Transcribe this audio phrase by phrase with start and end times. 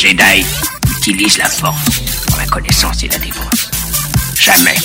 [0.00, 0.46] Jedi
[0.96, 3.68] utilisent la force pour la connaissance et la défense.
[4.36, 4.76] Jamais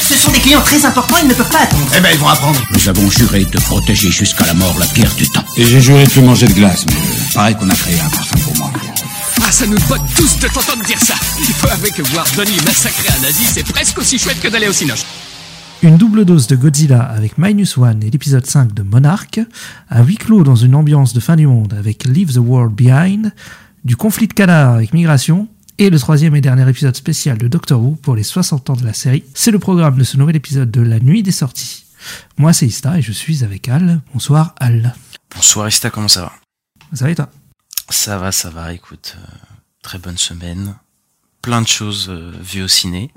[0.00, 1.86] Ce sont des clients très importants, ils ne peuvent pas attendre.
[1.94, 2.58] Eh ben, ils vont apprendre.
[2.70, 5.44] Nous avons juré de protéger jusqu'à la mort la pierre du temps.
[5.58, 6.94] Et j'ai juré de plus manger de glace, mais
[7.34, 8.70] Pareil qu'on a créé un parfum pour moi.
[9.42, 11.16] Ah, ça nous botte tous de t'entendre dire ça.
[11.40, 14.68] Il faut avouer que voir Donnie massacrer un nazi, c'est presque aussi chouette que d'aller
[14.68, 15.04] au cinoche.
[15.82, 19.38] Une double dose de Godzilla avec Minus One et l'épisode 5 de Monarch,
[19.90, 23.30] un huis clos dans une ambiance de fin du monde avec Leave the World Behind,
[23.84, 25.48] du conflit de canard avec Migration,
[25.78, 28.84] et le troisième et dernier épisode spécial de Doctor Who pour les 60 ans de
[28.84, 29.24] la série.
[29.34, 31.84] C'est le programme de ce nouvel épisode de La Nuit des Sorties.
[32.38, 34.00] Moi c'est Ista et je suis avec Al.
[34.12, 34.94] Bonsoir Al.
[35.34, 36.32] Bonsoir Ista, comment ça va?
[36.92, 37.28] Ça va et toi?
[37.90, 39.26] Ça va, ça va, écoute, euh,
[39.82, 40.76] très bonne semaine.
[41.42, 43.10] Plein de choses euh, vues au ciné,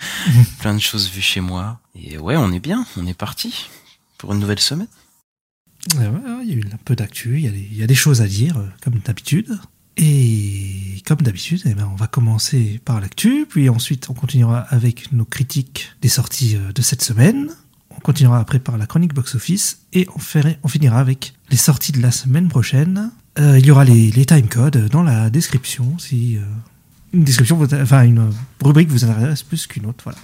[0.60, 1.78] plein de choses vues chez moi.
[1.94, 3.68] Et ouais, on est bien, on est parti
[4.16, 4.88] pour une nouvelle semaine.
[5.96, 7.82] Ouais, ouais, Il y a eu un peu d'actu, il y a des- il y,
[7.82, 9.56] a des choses à dire, euh, comme d'habitude.
[9.98, 15.12] Et comme d'habitude, eh ben, on va commencer par l'actu, puis ensuite on continuera avec
[15.12, 17.50] nos critiques des sorties euh, de cette semaine.
[17.90, 22.12] On continuera après par la chronique box-office, et on, finira avec les sorties de la
[22.12, 23.10] semaine prochaine.
[23.40, 26.42] Euh, il y aura les, les timecodes dans la description, si euh,
[27.12, 28.30] une description, enfin une
[28.62, 30.04] rubrique vous intéresse plus qu'une autre.
[30.04, 30.18] Voilà.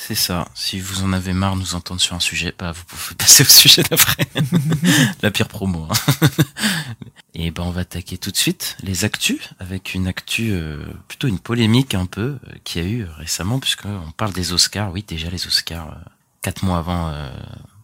[0.00, 2.84] C'est ça, si vous en avez marre de nous entendre sur un sujet, bah vous
[2.84, 4.26] pouvez passer au sujet d'après.
[5.22, 5.88] La pire promo.
[5.90, 6.28] hein.
[7.34, 11.26] Et ben on va attaquer tout de suite les actus, avec une actu, euh, plutôt
[11.26, 15.04] une polémique un peu, euh, qu'il y a eu récemment, puisqu'on parle des Oscars, oui
[15.06, 16.08] déjà les Oscars, euh,
[16.42, 17.28] quatre mois avant euh,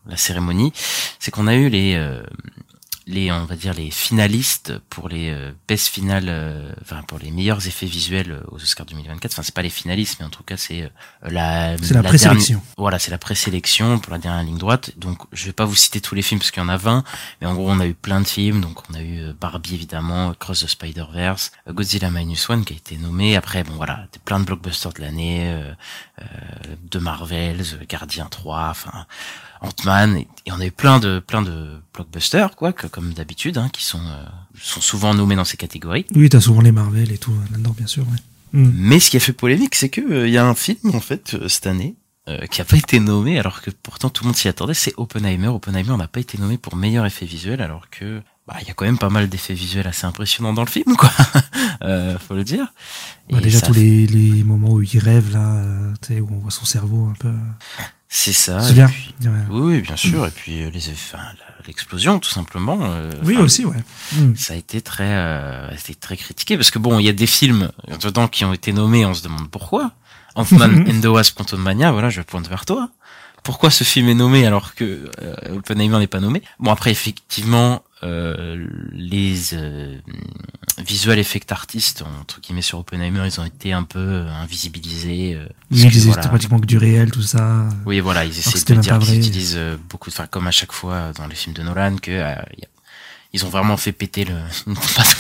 [0.07, 0.73] la cérémonie,
[1.19, 1.97] c'est qu'on a eu les...
[3.07, 7.31] les on va dire les finalistes pour les euh, best finales euh, enfin pour les
[7.31, 10.43] meilleurs effets visuels euh, aux Oscars 2024 enfin c'est pas les finalistes mais en tout
[10.43, 10.89] cas c'est euh,
[11.29, 12.63] la C'est la dernière- présélection.
[12.79, 14.93] voilà c'est la présélection pour la dernière ligne droite.
[14.97, 17.05] Donc je vais pas vous citer tous les films parce qu'il y en a 20
[17.41, 18.61] mais en gros on a eu plein de films.
[18.63, 22.77] Donc on a eu Barbie évidemment Cross the Spider Verse Godzilla minus one qui a
[22.77, 23.37] été nommé.
[23.37, 25.73] Après bon voilà plein de blockbusters de l'année euh,
[26.23, 26.25] euh,
[26.91, 29.07] de Marvel The Gardien 3 enfin
[29.65, 33.59] Ant-Man et, et on a eu plein de plein de blockbusters quoi que, comme d'habitude
[33.59, 34.25] hein, qui sont euh,
[34.61, 37.75] sont souvent nommés dans ces catégories Oui, t'as souvent les Marvel et tout euh, là-dedans,
[37.77, 38.05] bien sûr.
[38.05, 38.19] ouais.
[38.53, 38.71] Mm.
[38.77, 41.01] mais ce qui a fait polémique c'est que euh, il y a un film en
[41.01, 41.97] fait euh, cette année
[42.29, 44.93] euh, qui a pas été nommé alors que pourtant tout le monde s'y attendait c'est
[44.97, 48.71] Oppenheimer Oppenheimer n'a pas été nommé pour meilleur effet visuel alors que bah il y
[48.71, 51.11] a quand même pas mal d'effets visuels assez impressionnants dans le film quoi
[51.83, 52.67] euh, faut le dire
[53.31, 56.51] Bah, déjà ça tous les, les moments où il rêve là, euh, où on voit
[56.51, 57.33] son cerveau un peu.
[58.09, 58.89] c'est ça C'est bien.
[58.89, 59.31] puis- Ouais.
[59.51, 61.17] oui, oui bien sûr et puis euh, les effets
[61.67, 63.83] l'explosion tout simplement euh, Oui aussi, ouais.
[64.13, 64.37] Mm.
[64.37, 67.27] ça a été très euh, été très critiqué parce que bon il y a des
[67.27, 67.71] films
[68.03, 69.93] dedans qui ont été nommés on se demande pourquoi
[70.35, 72.91] Ant-Man and the Wasp Quantumania voilà je pointe vers toi
[73.43, 76.43] pourquoi ce film est nommé alors que euh, Oppenheimer n'est pas nommé?
[76.61, 79.97] Bon après effectivement euh, les euh,
[80.85, 85.47] visual effect artistes entre guillemets sur Oppenheimer ils ont été un peu euh, invisibilisés euh,
[85.71, 86.29] ils disaient voilà.
[86.29, 87.69] pratiquement que du réel, tout ça.
[87.87, 91.13] Oui, voilà, ils essaient de dire qu'ils utilisent euh, beaucoup enfin, comme à chaque fois
[91.13, 92.69] dans les films de Nolan, que euh, y a-
[93.33, 94.35] ils ont vraiment fait péter le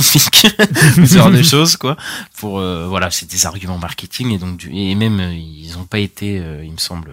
[0.07, 1.97] ce genre de choses, quoi.
[2.37, 5.99] Pour euh, voilà, c'est des arguments marketing et donc du, et même ils ont pas
[5.99, 7.11] été, euh, il me semble,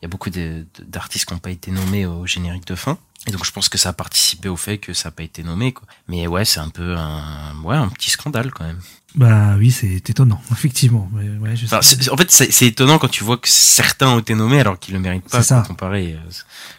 [0.00, 2.96] il y a beaucoup d'artistes qui n'ont pas été nommés au générique de fin.
[3.26, 5.42] Et donc je pense que ça a participé au fait que ça n'a pas été
[5.42, 5.86] nommé, quoi.
[6.06, 8.80] Mais ouais, c'est un peu un, ouais, un petit scandale quand même.
[9.14, 11.10] Bah oui, c'est étonnant, effectivement.
[11.12, 11.96] Mais, ouais, je Enfin, sais.
[12.00, 14.94] c'est- en fait, c'est étonnant quand tu vois que certains ont été nommés alors qu'ils
[14.94, 15.64] le méritent pas, ça.
[15.66, 16.30] comparé, euh,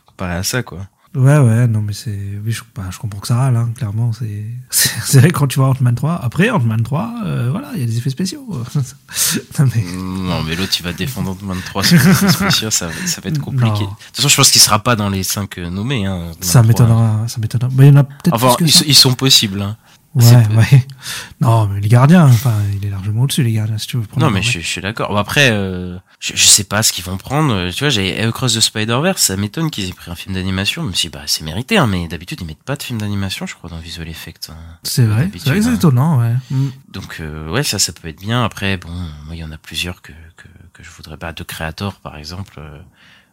[0.06, 0.88] comparé à ça, quoi.
[1.16, 2.18] Ouais, ouais, non, mais c'est.
[2.46, 4.12] Oui, je, bah, je comprends que ça râle, hein, clairement.
[4.14, 6.20] C'est vrai que quand tu vois Ant-Man 3.
[6.24, 8.46] Après, Ant-Man 3, euh, voilà, il y a des effets spéciaux.
[9.60, 9.84] non, mais.
[9.98, 13.22] Non, mais l'autre, il va défendre Ant-Man 3 sur les effets spéciaux, ça, va- ça
[13.22, 13.66] va être compliqué.
[13.66, 13.90] Non.
[13.90, 16.06] De toute façon, je pense qu'il sera pas dans les 5 nommés.
[16.06, 16.68] Hein, Ça 3.
[16.68, 17.70] m'étonnera, ça m'étonnera.
[17.76, 19.62] Mais il y en a peut-être Enfin, ils, ils sont possibles.
[19.62, 19.78] Hein.
[20.16, 20.88] Ouais, ouais.
[21.42, 24.26] Non, mais les gardiens, enfin, il est largement au-dessus, les gardiens, si tu veux prendre.
[24.26, 25.10] Non, mais je, je suis d'accord.
[25.10, 27.54] Bon, après, euh, je, je sais pas ce qu'ils vont prendre.
[27.54, 30.84] Euh, Tu vois, j'ai Across the Spider-Verse, ça m'étonne qu'ils aient pris un film d'animation.
[30.84, 33.54] Même si, bah, c'est mérité, hein, mais d'habitude, ils mettent pas de film d'animation, je
[33.56, 34.50] crois, dans Visual Effects.
[34.50, 34.56] hein.
[34.84, 35.74] C'est vrai, c'est hein.
[35.76, 36.34] étonnant, ouais.
[36.50, 36.70] Mm.
[36.92, 38.44] Donc euh, ouais, ça, ça peut être bien.
[38.44, 38.90] Après, bon,
[39.26, 41.34] moi, il y en a plusieurs que que, que je voudrais pas.
[41.34, 42.80] De Creator, par exemple, euh,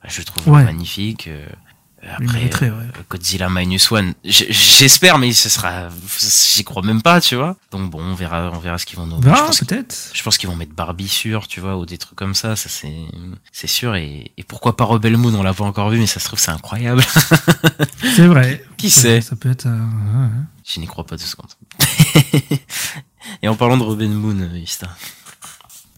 [0.07, 0.63] je trouve Ouais.
[0.65, 1.29] magnifique.
[2.07, 2.87] Euh, après, mériterait, euh, ouais.
[3.11, 5.89] Godzilla minus one, j'espère, mais ce sera,
[6.55, 7.57] j'y crois même pas, tu vois.
[7.73, 9.21] Donc bon, on verra, on verra ce qu'ils vont nous.
[9.21, 10.11] Pense, peut-être.
[10.13, 12.55] je pense qu'ils vont mettre Barbie sur, tu vois, ou des trucs comme ça.
[12.57, 12.95] Ça c'est,
[13.53, 13.97] c'est sûr.
[13.97, 16.39] Et, et pourquoi pas Rebel Moon On l'a pas encore vu, mais ça se trouve
[16.39, 17.03] c'est incroyable.
[18.15, 18.65] C'est vrai.
[18.77, 19.21] Qui sait?
[19.21, 19.67] Ça peut être.
[19.67, 20.31] euh, ouais, ouais.
[20.65, 21.51] Je n'y crois pas deux secondes.
[23.43, 24.89] et en parlant de Rebel Moon, euh, Ista.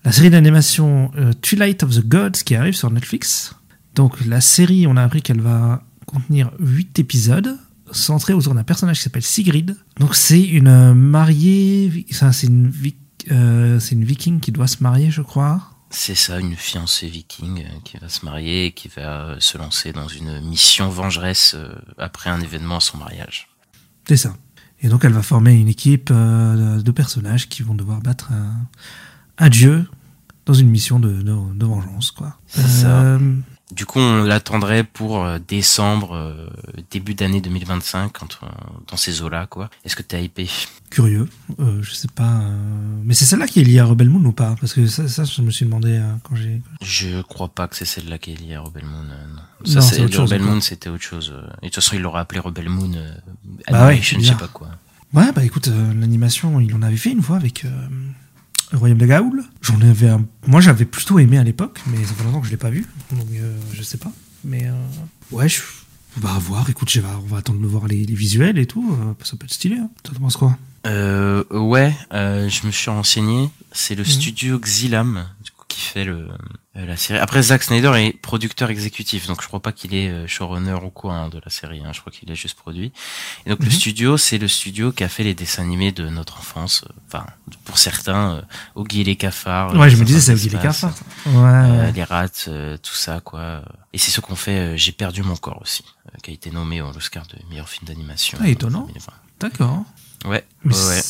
[0.05, 3.55] La série d'animation euh, Twilight of the Gods qui arrive sur Netflix.
[3.95, 7.59] Donc la série, on a appris qu'elle va contenir 8 épisodes.
[7.91, 9.77] centrée autour d'un personnage qui s'appelle Sigrid.
[9.99, 12.71] Donc c'est une euh, mariée, c'est une,
[13.31, 15.71] euh, une viking qui doit se marier, je crois.
[15.91, 19.57] C'est ça, une fiancée viking euh, qui va se marier et qui va euh, se
[19.57, 21.57] lancer dans une mission vengeresse
[21.97, 23.49] après un événement à son mariage.
[24.07, 24.37] C'est ça.
[24.81, 28.67] Et donc elle va former une équipe de personnages qui vont devoir battre un,
[29.39, 29.89] un dieu
[30.47, 32.39] dans une mission de, de, de vengeance, quoi.
[32.47, 33.19] C'est ça.
[33.71, 36.47] Euh, Du coup, on l'attendrait pour euh, décembre, euh,
[36.91, 38.47] début d'année 2025, quand on-
[38.91, 39.69] dans ces eaux-là, quoi.
[39.85, 40.49] Est-ce que t'es hypé?
[40.91, 41.29] Curieux,
[41.61, 42.41] euh, je sais pas.
[42.41, 42.57] euh,
[43.05, 44.55] Mais c'est celle-là qui est liée à Rebel Moon ou pas?
[44.59, 46.63] Parce que ça, ça, je me suis demandé euh, quand j'ai.
[46.83, 49.05] Je crois pas que c'est celle-là qui est liée à Rebel Moon.
[49.11, 49.43] euh, non.
[49.71, 50.43] Ça, c'est c'est autre chose, Rebel.
[50.47, 51.33] Moon, c'était autre chose.
[51.37, 51.47] euh.
[51.63, 53.13] Et de toute façon, il l'aurait appelé Rebel Moon euh,
[53.71, 54.69] Bah ouais, Animation, je sais pas quoi.
[55.13, 57.69] Ouais, bah écoute, euh, l'animation, il en avait fait une fois avec euh,
[58.73, 59.43] Le Royaume de Gaoul.
[59.63, 60.25] J'en avais un...
[60.47, 62.87] Moi, j'avais plutôt aimé à l'époque, mais ça fait longtemps que je l'ai pas vu,
[63.13, 64.13] donc euh, je sais pas.
[64.45, 64.73] Mais euh,
[65.31, 65.61] ouais, je...
[66.17, 66.69] on va voir.
[66.69, 68.87] Écoute, je vais- on va attendre de voir les, les visuels et tout.
[69.01, 69.77] euh, ça peut être stylé.
[69.77, 69.89] Hein.
[70.03, 70.59] Toi, t'en penses quoi?
[70.87, 73.51] Euh, ouais, euh, je me suis renseigné.
[73.73, 74.09] C'est le Mhm.
[74.09, 76.29] studio Xilam du qui fait le
[76.77, 77.19] euh, la série.
[77.21, 80.91] Après, Zack Snyder est producteur exécutif, donc je crois pas qu'il est euh, showrunner ou
[80.91, 81.83] quoi hein, de la série.
[81.85, 81.93] hein.
[81.93, 82.93] Je crois qu'il est juste produit.
[83.47, 83.71] Et donc le Mhm.
[83.73, 86.85] studio, c'est le studio qui a fait les dessins animés de notre enfance.
[86.89, 87.27] euh, Enfin,
[87.65, 88.43] pour certains,
[88.75, 89.75] Oggy et les cafards.
[89.77, 90.95] Ouais, je me disais, c'est Oggy les cafards.
[91.27, 91.35] Ouais.
[91.35, 93.63] euh, les rats, euh, tout ça, quoi.
[93.93, 94.59] Et c'est ce qu'on fait.
[94.75, 95.85] euh, J'ai perdu mon corps aussi,
[96.23, 98.39] qui a été nommé au Oscar de meilleur film d'animation.
[98.41, 98.83] Ah, en étonnant.
[98.87, 99.13] 2020.
[99.41, 99.85] D'accord.
[100.25, 101.01] Ouais, Mais ouais.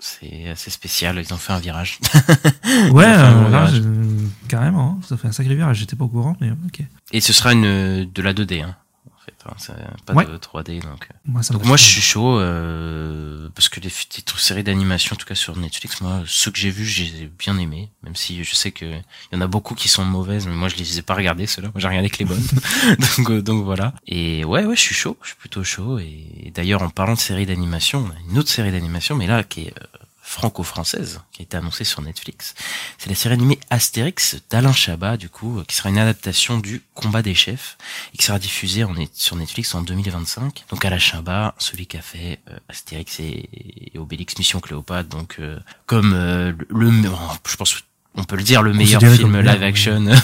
[0.00, 1.98] C'est- assez spécial, ils ont fait un virage.
[2.92, 3.82] Ouais, un euh, virage.
[4.48, 4.98] carrément.
[5.00, 5.06] hein.
[5.06, 5.78] Ça fait un sacré virage.
[5.78, 6.80] J'étais pas au courant, mais ok.
[7.12, 8.76] Et ce sera une de la 2D, hein,
[9.30, 9.48] fait.
[9.48, 10.26] hein, c'est pas Ouais.
[10.26, 11.06] de 3D, donc.
[11.10, 11.14] euh.
[11.24, 15.34] Moi, Donc je suis chaud euh, parce que les petites séries d'animation, en tout cas
[15.34, 18.84] sur Netflix, moi ceux que j'ai vus, j'ai bien aimé, même si je sais que
[18.86, 21.46] il y en a beaucoup qui sont mauvaises, mais moi je les ai pas regardées
[21.46, 21.68] ceux-là.
[21.74, 22.42] Moi j'ai regardé que les bonnes,
[23.18, 23.94] donc euh, donc voilà.
[24.06, 25.98] Et ouais ouais je suis chaud, je suis plutôt chaud.
[25.98, 29.42] Et, d'ailleurs en parlant de séries d'animation, on a une autre série d'animation, mais là
[29.44, 29.86] qui est euh,
[30.30, 32.54] franco-française, qui a été annoncée sur Netflix.
[32.98, 36.82] C'est la série animée Astérix d'Alain Chabat, du coup, euh, qui sera une adaptation du
[36.94, 37.76] Combat des chefs
[38.14, 40.64] et qui sera diffusée sur Netflix en 2025.
[40.70, 43.48] Donc Alain Chabat, celui qui a fait euh, Astérix et,
[43.96, 47.10] Obélix Mission Cléopâtre, donc euh, comme le, le-
[47.48, 47.74] je pense
[48.16, 50.14] on peut le dire le meilleur film live action euh,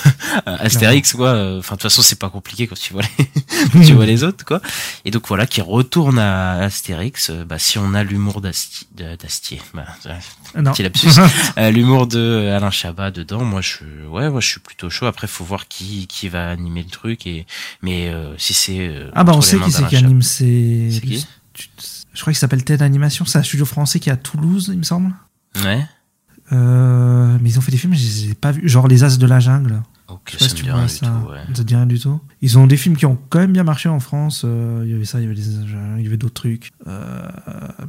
[0.44, 1.28] Astérix quoi.
[1.28, 3.26] Euh, enfin de toute façon c'est pas compliqué quand tu vois les
[3.72, 4.60] quand tu vois les autres quoi.
[5.04, 9.84] Et donc voilà qui retourne à Astérix euh, bah si on a l'humour d'Astier bah,
[10.04, 10.72] Ah, Non.
[10.72, 11.08] petit lapsus.
[11.58, 13.78] Euh, l'humour de Alain Chabat dedans moi je
[14.08, 15.06] ouais moi je suis plutôt chaud.
[15.06, 17.46] Après faut voir qui qui va animer le truc et
[17.82, 20.88] mais euh, si c'est euh, Ah bah on sait qui c'est qui anime ces...
[20.90, 21.26] C'est
[22.14, 24.78] Je crois qu'il s'appelle TED Animation, c'est un studio français qui est à Toulouse, il
[24.78, 25.12] me semble.
[25.64, 25.86] ouais
[26.52, 28.68] Euh, mais ils ont fait des films, je les ai pas vus.
[28.68, 29.82] Genre Les As de la Jungle.
[30.08, 31.06] ok Je sais pas ça si me tu dit vois rien ça.
[31.06, 31.40] tout ouais.
[31.48, 32.20] Ça te dit rien du tout.
[32.42, 34.42] Ils ont des films qui ont quand même bien marché en France.
[34.44, 35.46] euh, il y avait ça, il y avait, les,
[35.98, 36.70] il y avait d'autres trucs.
[36.86, 37.28] Euh,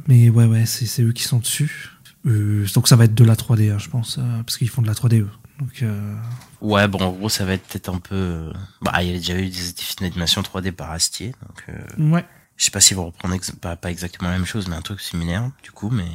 [0.08, 1.90] mais ouais, ouais, c'est eux qui sont dessus.
[2.26, 4.88] Euh, donc ça va être de la 3D, hein, je pense, parce qu'ils font de
[4.88, 5.30] la 3D eux.
[5.60, 6.14] Donc euh,
[6.60, 8.50] Ouais, bon, en gros, ça va être peut-être un peu.
[8.82, 9.52] Bah, il y a déjà eu des, des
[9.82, 12.24] films d'animation 3D par Astier, donc euh, ouais.
[12.56, 14.82] je sais pas s'ils vont reprendre ex- pas, pas exactement la même chose, mais un
[14.82, 15.90] truc similaire, du coup.
[15.90, 16.06] Mais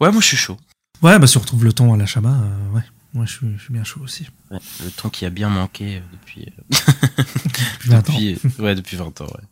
[0.00, 0.56] ouais, moi, je suis chaud.
[1.02, 2.82] Ouais, bah si on retrouve le ton à la Chabat, euh, ouais.
[3.14, 4.28] Moi, je suis, je suis bien chaud aussi.
[4.50, 6.46] Ouais, le temps qui a bien manqué euh, depuis.
[6.46, 6.76] euh,
[7.44, 8.02] Depuis 20 ans.
[8.12, 9.24] depuis ouais, depuis 20 ans.
[9.26, 9.44] Ouais.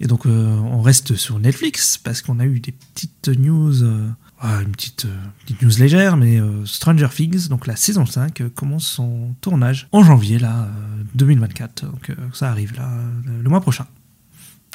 [0.00, 4.08] Et donc, euh, on reste sur Netflix parce qu'on a eu des petites news, euh,
[4.40, 8.48] ah, une petite, euh, petite news légère, mais Stranger Things, donc la saison 5, euh,
[8.48, 11.84] commence son tournage en janvier, là, euh, 2024.
[11.86, 12.90] Donc, ça arrive, là,
[13.26, 13.86] le mois prochain.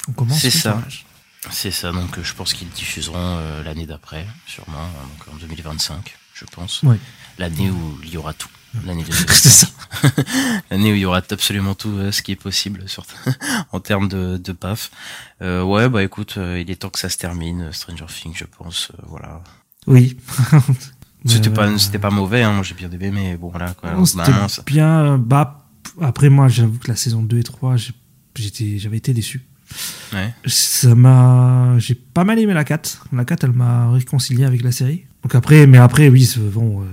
[0.07, 0.73] On commence C'est ça.
[0.73, 1.05] tournage.
[1.51, 5.37] C'est ça, donc euh, je pense qu'ils diffuseront euh, l'année d'après, sûrement, hein, donc en
[5.37, 6.83] 2025, je pense.
[6.83, 6.97] Ouais.
[7.37, 8.49] L'année où il y aura tout.
[8.85, 9.33] L'année 2025.
[9.49, 9.67] ça.
[10.69, 13.05] L'année où il y aura absolument tout euh, ce qui est possible sur
[13.71, 14.91] en termes de, de paf.
[15.41, 18.35] Euh, ouais, bah écoute, euh, il est temps que ça se termine, euh, Stranger Things,
[18.35, 18.91] je pense.
[18.93, 19.41] euh, voilà.
[19.87, 20.17] Oui.
[21.25, 23.73] C'était pas, c'était pas mauvais, hein, moi j'ai bien aimé, mais bon voilà.
[23.73, 25.17] Quoi, C'était Bah, bien.
[25.17, 25.67] Bah,
[26.01, 27.93] après, moi, j'avoue que la saison 2 et 3, j'ai-
[28.35, 29.45] j'étais, j'avais été déçu.
[30.13, 30.33] Ouais.
[30.45, 31.75] Ça m'a.
[31.79, 33.07] J'ai pas mal aimé la 4.
[33.13, 35.05] La 4, elle m'a réconcilié avec la série.
[35.23, 36.81] Donc après, mais après, oui, bon.
[36.81, 36.85] euh,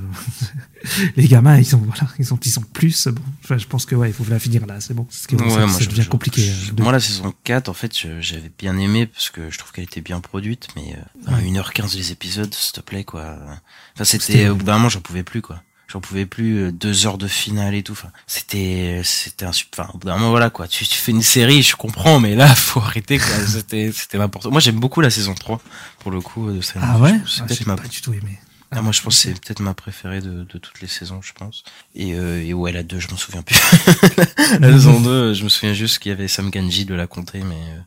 [1.16, 3.06] les gamins, ils sont, voilà, ils sont, ils sont plus.
[3.06, 5.04] Bon, enfin, je pense que, ouais, il faut la finir là, c'est bon.
[5.04, 6.42] Parce que Ouais, ça, moi, ça devient je- compliqué.
[6.42, 9.58] je- euh, de- moi, la saison 4, en fait, j'avais bien aimé parce que je
[9.58, 10.96] trouve qu'elle était bien produite, mais
[11.28, 11.42] euh, Ouais.
[11.44, 13.38] 1h15 les épisodes, s'il te plaît, quoi.
[13.94, 15.62] Enfin, c'était, au bout d'un moment, j'en pouvais plus, quoi.
[15.88, 17.92] J'en pouvais plus, euh, deux heures de finale et tout.
[17.92, 20.66] Enfin, c'était, c'était un, enfin, au bout d'un moment, voilà, quoi.
[20.66, 23.28] Tu, tu fais une série, je comprends, mais là, faut arrêter, quoi.
[23.46, 25.60] C'était, c'était n'importe Moi, j'aime beaucoup la saison 3,
[26.00, 27.12] pour le coup, de Ah ouais?
[27.14, 28.38] Ah, peut-être J'ai ma pas du tout aimé.
[28.72, 31.32] Ah, moi, je pense que c'est peut-être ma préférée de, de toutes les saisons, je
[31.32, 31.62] pense.
[31.94, 33.56] Et, euh, et ouais, la 2, je m'en souviens plus.
[34.60, 37.42] la saison 2, je me souviens juste qu'il y avait Sam Ganji de la comté,
[37.44, 37.78] mais euh,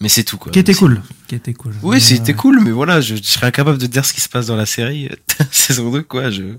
[0.00, 0.50] mais c'est tout quoi.
[0.50, 1.02] Qui était cool.
[1.28, 1.72] Qui était cool.
[1.82, 4.28] Oui, c'était euh, cool, mais voilà, je, je serais incapable de dire ce qui se
[4.28, 5.08] passe dans la série.
[5.52, 6.56] saison 2, quoi, je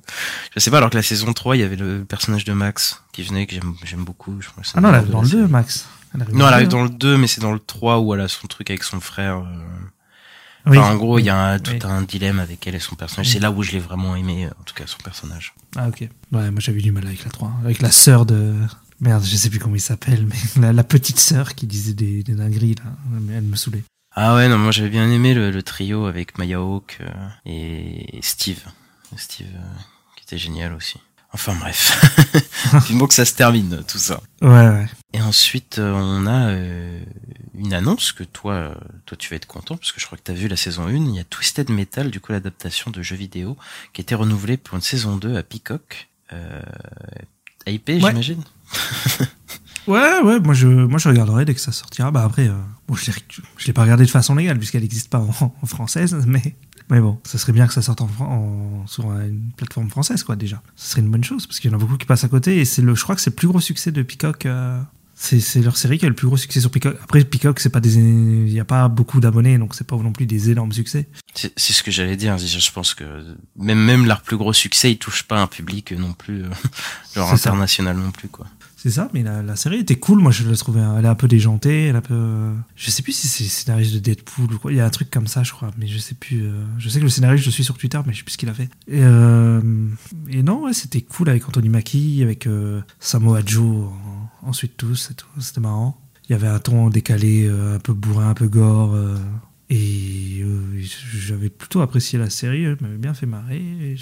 [0.55, 3.03] je sais pas, alors que la saison 3, il y avait le personnage de Max
[3.11, 4.39] qui venait, que j'aime j'aime beaucoup.
[4.41, 5.51] Je Ah non, le elle arrive dans le 2, série.
[5.51, 5.85] Max.
[6.13, 8.21] Elle Non, elle arrive le dans le 2, mais c'est dans le 3 où elle
[8.21, 9.39] a son truc avec son frère.
[9.39, 9.43] euh.
[10.67, 10.77] Oui.
[10.77, 11.79] Enfin, en gros, il y a un- tout Oui.
[11.83, 13.29] un dilemme avec elle et son personnage.
[13.29, 15.53] C'est là où je l'ai vraiment aimé, en tout cas, son personnage.
[15.75, 16.01] Ah, ok.
[16.31, 17.51] Ouais, moi j'avais du mal avec la 3.
[17.63, 18.55] Avec la sœur de.
[19.01, 22.23] Merde, je sais plus comment il s'appelle, mais la, la petite sœur qui disait des,
[22.23, 22.91] des dingueries, là.
[23.35, 23.83] Elle me saoulait.
[24.15, 28.19] Ah ouais, non, moi j'avais bien aimé le, le trio avec Maya Hawke euh, et
[28.21, 28.61] Steve.
[29.17, 29.59] Steve, euh,
[30.15, 30.97] qui était génial aussi.
[31.33, 32.01] Enfin bref.
[32.87, 34.21] Vivement que ça se termine, tout ça.
[34.41, 34.87] Ouais, ouais.
[35.17, 36.99] Et ensuite, euh, on a euh,
[37.57, 40.23] une annonce que toi, euh, toi tu vas être content, parce que je crois que
[40.23, 40.91] tu as vu la saison 1.
[40.93, 43.55] Il y a Twisted Metal, du coup l'adaptation de jeux vidéo,
[43.93, 46.09] qui a été renouvelée pour une saison 2 à Peacock.
[46.33, 46.61] Euh,
[47.65, 47.99] IP, Ouais.
[48.01, 48.43] j'imagine?
[49.87, 52.09] Ouais, ouais, moi je, moi je regarderai dès que ça sortira.
[52.09, 52.55] Bah après, euh,
[52.87, 53.11] bon, je
[53.57, 55.29] je l'ai pas regardé de façon légale puisqu'elle n'existe pas en,
[55.61, 56.55] en française, mais,
[56.89, 60.35] mais bon, ça serait bien que ça sorte en, en- sur une plateforme française, quoi,
[60.35, 60.63] déjà.
[60.75, 62.59] Ce serait une bonne chose parce qu'il y en a beaucoup qui passent à côté
[62.59, 64.47] et le, je crois que c'est le plus gros succès de Peacock.
[64.47, 64.81] euh,
[65.15, 66.97] c'est, leur série qui a le plus gros succès sur Peacock.
[67.03, 70.11] Après, Peacock, c'est pas des, il y a pas beaucoup d'abonnés, donc c'est pas non
[70.11, 71.07] plus des énormes succès.
[71.33, 72.37] C'est ce que j'allais dire.
[72.37, 73.03] Je pense que
[73.57, 76.49] même même leur plus gros succès, ils touchent pas un public non plus, euh,
[77.15, 77.49] genre ça.
[77.51, 78.45] international non plus quoi.
[78.77, 80.19] C'est ça, mais la, la série était cool.
[80.19, 82.51] Moi, je l'ai trouvée, elle est un peu déjantée, elle est un peu.
[82.75, 84.71] Je sais plus si c'est le scénariste de Deadpool ou quoi.
[84.71, 86.43] Il y a un truc comme ça, je crois, mais je sais plus.
[86.43, 88.33] euh, Je sais que le scénariste, je le suis sur Twitter, mais je sais plus
[88.33, 88.69] ce qu'il a fait.
[88.87, 89.59] Et, euh,
[90.29, 94.14] et non, ouais, c'était cool avec Anthony Mackie, avec euh, Samoa Joe, en-
[94.45, 95.27] ensuite tous, et tout.
[95.39, 95.99] C'était marrant.
[96.27, 98.93] Il y avait un ton décalé, euh, un peu bourrin, un peu gore.
[98.95, 99.17] euh,
[99.69, 100.81] et euh,
[101.13, 103.57] j'avais plutôt apprécié la série, elle m'avait bien fait marrer.
[103.57, 103.95] Et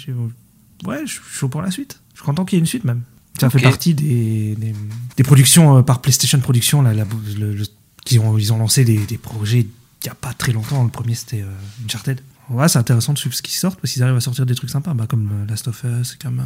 [0.86, 2.00] ouais, je suis chaud pour la suite.
[2.12, 3.02] Je suis content qu'il y ait une suite même.
[3.40, 4.74] Ça fait partie des, des,
[5.16, 6.82] des productions euh, par PlayStation Productions.
[6.82, 7.06] Là, la-
[7.38, 7.64] le- le-
[8.04, 9.68] qui ont, ils ont lancé des, des projets il
[10.04, 10.84] n'y a pas très longtemps.
[10.84, 11.50] Le premier, c'était euh,
[11.84, 12.20] Uncharted.
[12.50, 14.68] Ouais, c'est intéressant de suivre ce qui sort parce qu'ils arrivent à sortir des trucs
[14.70, 16.40] sympas, bah, comme Last of Us, comme.
[16.40, 16.44] euh,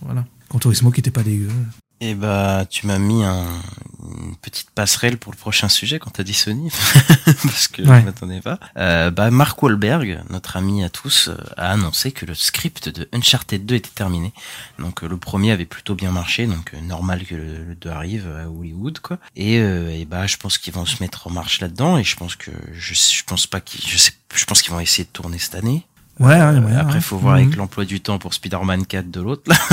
[0.00, 0.24] voilà.
[0.92, 1.48] Qui était pas dégueu.
[2.00, 3.46] Et bah tu m'as mis un,
[4.02, 6.68] une petite passerelle pour le prochain sujet quand t'as dit Sony
[7.24, 8.00] parce que Ouais.
[8.00, 8.58] je m'attendais pas.
[8.76, 13.08] Euh, bah Mark Wahlberg, notre ami à tous, euh, a annoncé que le script de
[13.14, 14.32] Uncharted 2 était terminé.
[14.78, 17.88] Donc euh, le premier avait plutôt bien marché, donc euh, normal que le, le 2
[17.90, 19.18] arrive à Hollywood quoi.
[19.36, 22.16] Et, euh, et bah je pense qu'ils vont se mettre en marche là-dedans et je
[22.16, 25.10] pense que je, je pense pas qu'ils je sais je pense qu'ils vont essayer de
[25.10, 25.86] tourner cette année.
[26.20, 27.00] Ouais, ouais, Euh, ouais, après, ouais.
[27.00, 27.42] faut voir Mhm.
[27.44, 29.42] avec l'emploi du temps pour Spider-Man 4 de l'autre.
[29.46, 29.56] là.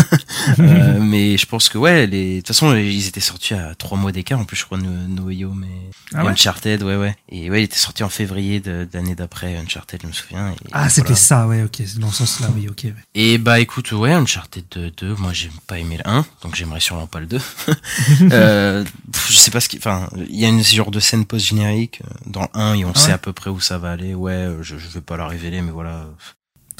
[0.59, 2.35] Euh, mais je pense que ouais, les...
[2.35, 4.39] de toute façon, ils étaient sortis à trois mois d'écart.
[4.39, 7.15] En plus, je crois No, Way Home et Ah Uncharted, ouais, ouais.
[7.29, 10.49] Et ouais, il était sorti en février de, de l'année d'après Uncharted, je me souviens.
[10.51, 11.15] Et Ah, c'était voilà.
[11.17, 11.81] ça, ouais, ok.
[11.99, 12.81] Dans ce sens-là, oui, ok.
[12.85, 12.93] ouais.
[13.13, 16.79] Et bah écoute, ouais, Uncharted 2, 2 moi j'ai pas aimé le 1, donc j'aimerais
[16.79, 17.39] sûrement pas le 2.
[18.31, 18.83] euh,
[19.29, 19.77] je sais pas ce qui...
[19.77, 22.91] Enfin, il y a une genre de scène post-générique euh, dans le 1 et on
[22.95, 24.13] Ah sait à peu près où ça va aller.
[24.15, 26.05] Ouais, euh, je, je vais pas la révéler, mais voilà.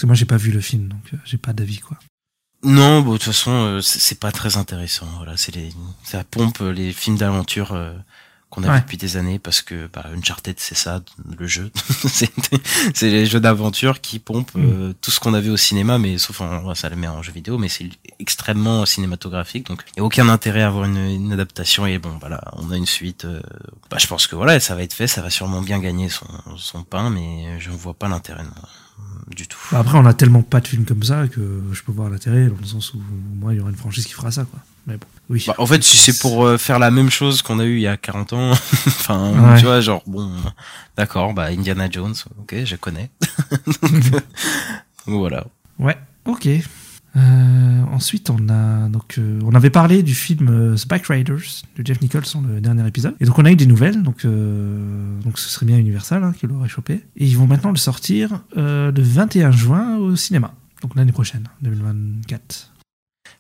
[0.02, 1.96] Parce que moi, j'ai pas vu le film, donc euh, j'ai pas d'avis, quoi.
[2.64, 5.06] Non, bon, de toute façon, euh, c'est pas très intéressant.
[5.18, 5.70] Voilà, c'est les,
[6.04, 7.94] ça pompe euh, les films d'aventure euh,
[8.50, 8.76] qu'on a Ouais.
[8.78, 11.04] vu depuis des années parce que bah, Uncharted, c'est ça,
[11.38, 11.72] le jeu.
[12.96, 14.64] c'est les jeux d'aventure qui pompent Mm.
[14.64, 17.22] euh, tout ce qu'on a vu au cinéma, mais sauf en, ça le met en
[17.22, 20.98] jeu vidéo, mais c'est extrêmement cinématographique, donc il y a aucun intérêt à avoir une,
[20.98, 21.86] une adaptation.
[21.86, 23.26] Et bon, voilà, on a une suite.
[23.26, 23.40] euh,
[23.92, 26.26] bah, je pense que voilà, ça va être fait, ça va sûrement bien gagner son,
[26.58, 28.44] son pain, mais je ne vois pas l'intérêt
[29.36, 29.58] du tout.
[29.72, 32.46] Bah, après, on a tellement pas de films comme ça que je peux voir l'intérêt,
[32.48, 33.02] dans le sens où
[33.40, 34.60] moi, il y aura une franchise qui fera ça, quoi.
[34.88, 35.44] Mais bon, oui.
[35.48, 37.82] Bah, en fait, si c'est pour euh, faire la même chose qu'on a eu il
[37.82, 38.52] y a 40 ans,
[38.88, 39.60] enfin, Ouais.
[39.60, 40.32] tu vois, genre, bon,
[40.98, 43.10] d'accord, bah, Indiana Jones, ok, je connais.
[43.82, 44.22] donc, donc
[45.08, 45.46] voilà.
[45.80, 46.48] Ouais, ok.
[47.18, 51.86] Euh, ensuite, on a donc euh, on avait parlé du film euh, Spike Riders de
[51.86, 54.02] Jeff Nicholson le dernier épisode, et donc on a eu des nouvelles.
[54.02, 57.06] Donc donc ce serait bien Universal hein, qui l'aurait chopé.
[57.18, 62.72] Et ils vont maintenant le sortir le 21 juin au cinéma, donc l'année prochaine, 2024.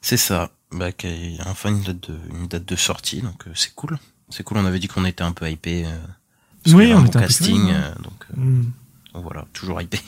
[0.01, 0.51] C'est ça.
[0.73, 3.99] Bah, qu'il y a enfin une date de, une date de sortie, donc c'est cool.
[4.29, 5.85] C'est cool, on avait dit qu'on était un peu hypé.
[6.67, 7.73] Oui, on un bon était un peu casting,
[8.03, 8.27] donc
[9.13, 9.99] voilà, toujours hypé.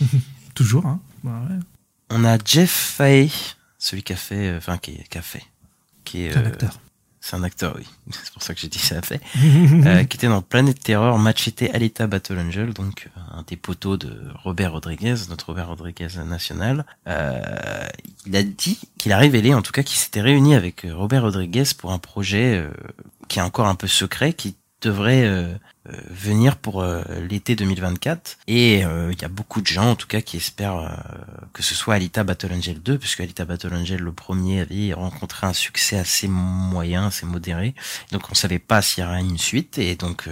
[0.54, 1.00] toujours, hein.
[1.24, 1.56] Bah ouais,
[2.10, 3.30] On a Jeff Fahey,
[3.78, 5.44] celui qui a fait, euh, enfin, qui, qui a fait,
[6.04, 6.80] qui est, un euh, acteur.
[7.20, 7.86] c'est un acteur, oui.
[8.10, 9.20] C'est pour ça que j'ai dit ça a fait.
[9.36, 14.30] euh, qui était dans Planète Terror, Machete Alita Battle Angel, donc un des poteaux de
[14.42, 16.86] Robert Rodriguez, notre Robert Rodriguez national.
[17.06, 17.86] Euh,
[18.26, 21.64] il a dit qu'il a révélé, en tout cas, qu'il s'était réuni avec Robert Rodriguez
[21.76, 22.70] pour un projet euh,
[23.28, 25.54] qui est encore un peu secret, qui devrait euh,
[26.08, 30.20] venir pour euh, l'été 2024 et il y a beaucoup de gens en tout cas
[30.20, 31.04] qui espèrent
[31.52, 35.46] que ce soit Alita Battle Angel 2 puisque Alita Battle Angel le premier avait rencontré
[35.46, 37.74] un succès assez moyen, assez modéré.
[38.12, 39.78] Donc on savait pas s'il y aurait une suite.
[39.78, 40.28] Et donc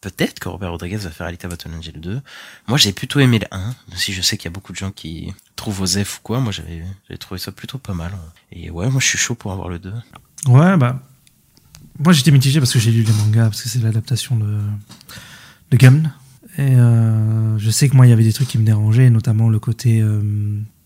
[0.00, 2.20] peut-être que Robert Rodriguez va faire Alita Battle Angel 2
[2.66, 4.78] moi j'ai plutôt aimé le 1 même si je sais qu'il y a beaucoup de
[4.78, 6.40] gens qui trouvent Osef ou quoi.
[6.40, 6.84] Moi j'avais
[7.18, 8.12] trouvé ça plutôt pas mal.
[8.52, 9.92] Et ouais moi je suis chaud pour avoir le 2
[10.48, 11.00] ouais bah
[11.98, 14.58] moi, j'étais mitigé parce que j'ai lu les mangas, parce que c'est l'adaptation de,
[15.70, 15.78] de.
[16.56, 19.48] Et euh, je sais que moi, il y avait des trucs qui me dérangeaient, notamment
[19.48, 20.00] le côté.
[20.00, 20.20] Euh,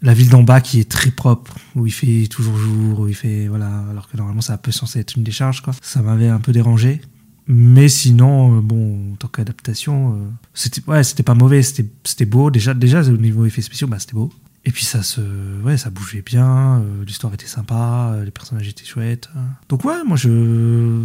[0.00, 3.14] la ville d'en bas qui est très propre, où il fait toujours jour, où il
[3.14, 3.46] fait.
[3.48, 5.74] Voilà, alors que normalement, ça peut censé être une décharge, quoi.
[5.82, 7.00] Ça m'avait un peu dérangé.
[7.46, 10.18] Mais sinon, euh, bon, en tant qu'adaptation,
[10.54, 12.50] c'était ouais, pas mauvais, c'était c'était beau.
[12.50, 14.32] Déjà, déjà au niveau effets spéciaux, bah, c'était beau.
[14.64, 15.20] Et puis ça se,
[15.62, 19.28] ouais, ça bougeait bien, euh, l'histoire était sympa, euh, les personnages étaient chouettes.
[19.68, 21.04] Donc ouais, moi je,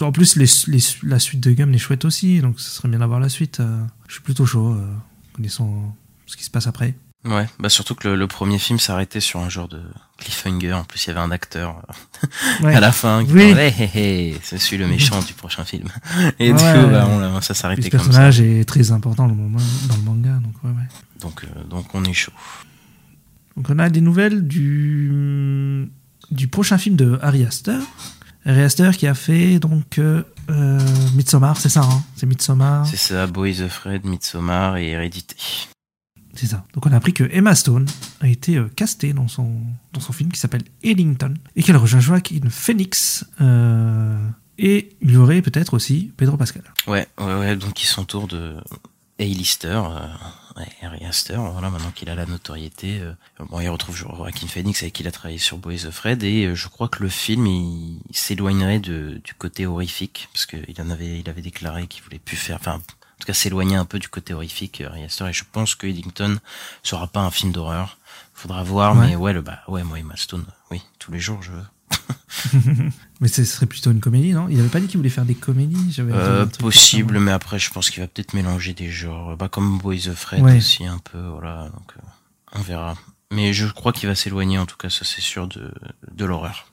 [0.00, 3.00] en plus les, les, la suite de gamme est chouette aussi, donc ce serait bien
[3.00, 3.60] d'avoir la suite.
[3.60, 3.84] Euh.
[4.08, 4.76] je suis plutôt chaud,
[5.34, 5.94] connaissant
[6.24, 6.94] ce qui se passe après.
[7.26, 9.82] Ouais, bah surtout que le, premier film s'arrêtait sur un genre de
[10.16, 10.72] cliffhanger.
[10.72, 11.82] En plus, il y avait un acteur
[12.64, 13.48] à la fin qui oui.
[13.48, 15.90] disait c'est celui le méchant du prochain film.
[16.38, 18.06] Et du coup, bah, ça s'arrêtait comme ça.
[18.06, 20.88] Le personnage est très important dans le manga, donc ouais, ouais.
[21.20, 22.32] Donc, donc on est chaud.
[23.60, 25.92] Donc on a des nouvelles du,
[26.30, 27.78] du prochain film de Harry Astor.
[28.46, 30.80] Harry Astor qui a fait donc euh, euh
[31.14, 32.02] Midsommar, c'est ça, hein?
[32.16, 32.86] C'est Midsommar.
[32.86, 35.36] C'est ça, Boys Fred, Midsommar et Hérédité.
[36.32, 36.64] C'est ça.
[36.72, 37.84] Donc on a appris que Emma Stone
[38.22, 39.60] a été euh, castée dans son,
[39.92, 43.26] dans son film qui s'appelle Ellington et qu'elle rejoint Joaquin Phoenix.
[43.42, 44.26] Euh,
[44.56, 46.62] et il y aurait peut-être aussi Pedro Pascal.
[46.86, 48.56] Ouais, ouais, ouais, donc il s'entoure de
[49.20, 49.82] A-lister.
[50.82, 54.94] Harry Astor, voilà, maintenant qu'il a la notoriété, euh, bon, il retrouve Joaquin Phoenix avec
[54.94, 57.46] qui il a travaillé sur Boys of Fred et euh, je crois que le film
[57.46, 62.18] il, s'éloignerait de, du côté horrifique parce qu'il en avait, il avait déclaré qu'il voulait
[62.18, 65.32] plus faire, enfin, en tout cas s'éloigner un peu du côté horrifique Harry Astor et
[65.32, 66.38] je pense que Eddington
[66.82, 67.98] sera pas un film d'horreur.
[68.34, 71.52] Faudra voir, mais ouais, le bah ouais, moi Emma Stone, oui, tous les jours je
[71.52, 72.90] veux.
[73.20, 74.48] mais ce serait plutôt une comédie, non?
[74.48, 77.90] Il avait pas dit qu'il voulait faire des comédies euh, Possible, mais après, je pense
[77.90, 79.36] qu'il va peut-être mélanger des genres.
[79.36, 81.68] Bah, comme Boys of Fred aussi, un peu, voilà.
[81.74, 82.00] Donc, euh,
[82.54, 82.96] on verra.
[83.30, 85.70] Mais je crois qu'il va s'éloigner, en tout cas, ça c'est sûr, de,
[86.12, 86.72] de l'horreur.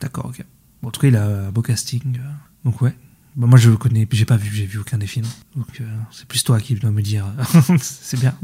[0.00, 0.44] D'accord, ok.
[0.80, 2.18] Bon, en tout cas, il a un beau casting.
[2.18, 2.30] Euh.
[2.64, 2.94] Donc, ouais,
[3.36, 5.26] bah, moi, je le connais, j'ai pas vu, j'ai vu aucun des films.
[5.56, 7.26] Donc, euh, c'est plus toi qui dois me dire.
[7.80, 8.34] c'est bien,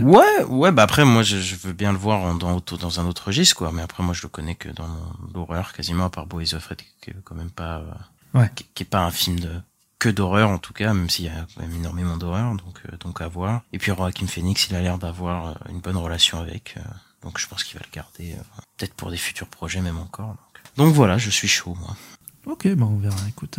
[0.00, 3.56] Ouais, ouais, bah après, moi, je, veux bien le voir dans, dans un autre registre,
[3.56, 3.72] quoi.
[3.72, 4.88] Mais après, moi, je le connais que dans
[5.34, 7.78] l'horreur, quasiment, à part Boys of Fred, qui est quand même pas,
[8.34, 8.50] euh, ouais.
[8.74, 9.50] qui, est pas un film de,
[9.98, 12.96] que d'horreur, en tout cas, même s'il y a quand même énormément d'horreur, donc, euh,
[13.00, 13.60] donc à voir.
[13.74, 16.76] Et puis, Joaquin Phoenix, il a l'air d'avoir une bonne relation avec,
[17.22, 18.34] donc je pense qu'il va le garder,
[18.78, 20.28] peut-être pour des futurs projets, même encore.
[20.28, 21.94] Donc, donc voilà, je suis chaud, moi.
[22.46, 23.16] Ok, bah on verra.
[23.28, 23.58] Écoute,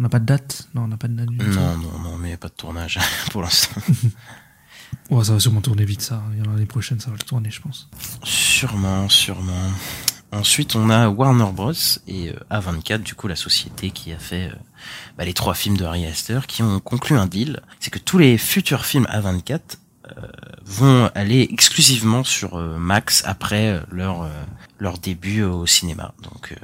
[0.00, 0.66] on n'a pas de date?
[0.74, 2.48] Non, on n'a pas de date du Non, non, non, mais il n'y a pas
[2.48, 2.98] de tournage
[3.32, 3.82] pour l'instant.
[5.10, 6.22] ouais, ça va sûrement tourner vite, ça.
[6.42, 7.90] L'année prochaine, ça va le tourner, je pense.
[8.24, 9.70] Sûrement, sûrement.
[10.32, 11.72] Ensuite, on a Warner Bros.
[12.08, 14.54] et euh, A24, du coup, la société qui a fait euh,
[15.18, 17.60] bah, les trois films de Harry Astor, qui ont conclu un deal.
[17.78, 19.60] C'est que tous les futurs films A24
[20.06, 20.12] euh,
[20.64, 24.30] vont aller exclusivement sur Max après leur
[24.78, 26.14] leur début au cinéma.
[26.22, 26.54] Donc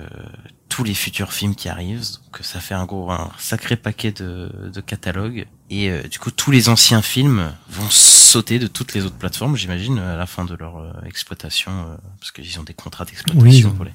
[0.68, 2.04] tous les futurs films qui arrivent.
[2.24, 5.46] Donc ça fait un gros, un sacré paquet de, de catalogues.
[5.68, 9.56] Et euh, du coup, tous les anciens films vont sauter de toutes les autres plateformes,
[9.56, 13.72] j'imagine, à la fin de leur euh, exploitation, euh, parce qu'ils ont des contrats d'exploitation
[13.72, 13.92] pour les,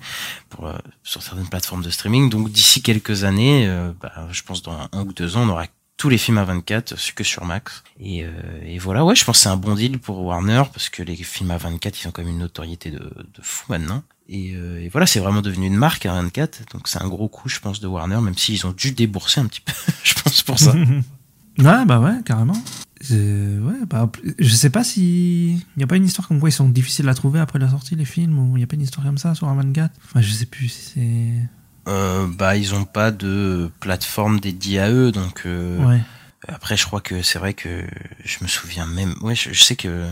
[0.49, 0.69] pour,
[1.03, 2.29] sur certaines plateformes de streaming.
[2.29, 3.69] Donc d'ici quelques années,
[4.01, 5.65] bah, je pense dans un, ou deux ans, on aura
[6.01, 8.25] tous les films à 24 que sur Max et,
[8.65, 11.51] et voilà ouais je pense c'est un bon deal pour Warner parce que les films
[11.51, 12.99] à 24 ils ont quand même une notoriété de,
[13.43, 17.07] fou maintenant euh, et, voilà, c'est vraiment devenu une marque à 24, donc c'est un
[17.07, 20.13] gros coup, je pense, de Warner, même s'ils ont dû débourser un petit peu, je
[20.13, 20.73] pense, pour ça.
[21.57, 22.61] ouais, bah ouais, carrément.
[23.09, 25.53] Ouais, bah, je sais pas si.
[25.53, 27.69] Il n'y a pas une histoire comme quoi ils sont difficiles à trouver après la
[27.69, 29.91] sortie, les films, ou il n'y a pas une histoire comme ça sur un 24
[30.05, 31.49] Enfin, je sais plus si c'est.
[31.87, 35.43] Euh, bah, ils ont pas de plateforme dédiée à eux, donc.
[35.45, 36.01] Euh, ouais.
[36.47, 37.85] Après, je crois que c'est vrai que
[38.23, 39.15] je me souviens même.
[39.21, 40.07] Ouais, je sais que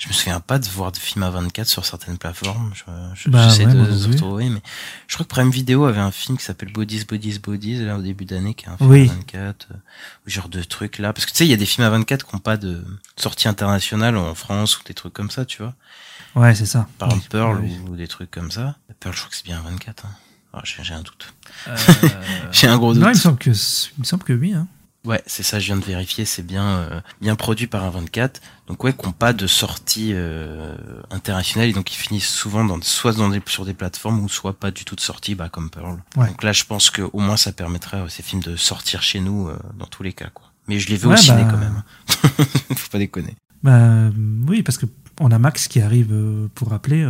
[0.00, 2.72] je me souviens pas de voir de films à 24 sur certaines plateformes.
[2.74, 4.62] Je, je bah j'essaie de, retrouver, mais
[5.06, 8.02] je crois que Prime Video avait un film qui s'appelle Bodies, Bodies, Bodies, là, au
[8.02, 9.74] début d'année, qui est un film à 24, euh,
[10.26, 11.12] genre de trucs là.
[11.12, 12.82] Parce que tu sais, il y a des films à 24 qui n'ont pas de
[13.16, 15.74] sortie internationale en France ou des trucs comme ça, tu vois.
[16.34, 16.88] Ouais, c'est ça.
[16.96, 18.76] Par exemple, Pearl ou, des trucs comme ça.
[19.00, 20.10] Pearl, je crois que c'est bien à 24, hein.
[20.52, 21.34] Ah, j'ai un doute.
[21.68, 21.76] Euh...
[22.52, 23.02] j'ai un gros doute.
[23.02, 24.66] Non, il me semble que, il me semble que oui, hein.
[25.06, 28.42] Ouais, c'est ça, je viens de vérifier, c'est bien euh, bien produit par un 24.
[28.66, 30.76] Donc ouais, qu'on pas de sortie euh,
[31.10, 34.52] internationale et donc ils finissent souvent dans soit dans des, sur des plateformes ou soit
[34.52, 36.02] pas du tout de sortie, bah comme Pearl.
[36.16, 36.26] Ouais.
[36.26, 39.20] Donc là, je pense que au moins ça permettrait à ces films de sortir chez
[39.20, 40.52] nous euh, dans tous les cas quoi.
[40.68, 41.82] Mais je les veux Ouais, au ciné bah, quand même.
[42.76, 43.36] Faut pas déconner.
[43.62, 44.10] Bah,
[44.46, 44.86] oui, parce que
[45.18, 46.14] on a Max qui arrive,
[46.54, 47.06] pour rappeler,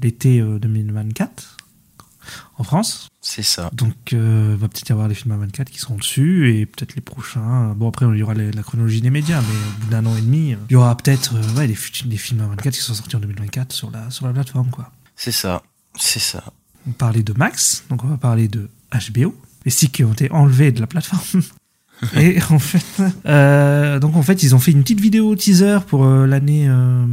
[0.00, 1.56] l'été euh, 2024
[2.62, 3.08] en France.
[3.20, 3.70] C'est ça.
[3.72, 6.94] Donc, euh, va peut-être y avoir les films à 24 qui seront dessus et peut-être
[6.94, 7.74] les prochains.
[7.74, 10.16] Bon, après, il y aura les- la chronologie des médias, mais au bout d'un an
[10.16, 12.80] et demi, euh, il y aura peut-être euh, ouais, des, des films à 24 qui
[12.80, 14.90] sont sortis en 2024 sur la, sur la plateforme, quoi.
[15.16, 15.62] C'est ça.
[15.98, 16.44] C'est ça.
[16.88, 18.68] On parlait de Max, donc on va parler de
[19.14, 21.42] HBO, les sites qui ont été enlevés de la plateforme.
[22.16, 22.84] et en fait,
[23.26, 27.04] euh, donc en fait, ils ont fait une petite vidéo teaser pour euh, l'année euh,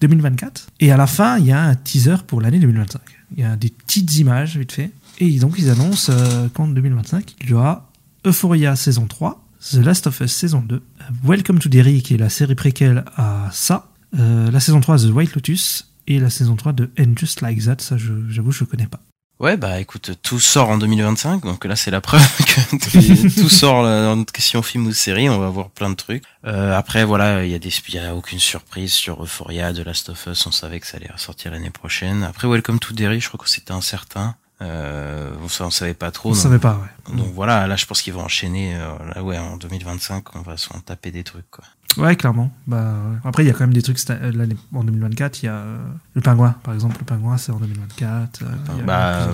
[0.00, 0.68] 2024.
[0.80, 3.00] Et à la fin, il y a un teaser pour l'année 2025.
[3.36, 4.90] Il y a des petites images vite fait.
[5.18, 7.90] Et donc ils annoncent euh, qu'en 2025, il y aura
[8.24, 10.80] Euphoria saison 3, The Last of Us saison 2, euh,
[11.24, 15.10] Welcome to Derry qui est la série préquelle à ça, euh, la saison 3 The
[15.12, 18.86] White Lotus et la saison 3 de And Just Like That, ça j'avoue je connais
[18.86, 19.00] pas.
[19.42, 23.82] Ouais, bah écoute, tout sort en 2025, donc là c'est la preuve que tout- sort
[23.82, 26.22] là, dans notre question film ou série, on va voir plein de trucs.
[26.46, 29.78] Euh, après voilà, il y a des, il y a aucune surprise sur Euphoria, The
[29.78, 32.22] Last of Us, on savait que ça allait sortir l'année prochaine.
[32.22, 34.36] Après Welcome to Derry, je crois que c'était incertain.
[34.60, 36.28] Euh, on, sa- on savait pas trop.
[36.28, 36.74] On donc- savait pas,
[37.08, 37.16] ouais.
[37.16, 38.76] Donc voilà, là je pense qu'ils vont enchaîner.
[38.76, 41.64] euh, là ouais, en 2025, on va s'en taper des trucs quoi.
[41.98, 42.50] Ouais, clairement.
[42.66, 43.18] Bah, ouais.
[43.24, 45.42] Après, il y a quand même des trucs euh, en 2024.
[45.42, 45.78] Il y a euh,
[46.14, 46.96] le pingouin, par exemple.
[46.98, 48.42] Le pingouin, c'est en 2024.
[48.42, 49.28] euh, a bah,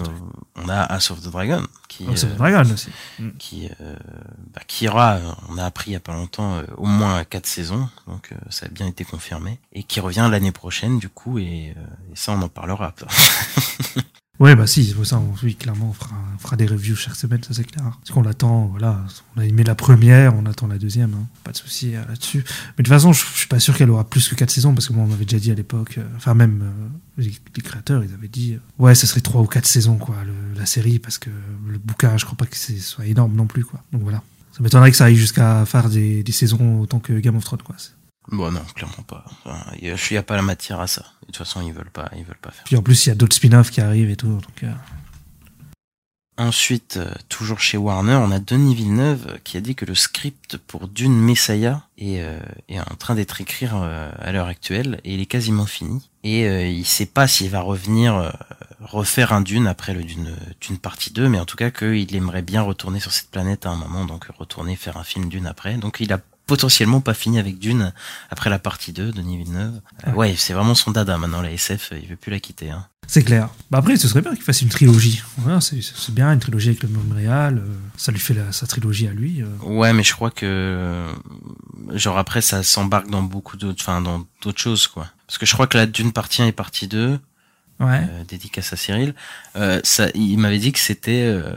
[0.56, 2.90] on a House of the Dragon qui euh, le Dragon aussi.
[3.38, 3.96] qui euh,
[4.54, 5.18] bah, qui aura,
[5.48, 8.68] on a appris il y a pas longtemps, au moins quatre saisons, donc ça a
[8.68, 12.42] bien été confirmé, et qui revient l'année prochaine du coup, et, euh, et ça on
[12.42, 12.92] en parlera.
[14.40, 17.54] Ouais, bah si, ça, oui, clairement, on fera, on fera des reviews chaque semaine, ça
[17.54, 17.82] c'est clair.
[17.82, 19.04] Parce qu'on l'attend, voilà.
[19.34, 21.26] On a aimé la première, on attend la deuxième, hein.
[21.42, 22.44] pas de souci euh, là-dessus.
[22.46, 24.86] Mais de toute façon, je, suis pas sûr qu'elle aura plus que quatre saisons, parce
[24.86, 26.62] que moi, on m'avait déjà dit à l'époque, euh, enfin même
[27.18, 27.24] euh,
[27.56, 30.14] les, créateurs, ils avaient dit, ouais, ça serait trois ou quatre saisons, quoi,
[30.56, 31.30] la série, parce que
[31.66, 33.82] le bouquin, je crois pas que ce soit énorme non plus, quoi.
[33.92, 34.22] Donc voilà.
[34.52, 37.62] Ça m'étonnerait que ça aille jusqu'à faire des, des saisons autant que Game of Thrones,
[37.62, 37.74] quoi.
[38.30, 39.24] Bon non, clairement pas.
[39.44, 41.02] Enfin, Il y, a- il y a pas la matière à ça.
[41.22, 42.64] De toute façon, ils veulent pas, ils veulent pas faire.
[42.64, 44.62] Puis en plus, il y a d'autres spin-offs qui arrivent et tout, donc.
[44.64, 44.72] euh,
[46.36, 49.96] Ensuite, euh, toujours chez Warner, on a Denis Villeneuve euh, qui a dit que le
[49.96, 52.38] script pour Dune Messiah est, euh,
[52.68, 56.08] est en train d'être écrit euh, à l'heure actuelle et il est quasiment fini.
[56.22, 58.30] Et il sait pas s'il va revenir euh,
[58.80, 62.42] refaire un Dune après le Dune, Dune partie 2, mais en tout cas qu'il aimerait
[62.42, 65.74] bien retourner sur cette planète à un moment, donc retourner faire un film Dune après.
[65.76, 67.92] Donc il a potentiellement pas fini avec Dune
[68.30, 69.80] après la partie 2, Denis Villeneuve.
[70.08, 72.70] Euh, ouais, c'est vraiment son dada maintenant, la SF, il veut plus la quitter.
[72.70, 72.84] Hein.
[73.06, 73.48] C'est clair.
[73.70, 75.22] Bah après, ce serait bien qu'il fasse une trilogie.
[75.38, 75.80] Voilà, c'est
[76.12, 77.58] bien, une trilogie avec le même réal.
[77.58, 79.42] euh, ça lui fait la- sa trilogie à lui.
[79.42, 79.46] euh.
[79.62, 81.06] Ouais, mais je crois que
[81.92, 85.06] genre après ça s'embarque dans beaucoup d'autres, enfin dans d'autres choses quoi.
[85.26, 87.18] Parce que je crois que la Dune partie 1 et partie 2,
[87.80, 88.00] Ouais.
[88.10, 89.14] euh, dédicace à Cyril,
[89.56, 91.56] euh, ça, il m'avait dit que c'était euh,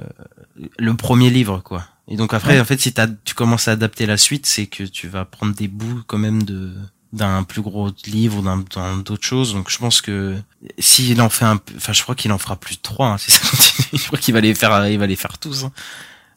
[0.78, 1.86] le premier livre quoi.
[2.08, 2.60] Et donc après, Ouais.
[2.62, 5.68] en fait, si tu commences à adapter la suite, c'est que tu vas prendre des
[5.68, 6.74] bouts quand même de
[7.14, 9.54] d'un plus gros livre ou d'un d'autres choses.
[9.54, 10.38] Donc je pense que
[10.80, 13.08] s'il en fait un, enfin je crois qu'il en fera plus de trois.
[13.10, 13.88] Hein, si ça continue.
[14.02, 15.66] je crois qu'il va les faire, il va les faire tous.
[15.66, 15.72] hein.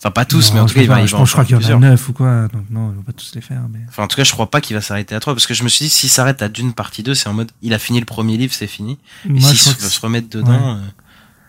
[0.00, 1.44] Enfin pas tous, Non, mais en tout cas il va, Je pense- en je crois
[1.44, 2.48] qu'il y en a neuf ou quoi.
[2.48, 3.62] Donc non, il va pas tous les faire.
[3.72, 3.79] Mais...
[3.88, 5.62] Enfin, en tout cas, je crois pas qu'il va s'arrêter à 3 parce que je
[5.62, 8.00] me suis dit, si s'arrête à Dune partie 2, c'est en mode, il a fini
[8.00, 8.98] le premier livre, c'est fini.
[9.33, 10.81] Et s'il que veut se remettre dedans, euh,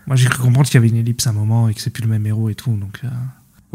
[0.06, 1.90] Moi, j'ai cru comprendre qu'il y avait une ellipse à un moment et que c'est
[1.90, 2.70] plus le même héros et tout.
[2.76, 3.08] Donc, euh,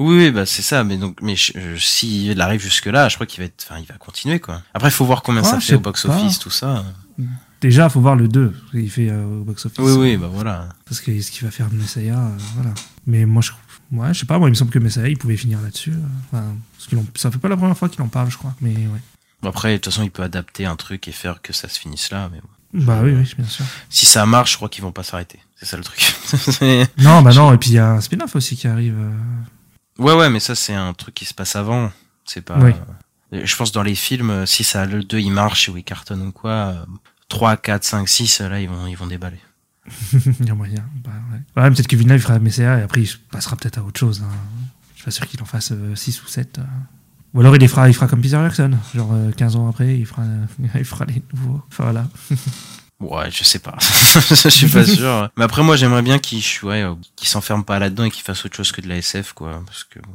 [0.01, 3.25] oui, oui, bah, c'est ça, mais donc, mais je- s'il arrive jusque là, je crois
[3.27, 4.61] qu'il va être, enfin, il va continuer, quoi.
[4.73, 6.43] Après, il faut voir combien ça fait au sais box-office, pas.
[6.43, 6.83] tout ça.
[7.61, 8.53] déjà, faut voir le 2.
[8.73, 9.79] Il fait euh, au box-office.
[9.79, 10.69] Oui, oui, bah, voilà.
[10.85, 12.73] Parce que ce qu'il va faire de Messiah, euh, voilà.
[13.07, 13.51] Mais moi, je,
[13.95, 14.37] ouais, je sais pas.
[14.39, 15.91] Moi, il me semble que Messiah, il pouvait finir là-dessus.
[15.91, 15.95] euh,
[16.31, 16.43] Enfin,
[16.77, 18.53] parce qu'ils ça fait pas la première fois qu'il en parle, je crois.
[18.61, 19.01] Mais ouais.
[19.41, 21.79] Bon, Après, de toute façon, il peut adapter un truc et faire que ça se
[21.79, 22.39] finisse là, mais.
[22.73, 23.65] Bah oui, oui, bien sûr.
[23.89, 25.39] si ça marche, je crois qu'ils vont pas s'arrêter.
[25.57, 26.15] C'est ça le truc.
[26.99, 27.53] Non, bah non.
[27.53, 28.95] Et puis il y a un spin-off aussi qui arrive.
[30.01, 31.91] Euh, ouais, ouais, mais ça, c'est un truc qui se passe avant.
[32.25, 32.71] C'est pas, Oui.
[33.33, 35.83] euh, je pense dans les films, euh, si ça, le 2, il marche ou il
[35.83, 36.85] cartonne ou quoi, euh,
[37.29, 39.39] 3, 4, 5, 6, là, ils vont, ils vont déballer.
[40.39, 40.83] Il y a moyen.
[41.03, 41.61] Bah, ouais.
[41.63, 44.21] Ouais, peut-être que Villeneuve fera Messiah et après il passera peut-être à autre chose.
[44.23, 44.29] Hein.
[44.93, 46.59] Je suis pas sûr qu'il en fasse 6 ou 7.
[47.33, 48.77] Ou alors il les fera, il fera comme Peter Jackson.
[48.93, 50.23] Genre euh, 15 ans après, il fera,
[50.75, 51.61] il fera les nouveaux.
[51.67, 52.07] Enfin voilà.
[53.01, 53.75] Ouais, je sais pas.
[53.79, 55.29] je suis pas sûr.
[55.37, 58.45] Mais après, moi, j'aimerais bien qu'il ouais, euh, qu'il s'enferme pas là-dedans et qu'il fasse
[58.45, 59.61] autre chose que de la SF, quoi.
[59.65, 60.11] Parce que, bon,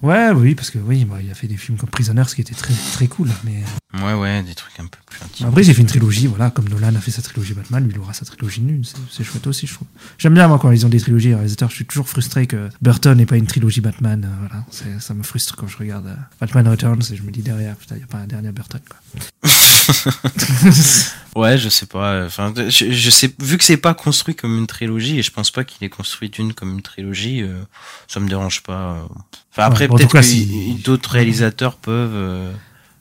[0.00, 2.54] Ouais, oui, parce que oui, bah, il a fait des films comme Prisoners qui étaient
[2.54, 3.30] très, très cool.
[3.42, 3.64] Mais
[4.00, 5.48] Ouais, ouais, des trucs un peu plus intimes.
[5.48, 7.98] après, j'ai fait une trilogie, voilà, comme Nolan a fait sa trilogie Batman, lui, il
[7.98, 8.84] aura sa trilogie nune.
[9.10, 9.88] C'est- chouette aussi, je trouve.
[10.18, 11.70] J'aime bien, moi, quand ils ont des trilogies réalisateurs.
[11.70, 14.24] Je suis toujours frustré que Burton n'ait pas une trilogie Batman.
[14.24, 17.42] euh, voilà, ça me frustre quand je regarde euh, Batman Returns et je me dis
[17.42, 18.98] derrière, putain, il n'y a pas un dernier Burton, quoi.
[21.36, 22.24] Ouais, je sais pas.
[22.26, 25.50] Enfin, je, je sais, vu que c'est pas construit comme une trilogie, et je pense
[25.50, 27.62] pas qu'il est construit d'une comme une trilogie, euh,
[28.08, 28.94] ça me dérange pas.
[28.94, 29.02] euh.
[29.52, 32.52] Enfin, après, bon, peut-être que d'autres réalisateurs peuvent euh,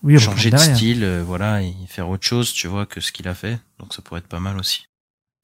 [0.04, 0.76] oui, changer de derrière.
[0.76, 3.60] style, euh, voilà, et faire autre chose, tu vois, que ce qu'il a fait.
[3.80, 4.86] Donc, ça pourrait être pas mal aussi.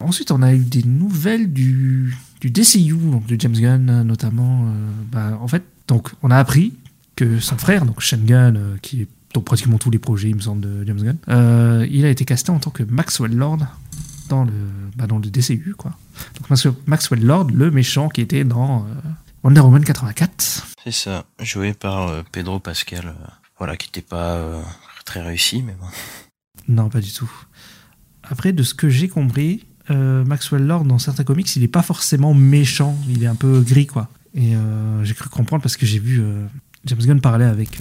[0.03, 4.71] Ensuite, on a eu des nouvelles du, du DCU, donc de James Gunn notamment.
[5.11, 6.73] bah, en fait, donc, on a appris
[7.15, 10.41] que son frère, donc Sean Gunn, qui est dans pratiquement tous les projets, il me
[10.41, 13.59] semble, de James Gunn, euh, il a été casté en tant que Maxwell Lord
[14.29, 14.53] dans le,
[14.95, 15.91] bah, dans le DCU, quoi.
[16.35, 16.49] Donc
[16.87, 18.93] Maxwell, Lord, le méchant qui était dans euh,
[19.43, 20.67] Wonder Woman 84.
[20.83, 23.13] C'est ça, joué par euh, Pedro Pascal,
[23.57, 24.61] voilà, qui était pas
[25.05, 25.87] très réussi, mais bon.
[26.67, 27.31] Non, pas du tout.
[28.23, 32.33] Après, de ce que j'ai compris, Maxwell Lord, dans certains comics, il est pas forcément
[32.33, 32.97] méchant.
[33.09, 34.09] Il est un peu gris, quoi.
[34.33, 34.53] Et
[35.03, 36.23] j'ai cru comprendre parce que j'ai vu
[36.85, 37.79] James Gunn parler avec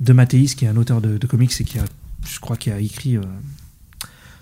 [0.00, 1.84] De Matteis, qui est un auteur de, de comics et qui a,
[2.26, 3.22] je crois, qui a écrit euh,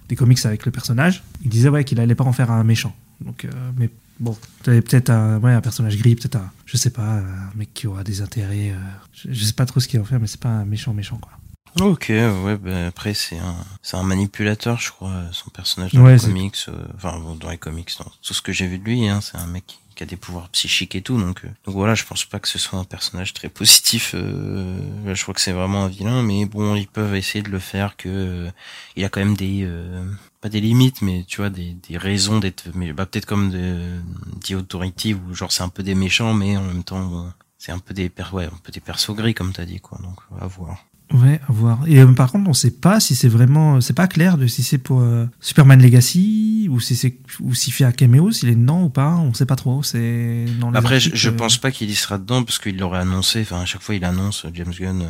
[0.09, 1.23] des comics avec le personnage.
[1.43, 2.95] Il disait ouais qu'il allait pas en faire un méchant.
[3.21, 3.91] Donc, euh, mais
[4.21, 7.75] bon, t'avais peut-être un, ouais, un personnage gris, peut-être un, je sais pas, un mec
[7.75, 8.71] qui aura des intérêts.
[8.71, 8.79] euh,
[9.13, 10.95] je, je sais pas trop ce qu'il va en faire, mais c'est pas un méchant
[10.95, 11.33] méchant, quoi.
[11.81, 16.15] Ok, ouais, bah, après c'est un, c'est un manipulateur, je crois, son personnage dans Ouais,
[16.15, 16.57] les comics,
[16.97, 19.37] enfin bon, dans les comics, dans tout ce que j'ai vu de lui, hein, c'est
[19.37, 22.25] un mec qui, qui des pouvoirs psychiques et tout, donc euh, donc voilà, je pense
[22.25, 24.13] pas que ce soit un personnage très positif.
[24.15, 27.59] euh, je crois que c'est vraiment un vilain, mais bon, ils peuvent essayer de le
[27.59, 28.51] faire que euh,
[28.97, 30.05] il a quand même des euh,
[30.41, 33.99] pas des limites, mais tu vois des, des raisons d'être, mais bah peut-être comme de
[34.45, 37.93] The Authority genre c'est un peu des méchants, mais en même temps c'est un peu
[37.93, 40.77] des per ouais, un peu des persos gris comme t'as dit quoi, donc à voir.
[41.15, 41.81] Ouais, à voir.
[41.87, 44.63] Et euh, par contre, on sait pas si c'est vraiment, c'est pas clair de si
[44.63, 48.55] c'est pour euh, Superman Legacy ou si c'est ou s'il fait un caméo, s'il est
[48.55, 49.15] dedans ou pas.
[49.17, 49.83] On sait pas trop.
[49.83, 50.45] C'est
[50.75, 53.41] Après, je, articles, je euh, pense pas qu'il y sera dedans parce qu'il l'aurait annoncé.
[53.41, 55.03] Enfin, à chaque fois, il annonce euh, James Gunn.
[55.03, 55.07] euh,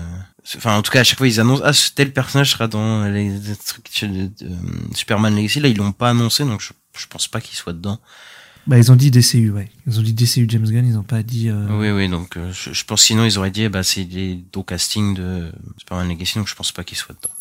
[0.57, 3.33] Enfin, en tout cas, à chaque fois, ils annoncent ah tel personnage sera dans les,
[3.67, 4.55] trucs de, de, euh,
[4.95, 5.61] Superman Legacy.
[5.61, 8.01] Là, ils l'ont pas annoncé, donc je, je pense pas qu'il soit dedans.
[8.69, 9.71] Bah, ils ont dit DCU, ouais.
[9.87, 10.87] Ils ont dit DCU James Gunn.
[10.87, 11.49] Ils ont pas dit.
[11.49, 12.09] euh, Oui, oui.
[12.09, 15.51] Donc, euh, je, je pense sinon ils auraient dit bah c'est les dos casting de
[15.79, 17.33] Superman Legacy, donc je pense pas qu'il soit dedans.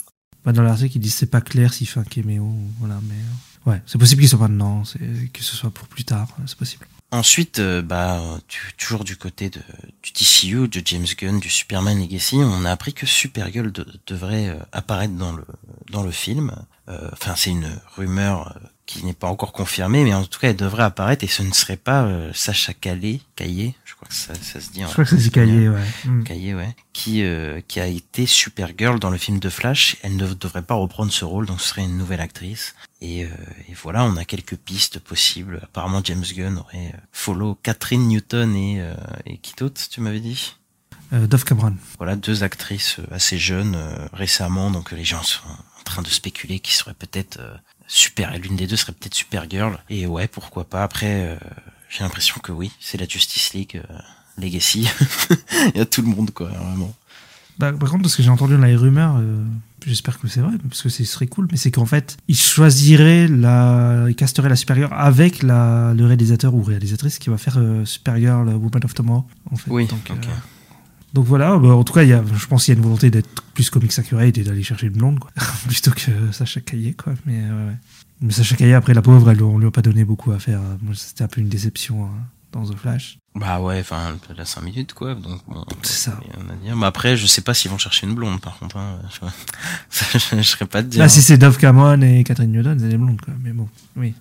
[0.46, 2.50] bah, dans l'article, ils disent c'est pas clair s'il fait un caméo.
[2.80, 3.16] Voilà, mais
[3.68, 4.84] euh, ouais, c'est possible qu'il soit pas dedans.
[5.34, 6.30] Que ce soit pour plus tard.
[6.46, 6.88] C'est possible.
[7.12, 9.60] Ensuite, euh, bah, tu- toujours du côté de,
[10.04, 14.58] du DCU, de James Gunn, du Superman Legacy, on a appris que Supergirl de- devrait
[14.72, 15.44] apparaître dans le
[15.92, 16.52] dans le film.
[16.90, 20.50] Euh, Enfin, c'est une rumeur euh, qui n'est pas encore confirmée, mais en tout cas,
[20.50, 24.14] elle devrait apparaître et ce ne serait pas euh, Sacha Calais, Caillé, je crois que
[24.14, 24.86] ça, ça se dit.
[24.86, 25.58] en Je crois que c'est espagnol.
[25.58, 26.24] Caillé, ouais.
[26.24, 29.98] Caillé, ouais, qui euh, qui a été Supergirl dans le film de Flash.
[30.04, 32.76] Elle ne devrait pas reprendre ce rôle, donc ce serait une nouvelle actrice.
[33.02, 33.28] Et, euh,
[33.68, 35.60] et voilà, on a quelques pistes possibles.
[35.64, 38.96] Apparemment, James Gunn aurait euh, follow Catherine Newton et euh,
[39.26, 40.56] et qui d'autre, tu m'avais dit?
[41.14, 41.76] Euh, Dove Cameron.
[41.98, 45.42] Voilà, deux actrices assez jeunes euh, récemment, donc les gens sont
[45.88, 47.56] train de spéculer qui serait peut-être euh,
[47.88, 48.34] super.
[48.34, 49.78] Et l'une des deux serait peut-être Supergirl.
[49.90, 50.84] Et ouais, pourquoi pas.
[50.84, 51.38] Après, euh,
[51.90, 53.98] j'ai l'impression que oui, c'est la Justice League euh,
[54.38, 54.90] Legacy.
[55.74, 56.94] Il y a tout le monde, quoi, vraiment.
[57.58, 59.44] Bah, par contre, parce que j'ai entendu dans les rumeurs, euh,
[59.86, 63.28] j'espère que c'est vrai, parce que ce serait cool, mais c'est qu'en fait, ils choisiraient
[63.28, 67.84] la, ils casteraient la Supergirl avec la, le réalisateur ou réalisatrice qui va faire euh,
[67.84, 69.72] Supergirl, Woman of Tomorrow, en fait.
[69.72, 70.14] Oui, donc, euh,
[71.14, 72.84] donc voilà, bah, en tout cas, il y a, je pense qu'il y a une
[72.84, 75.32] volonté d'être plus comics accurate et d'aller chercher une blonde, quoi,
[75.68, 77.14] plutôt que Sacha Caillé, quoi.
[77.26, 77.76] Mais, euh, ouais.
[78.22, 80.60] mais Sacha Caillé, après, la pauvre, elle, on lui a pas donné beaucoup à faire.
[80.94, 82.10] C'était un peu une déception hein,
[82.52, 83.18] dans The Flash.
[83.36, 85.14] Bah ouais, enfin, elle a 5 minutes, quoi.
[85.14, 86.20] Donc, bon, C'est ça.
[86.36, 86.76] rien à dire.
[86.76, 88.78] Mais après, je sais pas s'ils vont chercher une blonde, par contre.
[88.78, 89.00] Hein.
[89.92, 91.00] Je, je, je serais pas de dire.
[91.00, 93.34] Là, si c'est Dove Cameron et Catherine Newton, c'est des blondes, quoi.
[93.44, 94.14] Mais bon, oui.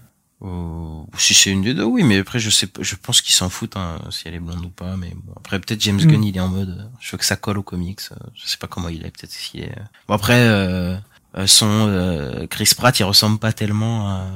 [0.43, 3.35] Euh, si c'est une des deux, oui, mais après je sais pas, je pense qu'ils
[3.35, 6.07] s'en foutent hein, si elle est blonde ou pas, mais bon, après peut-être James Mm.
[6.07, 8.47] Gunn il est en mode, euh, je veux que ça colle aux comics, euh, je
[8.47, 9.71] sais pas comment il est, peut-être s'il est.
[9.71, 9.83] euh.
[10.09, 10.99] Bon après euh,
[11.47, 14.27] son euh, Chris Pratt il ressemble pas tellement à,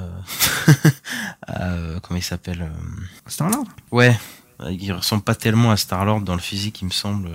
[1.46, 3.66] à euh, comment il s'appelle, euh, Star-Lord?
[3.90, 4.18] Ouais,
[4.70, 7.30] il ressemble pas tellement à Star Lord dans le physique il me semble,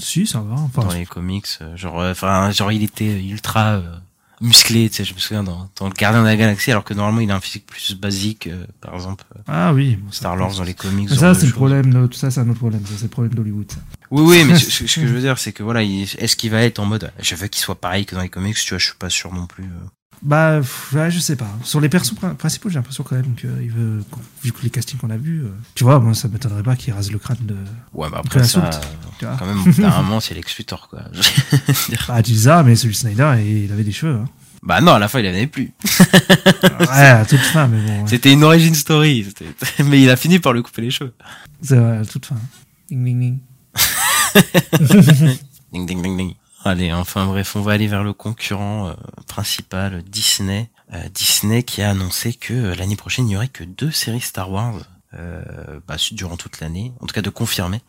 [0.00, 0.54] Si, ça va.
[0.54, 3.96] Enfin, dans les comics, genre, enfin genre il était ultra euh,
[4.40, 6.94] musclé, tu sais, je me souviens dans, dans le Gardien de la Galaxie, alors que
[6.94, 9.24] normalement il a un physique plus basique, euh, par exemple.
[9.36, 9.98] euh, Ah oui.
[10.10, 11.08] Star Lord dans les comics.
[11.10, 11.92] Ça, c'est le problème.
[11.92, 12.84] de- Tout ça, c'est un autre problème.
[12.86, 13.70] Ça, c'est le problème d'Hollywood.
[13.70, 13.78] ça.
[14.10, 16.62] Oui, oui, mais ce, que je veux dire, c'est que voilà, il- est-ce qu'il va
[16.62, 18.84] être en mode, je veux qu'il soit pareil que dans les comics, tu vois, je
[18.86, 19.64] suis pas sûr non plus.
[19.64, 19.88] euh.
[20.22, 21.48] Bah, pff, ouais, je sais pas.
[21.62, 24.02] Sur les persos prin- principaux, j'ai l'impression quand même qu'il veut,
[24.42, 26.92] vu que les castings qu'on a vus, euh, tu vois, moi, ça m'étonnerait pas qu'il
[26.92, 27.56] rase le crâne de.
[27.94, 28.80] Ouais, bah après la ça, soulte,
[29.18, 29.36] tu vois.
[29.38, 29.58] quand même,
[30.02, 31.02] moment, c'est Lex Luthor, quoi.
[32.08, 34.14] Bah, tu dis ça, mais celui de Snyder, il il avait des cheveux.
[34.16, 34.28] Hein.
[34.62, 35.72] Bah non, à la fin, il en avait plus.
[36.80, 38.00] ouais, à toute fin, mais bon.
[38.02, 38.08] ouais.
[38.08, 39.24] C'était une origin story.
[39.28, 41.14] c'était- Mais il a fini par lui couper les cheveux.
[41.62, 42.34] C'est vrai, à toute fin.
[42.90, 43.38] Ding, ding, ding.
[45.72, 46.34] Ding, ding, ding, ding.
[46.68, 48.92] Allez, enfin bref, on va aller vers le concurrent euh,
[49.26, 50.68] principal, Disney.
[50.92, 54.20] Euh, Disney qui a annoncé que euh, l'année prochaine, il n'y aurait que deux séries
[54.20, 54.74] Star Wars.
[55.86, 57.80] Bah, durant toute l'année, en tout cas de confirmer,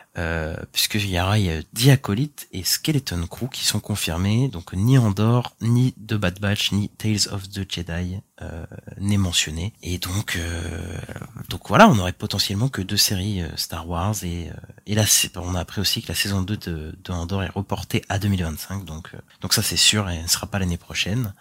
[0.72, 4.98] puisqu'il y il y a The Acolyte et Skeleton Crew qui sont confirmés, donc ni
[4.98, 8.65] Andor, ni The Bad Batch, ni Tales of the Jedi euh,
[8.99, 9.73] n'est mentionné.
[9.82, 10.97] Et donc, euh,
[11.49, 14.54] donc voilà, on aurait potentiellement que deux séries euh, Star Wars et, euh,
[14.86, 15.04] et là,
[15.36, 18.86] on a appris aussi que la saison 2 de, de Andor est reportée à 2025,
[18.86, 21.34] donc, euh, donc ça c'est sûr et elle ne sera pas l'année prochaine.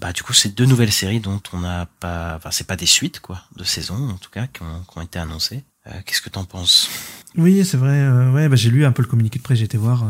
[0.00, 2.86] Bah du coup c'est deux nouvelles séries dont on n'a pas, enfin c'est pas des
[2.86, 5.62] suites quoi, de saison en tout cas qui ont, qui ont été annoncées.
[6.06, 6.88] Qu'est-ce que t'en penses?
[7.36, 8.08] Oui, c'est vrai.
[8.30, 9.58] ouais, bah, j'ai lu un peu le communiqué de presse.
[9.58, 10.04] J'ai été voir.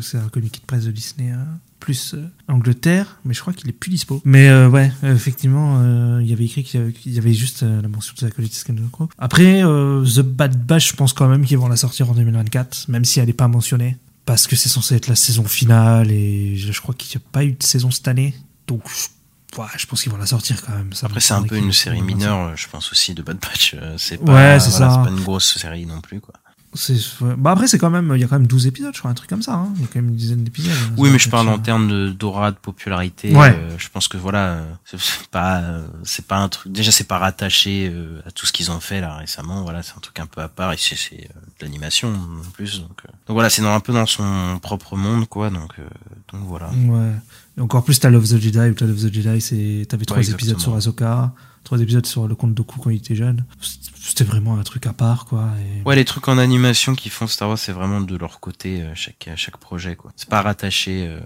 [0.00, 1.36] c'est un communiqué de presse de Disney euh,
[1.84, 4.22] plus euh, Angleterre, mais je crois qu'il est plus dispo.
[4.24, 7.34] Mais euh, ouais, effectivement, euh, il y avait écrit qu'il y avait, qu'il y avait
[7.34, 9.10] juste euh, la mention de la qualité Scandal Crow.
[9.18, 13.04] Après, The Bad Batch, je pense quand même qu'ils vont la sortir en 2024, même
[13.04, 16.72] si elle n'est pas mentionnée, parce que c'est censé être la saison finale et je,
[16.72, 18.34] je crois qu'il n'y a pas eu de saison cette année,
[18.66, 18.82] donc.
[19.58, 20.94] ouais, je pense qu'ils vont la sortir quand même.
[20.94, 23.76] Ça Après c'est un peu une série mineure, je pense aussi de Bad Batch.
[23.98, 25.02] C'est pas, Ouais, c'est voilà, ça.
[25.04, 26.32] c'est pas une grosse série non plus quoi.
[26.74, 27.34] C'est- ouais.
[27.38, 29.14] Bah après, c'est quand même, il y a quand même 12 épisodes, je crois, un
[29.14, 29.54] truc comme ça.
[29.54, 29.68] hein.
[29.76, 30.72] Il y a quand même une dizaine d'épisodes.
[30.96, 33.34] Oui, Ça mais je parle en euh, termes de d'aura, de popularité.
[33.34, 33.50] Ouais.
[33.56, 35.62] euh, je pense que voilà, euh, c'est pas,
[36.02, 36.72] c'est pas un truc.
[36.72, 39.62] Déjà, c'est pas rattaché euh, à tout ce qu'ils ont fait là récemment.
[39.62, 40.72] Voilà, c'est un truc un peu à part.
[40.72, 42.80] Et c'est c'est, euh, de l'animation en plus.
[42.80, 45.50] Donc, donc voilà, c'est dans un peu dans son propre monde, quoi.
[45.50, 45.82] Donc, euh,
[46.32, 46.70] donc voilà.
[46.70, 47.12] Ouais.
[47.56, 50.18] Et encore plus, t'as Love the Jedi, ou t'as Love the Jedi, c'est, t'avais trois
[50.18, 50.38] exactement.
[50.54, 51.32] épisodes sur Ahsoka,
[51.64, 53.44] trois épisodes sur le compte Doku quand il était jeune.
[54.00, 55.48] C'était vraiment un truc à part, quoi.
[55.58, 55.82] Et...
[55.88, 58.92] Ouais, les trucs en animation qui font Star Wars, c'est vraiment de leur côté euh,
[58.94, 60.12] chaque chaque projet, quoi.
[60.16, 61.06] C'est pas rattaché.
[61.08, 61.20] Euh,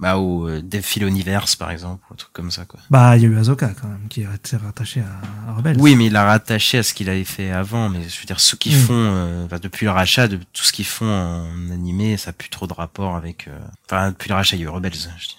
[0.00, 2.78] bah au euh, Devil Universe par exemple ou un truc comme ça quoi.
[2.88, 5.76] Bah, il y a eu Ahsoka, quand même, qui est rattaché à, à Rebels.
[5.80, 7.88] Oui, mais il l'a rattaché à ce qu'il avait fait avant.
[7.88, 8.78] Mais je veux dire, ceux qui Mm.
[8.78, 12.32] font, euh, enfin, depuis le rachat, de tout ce qu'ils font en animé, ça a
[12.32, 13.48] plus trop de rapport avec.
[13.90, 14.92] Enfin, depuis le rachat, il y a eu Rebels.
[14.94, 15.36] Je dis,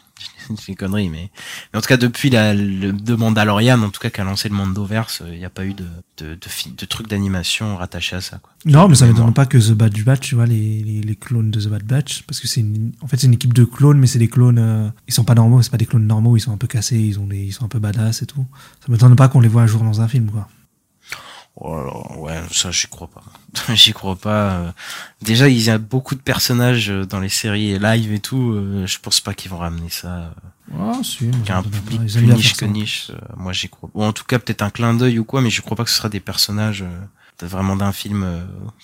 [0.53, 1.29] dis une connerie, mais...
[1.71, 4.49] mais en tout cas, depuis la, le de Mandalorian, en tout cas, qui a lancé
[4.49, 5.85] le Mandoverse, euh, il n'y a pas eu de
[6.17, 8.39] de, de, de trucs d'animation rattachés à ça.
[8.39, 8.51] Quoi.
[8.65, 11.15] Non, mais ça De m'étonne pas que The Bad Batch, tu vois, les, les, les
[11.15, 13.63] clones de The Bad Batch, parce que c'est une, en fait, c'est une équipe de
[13.63, 16.35] clones, mais c'est des clones, euh, ils sont pas normaux, c'est pas des clones normaux,
[16.35, 18.45] ils sont un peu cassés, ils ont des, ils sont un peu badass et tout.
[18.85, 20.49] Ça m'étonne pas qu'on les voit un jour dans un film, quoi.
[21.61, 23.21] Oh là là, ouais, ça j'y crois pas.
[23.75, 24.51] j'y crois pas.
[24.51, 24.71] euh.
[25.21, 28.51] Déjà, il y a beaucoup de personnages euh, dans les séries live et tout.
[28.53, 30.33] euh, Je pense pas qu'ils vont ramener ça.
[30.79, 33.11] Ah, si, y ça a un public plus niche que niche.
[33.35, 33.89] Moi, j'y crois.
[33.93, 35.89] Ou en tout cas, peut-être un clin d'œil ou quoi, mais je crois pas que
[35.89, 36.85] ce sera des personnages
[37.41, 38.25] vraiment d'un film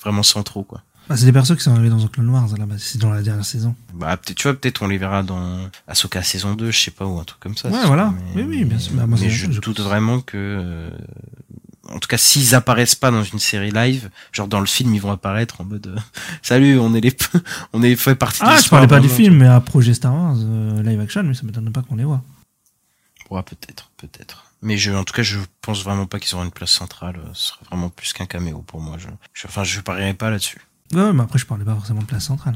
[0.04, 0.82] vraiment centraux, quoi.
[1.08, 2.82] Bah, c'est des persos qui sont arrivés dans The Clone Wars, à la base.
[2.82, 3.76] C'est dans la dernière saison.
[3.94, 7.06] Bah, peut-être, tu vois, peut-être on les verra dans Ahsoka saison 2, je sais pas,
[7.06, 7.70] ou un truc comme ça.
[7.70, 8.12] Ouais, voilà.
[8.36, 8.94] mais- Oui, oui, bien sûr.
[8.96, 9.86] Bah, mais je doute pense.
[9.86, 10.90] vraiment que, euh,
[11.90, 15.02] en tout cas, s'ils apparaissent pas dans une série live, genre dans le film, ils
[15.02, 16.00] vont apparaître en mode, euh,
[16.42, 17.16] salut, on est les,
[17.74, 20.14] on est fait partie de Ah, je parlais pas du film, mais à projet Star
[20.14, 22.24] Wars, euh, live action, mais ça m'étonne pas qu'on les voit.
[23.30, 24.46] Ouais, peut-être, peut-être.
[24.62, 27.18] Mais je, en tout cas, je pense vraiment pas qu'ils auront une place centrale.
[27.18, 28.98] euh, Ce serait vraiment plus qu'un caméo pour moi.
[28.98, 30.60] Je, je- enfin, je parierais pas là-dessus.
[30.94, 32.56] Ouais, mais après, je parlais pas forcément de place centrale.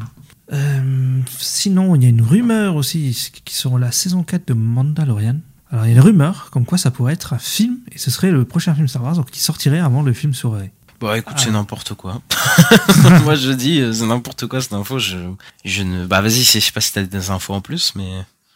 [0.53, 5.37] Euh, sinon, il y a une rumeur aussi qui sur la saison 4 de Mandalorian.
[5.71, 8.09] Alors, il y a une rumeur comme quoi ça pourrait être un film, et ce
[8.11, 10.71] serait le prochain film Star Wars, donc qui sortirait avant le film sur Rey.
[10.99, 11.41] Bon, écoute, Ah.
[11.43, 12.21] c'est n'importe quoi.
[13.23, 14.99] moi, je dis, euh, c'est n'importe quoi cette info.
[14.99, 15.17] Je,
[15.63, 18.09] je ne, bah, vas-y, je sais pas si t'as des infos en plus, mais.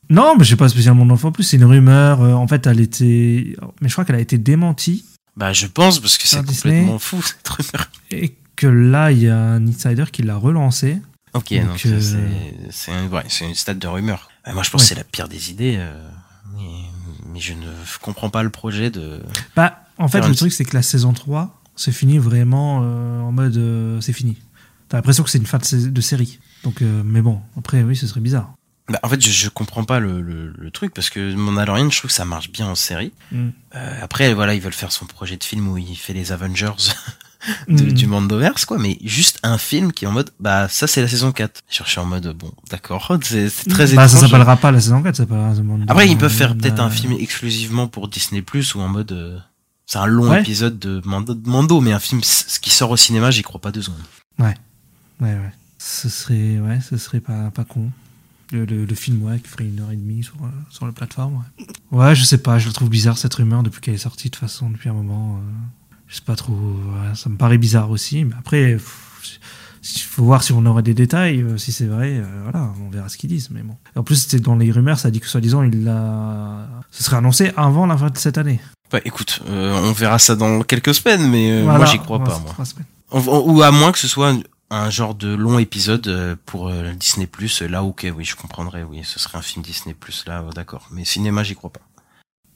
[0.09, 2.21] Non, mais j'ai pas spécialement d'infos en plus, c'est une rumeur.
[2.21, 3.55] euh, en fait, elle était.
[3.79, 5.05] Mais je crois qu'elle a été démentie,
[5.37, 7.89] Bah, je pense, parce que c'est complètement fou, cette rumeur.
[8.11, 10.97] et que là, il y a un insider qui l'a relancée.
[11.33, 14.29] Ok, Donc, euh, c'est, c'est, un- ouais, c'est une stade de rumeur.
[14.47, 14.89] Euh, moi, je pense Ouais.
[14.89, 16.09] que c'est la pire des idées, euh,
[16.55, 16.83] mais,
[17.33, 17.65] mais je ne
[18.01, 19.21] comprends pas le projet de,
[19.55, 23.31] Bah, en fait, le truc, c'est que la saison 3 se finit vraiment euh, en
[23.31, 24.37] mode euh, c'est fini.
[24.89, 26.39] T'as l'impression que c'est une fin de, sé- de série.
[26.63, 28.53] Donc, euh, mais bon, après, oui, ce serait bizarre.
[28.89, 31.97] Bah, en fait, je, je comprends pas le, le, le truc parce que Mandalorian, je
[31.97, 33.11] trouve que ça marche bien en série.
[33.31, 33.49] Mm.
[34.01, 36.73] Après, voilà, ils veulent faire son projet de film où il fait les Avengers
[37.67, 37.93] de- Mm.
[37.93, 38.77] du Mandoverse, quoi.
[38.77, 41.61] Mais juste un film qui est en mode, bah, ça c'est la saison 4.
[41.69, 45.15] Je suis en mode, bon, d'accord, c'est très bah, ça s'appellera pas la saison 4,
[45.15, 45.53] ça s'appellera.
[45.87, 49.11] Après, ils peuvent faire peut-être un Euh, film exclusivement pour Disney Plus ou en mode,
[49.11, 49.37] euh,
[49.85, 50.41] c'est un long Ouais.
[50.41, 53.71] épisode de Mando, de Mando, mais un film qui sort au cinéma, j'y crois pas
[53.71, 53.99] deux secondes.
[54.39, 54.55] Ouais,
[55.21, 55.51] ouais.
[55.77, 57.91] Ce serait, ouais, ce serait pas, pas con.
[58.51, 60.91] Le, le, le film, ouais, qui ferait une heure et demie sur, euh, sur la
[60.91, 61.43] plateforme.
[61.91, 61.99] Ouais.
[61.99, 64.31] ouais, je sais pas, je le trouve bizarre cette rumeur depuis qu'elle est sortie de
[64.35, 65.37] toute façon depuis un moment.
[65.39, 65.39] euh,
[66.13, 68.23] je sais pas trop, ouais, ça me paraît bizarre aussi.
[68.23, 72.41] Mais après, il faut voir si on aurait des détails, euh, si c'est vrai, euh,
[72.43, 73.49] voilà, on verra ce qu'ils disent.
[73.49, 73.75] Mais bon.
[73.95, 77.51] En plus, c'était dans les rumeurs, ça dit que soi-disant, il l'a, ce serait annoncé
[77.57, 78.59] avant la fin de cette année.
[78.91, 81.79] Bah écoute, euh, on verra ça dans quelques semaines, mais euh, Voilà.
[81.79, 82.55] moi j'y crois pas, moi.
[83.09, 84.35] On- Ou à moins que ce soit
[84.69, 87.27] un, genre de long épisode euh, pour euh, Disney+.
[87.67, 89.95] Là, ok, oui, je comprendrais, oui, ce serait un film Disney+,
[90.27, 90.87] là, euh, d'accord.
[90.91, 91.81] Mais cinéma, j'y crois pas.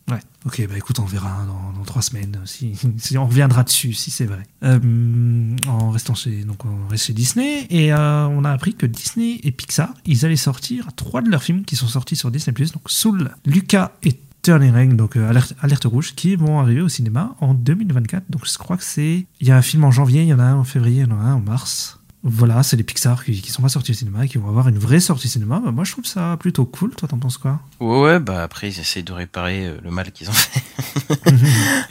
[0.10, 0.20] Ouais.
[0.46, 4.10] Ok, bah écoute, on verra dans, dans trois semaines si, si on reviendra dessus, si
[4.10, 4.44] c'est vrai.
[4.64, 8.86] Euh, en restant chez, donc on reste chez Disney et euh, on a appris que
[8.86, 12.54] Disney et Pixar, ils allaient sortir trois de leurs films qui sont sortis sur Disney+,
[12.54, 16.88] donc Soul, Lucas et Turning Ring, donc euh, alerte, alerte rouge, qui vont arriver au
[16.88, 18.26] cinéma en 2024.
[18.30, 20.40] Donc je crois que c'est, il y a un film en janvier, il y en
[20.40, 21.97] a un en février, il y en a un en mars.
[22.30, 24.68] Voilà, c'est les Pixar qui, qui sont pas sortis au cinéma et qui vont avoir
[24.68, 25.62] une vraie sortie cinéma.
[25.64, 26.94] Bah, moi, je trouve ça plutôt cool.
[26.94, 27.62] Toi, t'en penses quoi?
[27.80, 30.62] Ouais, ouais, bah après, ils essayent de réparer euh, le mal qu'ils ont fait.
[31.08, 31.30] Par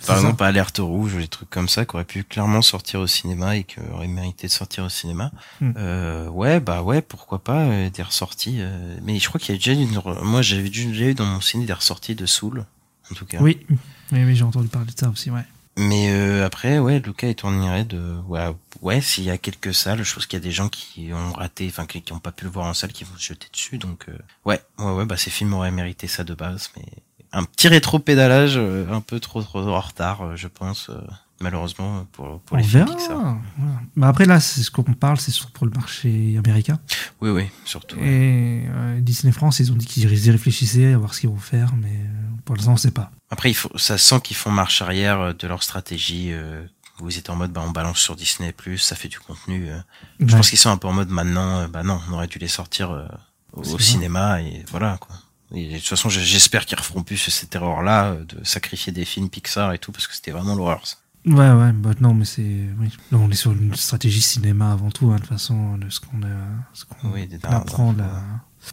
[0.03, 0.17] ça.
[0.17, 3.57] exemple, Alerte Rouge ou des trucs comme ça, qui auraient pu clairement sortir au cinéma
[3.57, 5.33] et qui auraient mérité de sortir au cinéma.
[5.63, 5.73] Hmm.
[5.79, 8.57] Euh, ouais, bah ouais, pourquoi pas, euh, des ressorties.
[8.59, 10.03] euh, mais je crois qu'il y a déjà une...
[10.23, 12.67] Moi, j'avais déjà eu dans mon ciné des ressorties de Soul,
[13.11, 13.39] en tout cas.
[13.41, 13.79] Oui, oui,
[14.25, 15.45] oui j'ai entendu parler de ça aussi, ouais.
[15.79, 18.47] Mais euh, après, ouais, Lucas et Turning Red, euh, ouais,
[18.81, 21.33] ouais s'il y a quelques salles, je pense qu'il y a des gens qui ont
[21.33, 23.49] raté, enfin qui, qui ont pas pu le voir en salle, qui vont se jeter
[23.53, 23.77] dessus.
[23.77, 24.17] Donc, euh,
[24.47, 26.85] ouais, ouais, ouais, bah ces films auraient mérité ça de base, mais
[27.33, 30.99] un petit rétro-pédalage, euh, un peu trop, trop en retard, euh, je pense, euh,
[31.43, 32.97] malheureusement pour pour on les films verra.
[32.97, 33.37] Pixar.
[33.59, 33.81] Voilà.
[33.97, 36.79] Mais après, là, c'est ce qu'on parle, c'est surtout pour le marché américain.
[37.21, 37.97] Oui, oui, surtout.
[37.99, 38.07] ouais.
[38.09, 41.75] Et Disney France, ils ont dit qu'ils y réfléchissaient à voir ce qu'ils vont faire,
[41.77, 43.11] mais euh, pour l'instant, on sait pas.
[43.31, 46.29] Après, il faut, ça sent qu'ils font marche arrière euh, de leur stratégie.
[46.31, 46.65] Euh,
[47.07, 49.69] ils étaient en mode, bah, on balance sur Disney+, ça fait du contenu.
[49.69, 49.79] euh.
[50.21, 52.39] Je pense qu'ils sont un peu en mode maintenant, euh, bah non, on aurait dû
[52.39, 53.07] les sortir
[53.53, 55.15] au, cinéma et voilà quoi.
[55.55, 59.73] Et de toute façon, j'espère qu'ils referont plus cette erreur-là de sacrifier des films Pixar
[59.75, 60.83] et tout parce que c'était vraiment l'horreur.
[61.27, 62.69] Ouais, ouais, bah non, mais c'est.
[62.79, 62.89] Oui.
[63.11, 66.21] On est sur une stratégie cinéma avant tout, hein, de toute façon, de ce qu'on
[66.21, 67.93] qu'on Oui, apprend.
[67.93, 68.23] Là.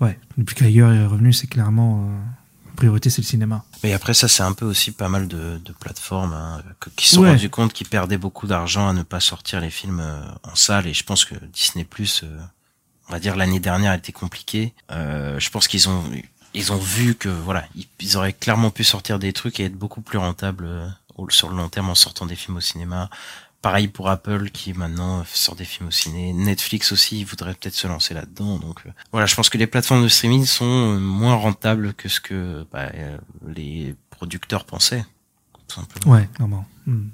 [0.02, 2.06] Ouais, depuis qu'ailleurs est revenu, c'est clairement.
[2.08, 2.43] Euh, la
[2.76, 3.64] priorité, c'est le cinéma.
[3.84, 6.62] Mais après ça, c'est un peu aussi pas mal de, de plateformes hein,
[6.96, 7.30] qui se sont Ouais.
[7.32, 10.88] rendus compte qu'ils perdaient beaucoup d'argent à ne pas sortir les films euh, en salle.
[10.88, 11.88] Et je pense que Disney+,
[12.24, 12.40] euh,
[13.10, 14.74] on va dire l'année dernière, était compliqué.
[14.92, 16.04] Euh, je pense qu'ils ont
[16.56, 19.76] ils ont vu que voilà, ils, ils auraient clairement pu sortir des trucs et être
[19.76, 20.88] beaucoup plus rentables euh,
[21.30, 23.10] sur le long terme en sortant des films au cinéma.
[23.64, 26.34] Pareil pour Apple qui maintenant sort des films au ciné.
[26.34, 28.60] Netflix aussi, ils voudraient peut-être se lancer là-dedans.
[28.60, 32.10] Donc euh, voilà, je pense que les plateformes de streaming sont euh, moins rentables que
[32.10, 35.06] ce que bah, euh, les producteurs pensaient.
[35.70, 36.14] Tout simplement.
[36.14, 36.66] Ouais, clairement.
[36.86, 37.08] Hmm.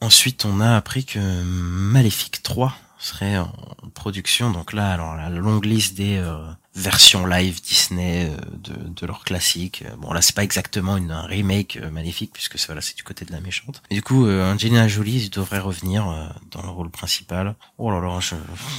[0.00, 3.52] Ensuite, on a appris que Maléfique 3 serait en
[3.94, 4.50] production.
[4.50, 9.24] Donc là, alors la longue liste des euh, versions live Disney euh, de, de leurs
[9.24, 9.82] classiques.
[9.86, 12.96] Euh, Bon là, c'est pas exactement une, un remake euh, Maléfique puisque c'est voilà, c'est
[12.96, 13.82] du côté de la méchante.
[13.90, 16.04] Et du coup, euh, Angelina Jolie devrait revenir
[16.50, 17.54] dans le rôle principal.
[17.78, 18.36] Oh là là, je,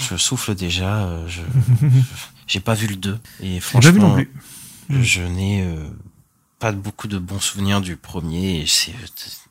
[0.10, 1.10] je souffle déjà.
[1.28, 1.42] je
[2.48, 4.32] j'ai pas vu le 2 et franchement, pas vu non plus.
[4.90, 5.86] je, je n'ai euh,
[6.62, 8.94] pas beaucoup de bons souvenirs du premier c'est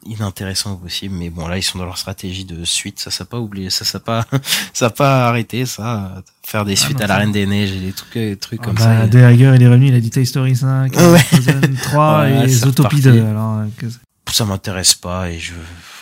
[0.06, 1.14] inintéressant au possible.
[1.14, 2.98] Mais bon, là, ils sont dans leur stratégie de suite.
[3.00, 3.68] Ça, ça pas oublié.
[3.68, 4.24] Ça, ça pas,
[4.72, 6.22] ça pas arrêté, ça.
[6.46, 8.60] Faire des Ah suites non, à la Reine des Neiges et des trucs, des trucs
[8.62, 9.06] Ah comme bah, ça.
[9.06, 11.18] De Hager, il est revenu, il a dit Toy Story 5, Ouais.
[11.18, 13.02] Frozen 3 Voilà, et Zootopie reparti.
[13.18, 13.24] 2.
[13.26, 13.86] Alors, euh, que-
[14.32, 15.52] Ça m'intéresse pas et je,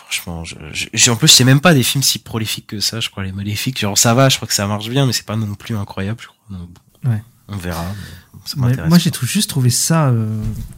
[0.05, 2.99] franchement, je, en plus, c'est même pas des films si prolifiques que ça.
[2.99, 5.25] Je crois les Maléfiques, genre ça va, je crois que ça marche bien, mais c'est
[5.25, 6.19] pas non plus incroyable.
[6.21, 6.57] Je crois.
[6.57, 6.69] Donc,
[7.05, 7.21] Ouais.
[7.51, 7.83] On verra.
[7.83, 8.28] mais
[8.75, 10.27] ça moi, j'ai juste trouvé ça euh,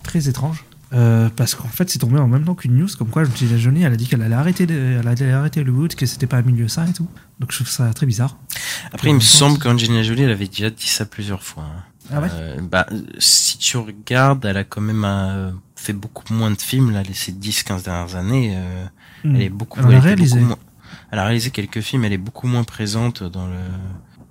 [0.03, 0.63] très étrange.
[0.93, 3.84] Euh, parce qu'en fait, c'est tombé en même temps qu'une news comme quoi Angelina Jolie,
[3.84, 6.41] elle a dit qu'elle allait arrêter, de- elle allait arrêter Hollywood, que c'était pas un
[6.41, 7.07] milieu sain et tout.
[7.39, 8.36] Donc je trouve ça très bizarre.
[8.91, 11.63] Après, il me semble qu'Angelina Jolie, elle avait déjà dit ça plusieurs fois.
[11.63, 11.84] hein.
[12.13, 12.88] Ah ouais Euh, bah,
[13.19, 17.13] si tu regardes, elle a quand même euh, fait beaucoup moins de films, là, les-
[17.13, 18.53] ces 10-15 dernières années.
[18.57, 18.86] euh,
[19.24, 19.36] Hmm.
[19.36, 20.36] Elle est beaucoup, Elle a réalisé.
[20.36, 20.57] beaucoup moins-
[21.11, 23.53] elle a réalisé quelques films, elle est beaucoup moins présente dans le,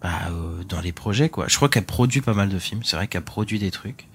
[0.02, 1.46] bah, euh, dans les projets, quoi.
[1.48, 2.82] Je crois qu'elle produit pas mal de films.
[2.84, 4.06] C'est vrai qu'elle produit des trucs.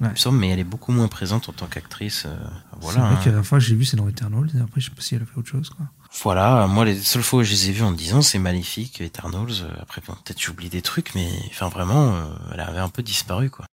[0.00, 0.08] Ouais.
[0.08, 2.24] Il me semble, mais elle est beaucoup moins présente en tant qu'actrice.
[2.26, 2.34] euh,
[2.72, 3.00] C'est voilà.
[3.00, 3.20] vrai hein.
[3.24, 5.14] que la fois que j'ai vu, c'est dans Eternals, et après, je sais pas si
[5.14, 5.86] elle a fait autre chose, quoi.
[6.22, 9.00] Voilà, moi les seules fois où je les ai vus en 10 ans, c'est Maléfique,
[9.00, 9.62] Eternals.
[9.62, 13.02] euh, Après, bon, peut-être j'oublie des trucs, mais enfin vraiment, euh, elle avait un peu
[13.02, 13.64] disparu, quoi.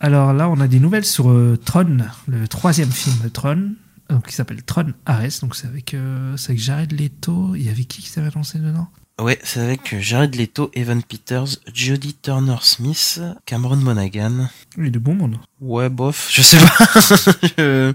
[0.00, 1.32] Alors là, on a des nouvelles sur
[1.64, 3.72] Tron, le troisième film de Tron,
[4.10, 5.38] donc, qui s'appelle Tron Ares.
[5.40, 7.54] Donc c'est avec, euh, avec Jared Leto.
[7.54, 8.88] Il y avait qui qui s'avait annoncé dedans?
[9.20, 14.48] Ouais, c'est avec Jared Leto, Evan Peters, Jodie Turner-Smith, Cameron Monaghan.
[14.76, 15.36] Il est de bon monde.
[15.60, 17.00] Ouais, bof, je sais pas.
[17.56, 17.92] Je-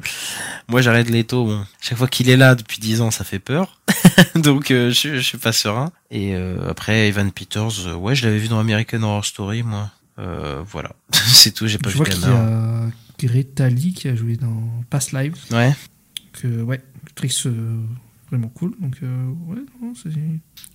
[0.69, 3.81] Moi, Jared Leto, bon, chaque fois qu'il est là depuis 10 ans, ça fait peur.
[4.35, 5.91] Donc, euh, je, je suis pas serein.
[6.09, 9.91] Et euh, après, Evan Peters, euh, ouais, je l'avais vu dans American Horror Story, moi.
[10.19, 11.67] Euh, voilà, c'est tout.
[11.67, 12.87] J'ai pas Je vu vois qu'il y a
[13.19, 15.35] Greta Lee qui a joué dans Past Live.
[15.51, 15.75] Ouais.
[16.31, 17.45] que ouais, actrice
[18.29, 18.73] vraiment cool.
[18.79, 20.09] Donc euh, ouais, non, c'est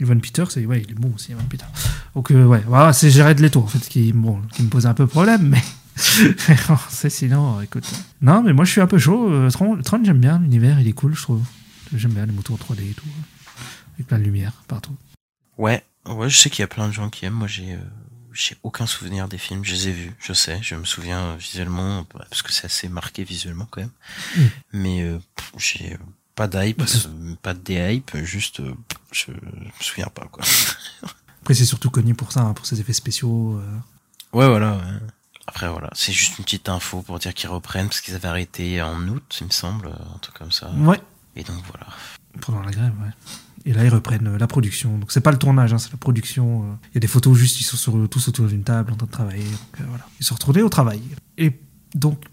[0.01, 1.71] Evan Peters, c'est ouais, il est bon aussi Evan Peters.
[2.15, 4.95] Donc euh, ouais, voilà, c'est Jared Leto en fait qui bon, qui me pose un
[4.95, 5.63] peu problème, mais
[5.97, 7.91] c'est sinon, écoute.
[8.21, 9.31] Non, mais moi je suis un peu chaud.
[9.31, 11.43] Euh, Tron, Tron, j'aime bien l'univers, il est cool, je trouve.
[11.95, 13.05] J'aime bien les motos en 3D et tout,
[13.95, 14.97] avec plein de lumière partout.
[15.59, 17.35] Ouais, ouais, je sais qu'il y a plein de gens qui aiment.
[17.35, 17.79] Moi, j'ai, euh,
[18.35, 19.65] j'ai aucun souvenir des films.
[19.65, 20.59] Je les ai vus, je sais.
[20.63, 23.91] Je me souviens euh, visuellement, parce que c'est assez marqué visuellement quand même.
[24.37, 24.43] Mm.
[24.73, 25.19] Mais euh,
[25.57, 25.99] j'ai euh,
[26.35, 28.75] pas d'hype, Bah, euh, pas de déhype, juste, euh,
[29.13, 30.45] je, je me souviens pas quoi.
[31.43, 33.59] Après, c'est surtout connu pour ça, hein, pour ses effets spéciaux.
[33.59, 33.77] euh.
[34.39, 34.77] Ouais, voilà.
[34.77, 34.83] ouais.
[35.47, 38.81] Après, voilà, c'est juste une petite info pour dire qu'ils reprennent parce qu'ils avaient arrêté
[38.81, 40.71] en août, il me semble, un truc comme ça.
[40.73, 41.01] Ouais,
[41.37, 41.87] Et donc voilà.
[42.41, 43.11] pendant la grève, ouais.
[43.67, 44.97] Et là, ils reprennent la production.
[44.99, 46.79] Donc, c'est pas le tournage, hein, c'est la production.
[46.93, 49.07] Il y a des photos juste, ils sont sur- tous autour d'une table en train
[49.07, 49.45] de travailler.
[49.45, 50.07] Donc, euh, voilà.
[50.21, 51.01] Ils sont retournés au travail.
[51.39, 51.53] Et
[51.95, 52.25] donc,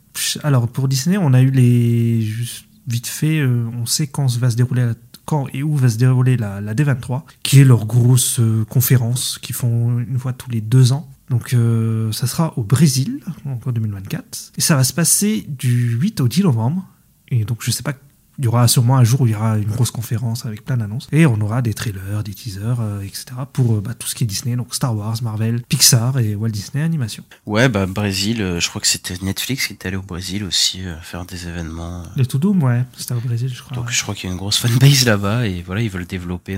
[0.43, 2.22] alors, pour Disney, on a eu les.
[2.22, 4.92] Juste vite fait, euh, on sait quand va se dérouler
[5.26, 9.38] quand et où va se dérouler la, la D23, qui est leur grosse euh, conférence
[9.39, 11.10] qu'ils font une fois tous les deux ans.
[11.30, 14.52] Donc euh, ça sera au Brésil, en 2024.
[14.58, 16.86] Et ça va se passer du 8 au 10 novembre.
[17.30, 17.94] Et donc je sais pas,
[18.38, 20.78] il y aura sûrement un jour où il y aura une grosse conférence avec plein
[20.78, 21.08] d'annonces.
[21.12, 23.26] Et on aura des trailers, des teasers, euh, etc.
[23.52, 26.50] pour euh, bah, tout ce qui est Disney, donc Star Wars, Marvel, Pixar et Walt
[26.50, 27.24] Disney Animation.
[27.46, 30.82] Ouais, bah Brésil, euh, je crois que c'était Netflix qui est allé au Brésil aussi
[31.02, 32.04] faire des événements.
[32.16, 33.76] Les To Doom, ouais, c'était au Brésil, je crois.
[33.76, 33.94] Donc ouais.
[33.94, 36.58] je crois qu'il y a une grosse fanbase là-bas et voilà, ils veulent développer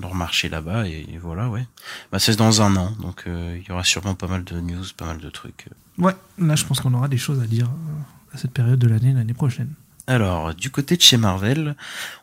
[0.00, 1.66] leur marché là-bas et, et voilà, ouais.
[2.12, 5.06] Bah c'est dans un an, donc il y aura sûrement pas mal de news, pas
[5.06, 5.68] mal de trucs.
[5.98, 7.70] Ouais, là je pense qu'on aura des choses à dire
[8.32, 9.70] à cette période de l'année, l'année prochaine.
[10.06, 11.74] Alors, du côté de chez Marvel,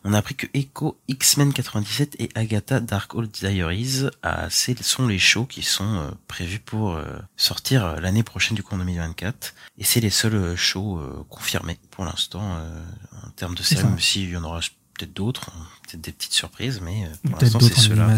[0.03, 5.17] on a appris que Echo, X-Men 97 et Agatha Darkhold Diaries ah, c'est- sont les
[5.17, 7.03] shows qui sont euh, prévus pour euh,
[7.37, 9.55] sortir euh, l'année prochaine du coup en 2024.
[9.79, 12.83] Et c'est les seuls shows euh, confirmés pour l'instant euh,
[13.25, 13.81] en termes de ça.
[13.83, 14.59] même s'il y en aura
[14.99, 18.15] peut-être d'autres, hein, peut-être des petites surprises, mais pour l'instant c'est ceux-là.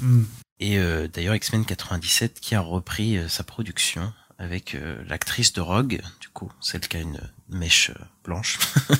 [0.00, 0.24] Hmm.
[0.60, 5.60] Et euh, d'ailleurs X-Men 97 qui a repris euh, sa production avec euh, l'actrice de
[5.60, 7.18] Rogue, du coup, celle qui a une
[7.50, 8.58] mèche euh, blanche,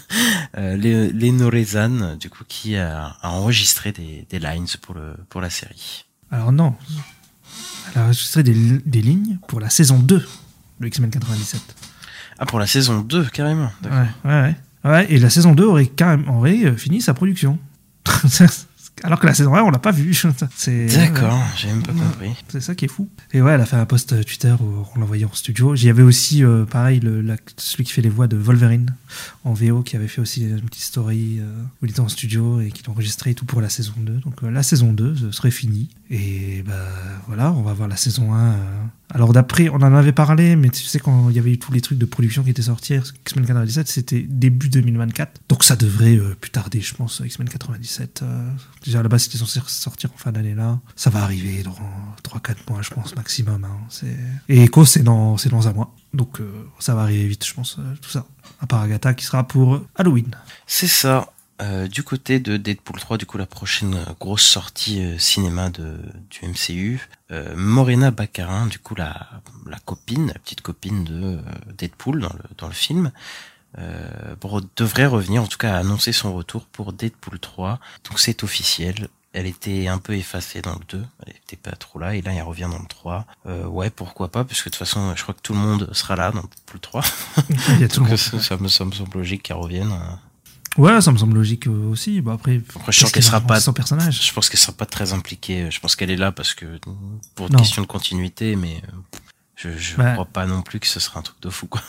[0.57, 5.15] euh, Lé- Léonoré Zahn, du coup, qui a, a enregistré des, des lines pour le
[5.29, 6.07] pour la série.
[6.31, 6.75] Alors non,
[7.95, 10.27] elle a enregistré des, des lignes pour la saison 2
[10.81, 11.61] de X-Men 97.
[12.41, 13.71] Ah, pour la saison 2, carrément.
[13.85, 13.91] Ouais,
[14.25, 14.57] ouais, ouais.
[14.85, 17.59] Ouais, et la saison 2 aurait carrément aurait euh, fini sa production.
[19.05, 20.21] Alors que la saison 1, on l'a pas vue.
[20.89, 22.31] D'accord, j'ai même pas compris.
[22.49, 23.09] C'est ça qui est fou.
[23.33, 25.75] Et ouais, elle a fait un post Twitter où on l'a voyait en studio.
[25.77, 28.95] J'y avais aussi, euh, pareil, le, la- celui qui fait les voix de Wolverine
[29.45, 32.61] en VO, qui avait fait aussi une petite story euh, où il était en studio
[32.61, 34.13] et qui l'a enregistré et tout pour la saison 2.
[34.21, 35.89] Donc euh, la saison 2 ce serait finie.
[36.11, 36.75] Et bah
[37.27, 38.55] voilà, on va voir la saison 1.
[39.15, 41.73] Alors d'après, on en avait parlé, mais tu sais, quand il y avait eu tous
[41.73, 45.41] les trucs de production qui étaient sortis, X-Men 97, c'était début 2024.
[45.49, 48.21] Donc ça devrait euh, plus tarder, je pense, X-Men 97.
[48.23, 48.51] euh.
[48.85, 50.79] déjà là-bas, c'était censé sortir en fin d'année là.
[50.95, 51.77] Ça va arriver dans
[52.23, 53.65] 3-4 mois, je pense, maximum.
[53.65, 54.07] hein.
[54.49, 55.37] Et Echo, c'est dans,
[55.69, 55.95] un mois.
[56.13, 58.27] Donc euh, ça va arriver vite, je pense, tout ça.
[58.61, 60.35] À part Agatha qui sera pour Halloween.
[60.67, 61.33] C'est ça.
[61.61, 65.99] Euh, du côté de Deadpool 3, du coup la prochaine grosse sortie euh, cinéma de,
[66.31, 69.29] du MCU, euh, Morena Baccarin, du coup la,
[69.67, 71.41] la copine, la petite copine de euh,
[71.77, 73.11] Deadpool dans le, dans le film,
[73.79, 77.81] euh, pour- devrait revenir, en tout cas annoncer son retour pour Deadpool 3.
[78.09, 79.09] Donc c'est officiel.
[79.33, 82.33] Elle était un peu effacée dans le 2, elle était pas trop là, et là
[82.33, 83.27] elle revient dans le 3.
[83.47, 85.91] Euh, ouais, pourquoi pas, parce que de toute façon je crois que tout le monde
[85.93, 87.03] sera là dans Deadpool 3.
[87.71, 88.17] Il y a tout le monde.
[88.17, 89.91] ça, ça me, ça me semble logique qu'elle revienne.
[89.91, 90.21] hein.
[90.79, 92.21] Ouais, ça me semble logique euh, aussi.
[92.21, 94.25] Bon, après, Après, je sens qu'elle sera pas son personnage.
[94.27, 95.71] Je pense qu'elle sera pas très impliquée.
[95.71, 96.79] Je pense qu'elle est là parce que
[97.35, 97.59] pour Non.
[97.59, 98.97] question de continuité, mais euh,
[99.57, 100.13] je, je Bah.
[100.13, 101.83] crois pas non plus que ce sera un truc de fou quoi.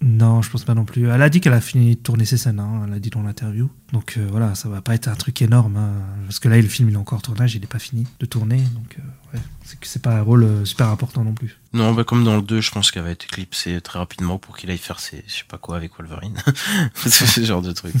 [0.00, 1.08] Non, je pense pas non plus.
[1.08, 3.22] Elle a dit qu'elle a fini de tourner ses scènes, hein, elle a dit dans
[3.22, 3.70] l'interview.
[3.92, 5.76] Donc euh, voilà, ça va pas être un truc énorme.
[5.76, 5.92] hein,
[6.26, 8.26] parce que là, le film, il est encore en tournage, il est pas fini de
[8.26, 8.58] tourner.
[8.58, 9.42] Donc euh, ouais,
[9.82, 11.58] c'est pas un rôle euh, super important non plus.
[11.72, 14.56] Non, bah comme dans le 2, je pense qu'elle va être éclipsée très rapidement pour
[14.56, 16.36] qu'il aille faire ses, je sais pas quoi avec Wolverine.
[16.94, 17.94] c'est ce genre de truc.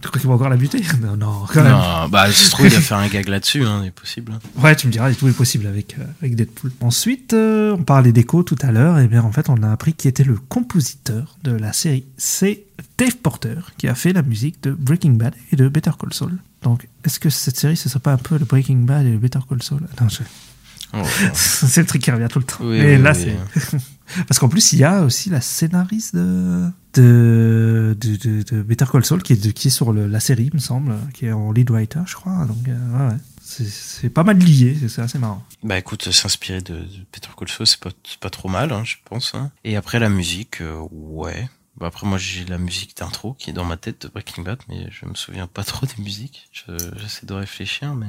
[0.00, 1.72] Tu crois qu'il va encore la buter Non, non, quand même.
[1.72, 4.32] non, bah se trouve il va faire un gag là-dessus, hein, c'est possible.
[4.56, 6.70] Ouais, tu me diras, tout est possible avec, euh, avec Deadpool.
[6.80, 9.94] Ensuite, euh, on parlait d'Echo tout à l'heure, et bien en fait, on a appris
[9.94, 12.04] qui était le compositeur de la série.
[12.16, 12.62] C'est
[12.96, 16.38] Dave Porter qui a fait la musique de Breaking Bad et de Better Call Saul.
[16.62, 19.18] Donc, est-ce que cette série, ce serait pas un peu le Breaking Bad et le
[19.18, 19.80] Better Call Saul?
[20.00, 20.18] Non, je-
[20.94, 21.02] Oh,
[21.34, 22.56] c'est le truc qui revient tout le temps.
[22.62, 23.26] Oui, Mais oui, là, oui.
[23.68, 23.78] c'est.
[24.26, 26.64] Parce qu'en plus, il y a aussi la scénariste de,
[26.94, 30.46] de, de, de- de Better Call Saul qui est, qui est sur le- la série,
[30.46, 32.44] il me semble, qui est en lead writer, je crois.
[32.46, 35.44] Donc, euh, ouais, c'est- pas mal lié, c'est- assez marrant.
[35.62, 38.96] Bah écoute, s'inspirer de, de Peter Colso, c'est pas, c'est pas trop mal, hein, je
[39.04, 39.34] pense.
[39.34, 39.50] hein.
[39.64, 41.48] Et après la musique, euh, ouais.
[41.80, 44.58] Bah après moi j'ai la musique d'intro qui est dans ma tête de Breaking Bad,
[44.68, 46.48] mais je me souviens pas trop des musiques.
[46.50, 48.08] Je- J'essaie de réfléchir, mais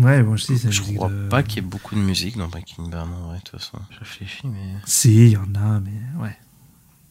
[0.00, 2.46] Ouais, aussi, c'est la je crois de- pas qu'il y ait beaucoup de musique dans
[2.46, 3.08] Breaking Bad.
[3.08, 6.36] En vrai, de toute façon, je réfléchis, mais Si, il y en a, mais ouais.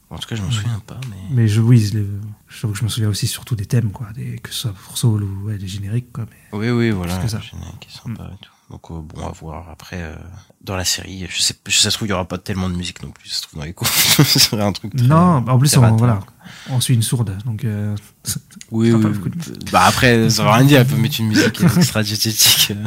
[0.09, 0.99] En tout cas je me souviens pas.
[1.09, 4.49] Mais Mais je, oui, je, je me souviens aussi surtout des thèmes, quoi, des, que
[4.53, 6.25] ce soit pour Soul ou ouais, des génériques, quoi.
[6.29, 6.57] Mais...
[6.57, 8.51] oui, oui, voilà, et tout.
[8.69, 9.69] Donc euh, bon à voir.
[9.69, 10.13] Après euh,
[10.61, 12.75] dans la série, je sais, je, ça se trouve il y aura pas tellement de
[12.75, 13.29] musique non plus.
[13.29, 13.87] Ça se trouve dans les cours,
[14.25, 14.93] serait un truc.
[14.93, 16.27] très- Non, en plus, on, voilà, quoi.
[16.71, 17.95] on suit une sourde, donc euh,
[18.71, 19.01] Oui, oui.
[19.01, 22.71] de Bah après, ça veut rien dire, elle peut mettre une musique extra diététique.
[22.71, 22.83] euh,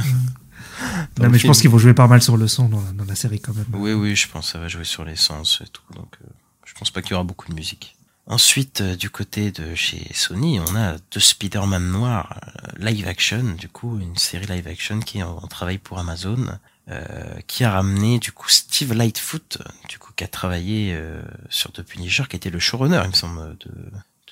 [1.17, 2.93] dans non, mais je pense qu'ils vont jouer pas mal sur le son dans, la-
[2.93, 3.65] dans la série quand même.
[3.73, 6.29] Oui, oui, je pense que ça va jouer sur l'essence et tout, donc euh,
[6.73, 7.97] je pense pas qu'il y aura beaucoup de musique.
[8.27, 12.39] Ensuite, euh, du côté de chez Sony, on a deux Spider-Man noirs
[12.79, 16.47] euh, live action, du coup, une série live action qui est en, travail pour Amazon,
[16.89, 17.03] euh,
[17.49, 19.59] qui a ramené du coup Steve Lightfoot,
[19.89, 23.15] du coup, qui a travaillé euh, sur The Punisher, qui était le showrunner, il me
[23.15, 23.71] semble, de,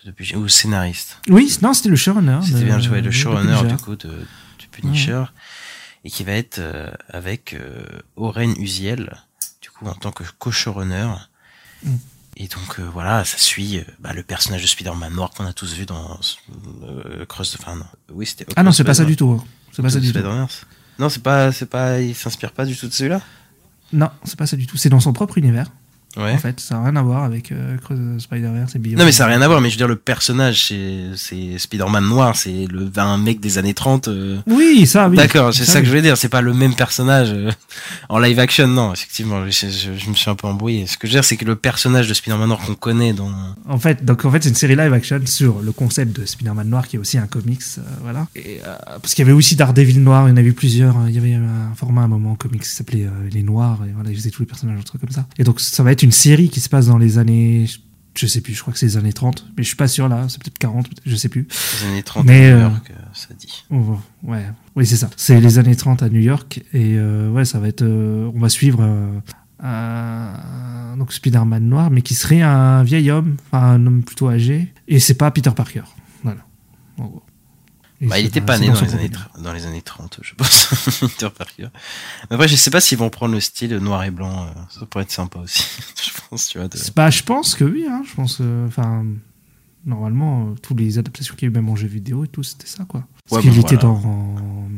[0.05, 1.19] de The Punisher, ou scénariste.
[1.29, 2.39] Oui, non, c'était le showrunner.
[2.45, 4.27] C'était de- bien joué, de le showrunner du coup de,
[4.61, 5.25] du Punisher
[6.05, 7.57] et qui va être euh, avec
[8.15, 9.17] Oren Uziel
[9.61, 11.15] du coup en tant que co-showrunner.
[11.83, 11.97] Mm.
[12.41, 15.53] Et donc euh, voilà, ça suit euh, bah, le personnage de Spider-Man noir qu'on a
[15.53, 16.19] tous vu dans
[16.85, 17.57] euh, Cross.
[17.61, 18.47] Enfin non, oui c'était.
[18.55, 19.31] Ah non, c'est pas ça du tout.
[19.31, 19.45] hein.
[19.73, 20.21] C'est pas ça du tout.
[20.99, 23.21] Non, c'est pas, c'est pas, il s'inspire pas du tout de celui-là?
[23.93, 24.77] Non, c'est pas ça du tout.
[24.77, 25.71] C'est dans son propre univers.
[26.19, 26.33] Ouais.
[26.33, 27.77] En fait, ça n'a rien à voir avec euh,
[28.19, 28.99] Spider-Verse et Beyond.
[28.99, 30.73] Non mais ça n'a rien à voir, mais je veux dire le personnage
[31.17, 35.17] c'est Spider-Man noir, c'est le un mec des années 30 euh, Oui, ça, oui.
[35.17, 35.91] D'accord, c'est ça, que oui.
[35.91, 36.17] je veux dire.
[36.17, 37.51] C'est pas le même personnage euh,
[38.09, 38.93] en live action, non.
[38.93, 40.87] Effectivement, je, je- je me suis un peu embrouillé.
[40.89, 43.31] Ce que je veux dire, c'est que le personnage de Spider-Man noir qu'on connaît dans.
[43.69, 46.69] En fait, donc en fait, c'est une série live action sur le concept de Spider-Man
[46.69, 48.27] noir, qui est aussi un comics, euh, voilà.
[48.35, 48.61] Et,
[49.01, 50.97] parce qu'il y avait aussi Daredevil noir, il y en a eu plusieurs.
[50.97, 51.07] hein.
[51.09, 54.11] Il y avait un format à un moment comics qui s'appelait Les Noirs, et voilà,
[54.11, 55.27] ils faisaient tous les personnages, un truc comme ça.
[55.39, 57.67] Et donc, ça va être une série qui se passe dans les années,
[58.17, 60.09] je sais plus, je crois que c'est les années 30, mais je suis pas sûr
[60.09, 61.47] là, c'est peut-être 40, peut-être, je sais plus.
[61.83, 63.65] Les années 30 Mais, à New euh, York, euh, ça dit.
[63.71, 64.45] Oh, ouais,
[64.77, 65.09] oui, c'est ça.
[65.17, 68.39] C'est les années 30 à New York, et euh, ouais, ça va être, euh, on
[68.41, 68.83] va suivre.
[68.83, 69.23] un-
[70.97, 74.99] donc Spider-Man noir, mais qui serait un vieil homme, enfin un homme plutôt âgé, et
[75.01, 75.83] c'est pas Peter Parker.
[76.23, 76.41] Voilà.
[76.97, 77.23] En gros.
[78.01, 80.35] Bah, il c'est- était c'est pas né dans les, années, dans les années 30, je
[80.35, 80.69] pense.
[81.01, 81.69] Peter Parker.
[82.31, 84.45] Après, je sais pas s'ils vont prendre le style noir et blanc.
[84.47, 85.65] euh, ça pourrait être sympa aussi.
[86.05, 86.69] je pense, tu vois.
[86.69, 88.69] de- C'est pas, je pense que oui, hein, je pense, euh,
[89.85, 92.43] normalement, euh, toutes les adaptations qu'il y a eu, même en jeu vidéo et tout,
[92.43, 93.05] c'était ça, quoi.
[93.29, 94.01] Parce Ouais, qu'il était voilà.
[94.01, 94.69] dans.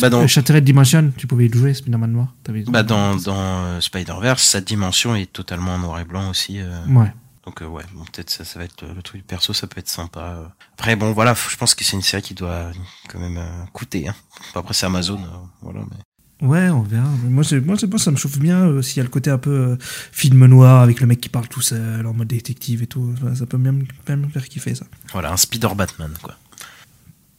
[0.00, 2.34] Bah, dans- Shattered Dimension, tu pouvais le jouer, Spider-Man noir.
[2.66, 6.58] Bah, dans, dans Spider-Verse, sa dimension est totalement en noir et blanc aussi.
[6.58, 7.12] euh, Ouais.
[7.46, 9.78] Donc euh, ouais, bon, peut-être ça, ça va être euh, le truc perso, ça peut
[9.78, 10.20] être sympa.
[10.20, 10.46] euh.
[10.74, 12.70] Après bon voilà, je pense que c'est une série qui doit
[13.08, 14.08] quand même euh, coûter.
[14.08, 14.14] Hein.
[14.54, 15.28] Après c'est Amazon, euh,
[15.60, 15.80] voilà.
[15.90, 16.46] Mais...
[16.46, 17.06] Ouais, on verra.
[17.24, 20.44] Moi, moi, moi, ça me chauffe bien s'il y a le côté un peu film
[20.46, 23.14] noir avec le mec qui parle tout seul en mode détective et tout.
[23.34, 24.84] Ça peut même, même me faire kiffer ça.
[25.12, 26.36] Voilà, un Spider Batman quoi.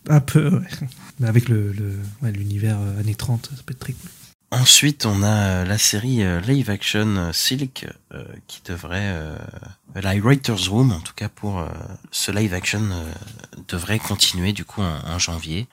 [0.10, 0.68] Un peu, ouais.
[1.20, 4.10] Mais avec le, le- ouais, l'univers années 30, ça peut être très cool.
[4.62, 9.38] Ensuite, on a euh, la série euh, live action euh, Silk euh, qui devrait euh,
[9.96, 11.68] la Writers Room en tout cas pour euh,
[12.12, 12.82] ce live action
[13.68, 15.68] devrait continuer du coup en, en janvier.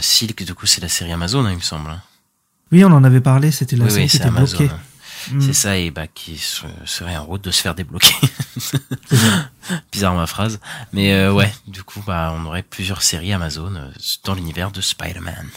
[0.00, 1.90] Silk du coup c'est la série Amazon hein, il me semble.
[1.90, 2.02] hein.
[2.72, 4.56] Oui, on en avait parlé, c'était la oui série oui qui c'est était Amazon.
[4.58, 4.72] bloquée.
[4.74, 4.80] hein.
[5.32, 5.40] Mm.
[5.40, 8.14] C'est ça et bah qui se- serait en route de se faire débloquer.
[9.92, 10.60] Bizarre ma phrase,
[10.92, 13.72] mais ouais, du coup bah on aurait plusieurs séries Amazon
[14.24, 15.48] dans l'univers de Spider-Man.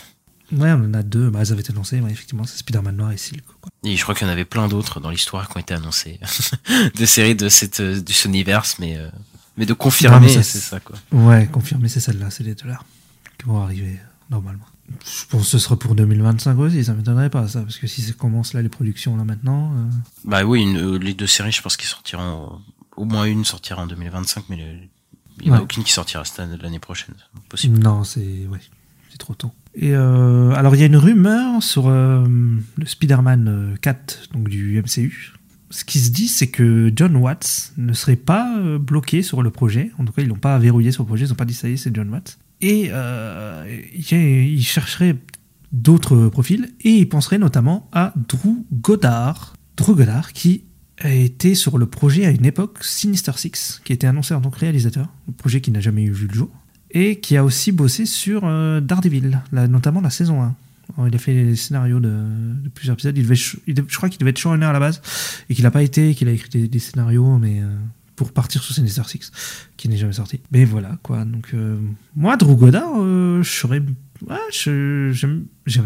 [0.52, 1.30] Ouais, on en a deux.
[1.30, 3.44] Bah, elles avaient été annoncées, ouais, effectivement, c'est Spider-Man Noir et Silk.
[3.62, 3.70] Quoi.
[3.84, 6.20] Et je crois qu'il y en avait plein d'autres dans l'histoire qui ont été annoncées,
[6.96, 9.10] de séries de cette euh, de ce univers, mais euh,
[9.58, 10.96] mais de confirmer, c'est ça quoi.
[11.12, 12.80] Ouais, confirmé, c'est celle-là, c'est les deux là
[13.38, 14.66] qui vont arriver euh, normalement.
[15.06, 18.02] Je pense que ce sera pour 2025 aussi, ça m'étonnerait pas ça, parce que si
[18.02, 19.74] ça commence là les productions là maintenant.
[19.76, 19.84] euh,
[20.24, 22.62] Bah oui, une- les deux séries, je pense qu'ils sortiront
[22.96, 24.64] au moins une sortira en 2025, mais le-
[25.42, 25.64] il n'y en a Ouais.
[25.64, 26.24] aucune qui sortira
[26.62, 27.16] l'année prochaine.
[27.50, 27.78] Possible.
[27.80, 28.62] Non, c'est ouais,
[29.12, 29.52] c'est trop tôt.
[29.84, 32.26] Euh, alors il y a une rumeur sur euh,
[32.78, 35.38] le Spider-Man euh, 4 donc du MCU.
[35.70, 39.52] Ce qui se dit, c'est que John Watts ne serait pas euh, bloqué sur le
[39.52, 39.92] projet.
[39.98, 41.26] En tout cas, ils l'ont pas verrouillé sur le projet.
[41.26, 42.40] Ils n'ont pas dit ça y est, c'est John Watts.
[42.62, 45.18] Et euh, il chercherait
[45.74, 49.56] d'autres profils et il penserait notamment à Drew Goddard.
[49.76, 50.64] Drew Goddard qui
[51.00, 54.50] a été sur le projet à une époque Sinister Six, qui été annoncé en tant
[54.50, 56.50] que réalisateur, un projet qui n'a jamais eu vu le jour
[56.92, 60.56] et qui a aussi bossé sur euh, Daredevil, notamment la saison 1.
[60.96, 62.16] Alors, il a fait les scénarios de,
[62.74, 63.18] plusieurs épisodes.
[63.18, 65.02] Il devait, je crois qu'il devait être showrunner à la base
[65.50, 67.68] et qu'il n'a pas été, qu'il a écrit des, scénarios, mais euh,
[68.16, 69.32] pour partir sur Sinister Six,
[69.76, 70.40] qui n'est jamais sorti.
[70.52, 71.26] Mais voilà, quoi.
[71.26, 71.78] Donc, euh,
[72.16, 72.94] moi, Drew Goddard,
[73.44, 73.82] j'avais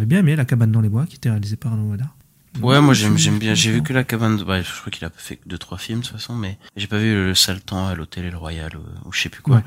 [0.05, 2.13] bien aimé La cabane dans les bois qui était réalisée par Novoda.
[2.59, 3.53] Ouais, moi j'aime j'aime bien.
[3.53, 4.35] J'ai vu que la cabane.
[4.37, 4.43] De...
[4.43, 6.97] Ouais, je crois qu'il a fait deux trois films de toute façon, mais j'ai pas
[6.97, 9.57] vu le sale temps à l'hôtel et le Royal ou, ou je sais plus quoi.
[9.57, 9.63] Ouais.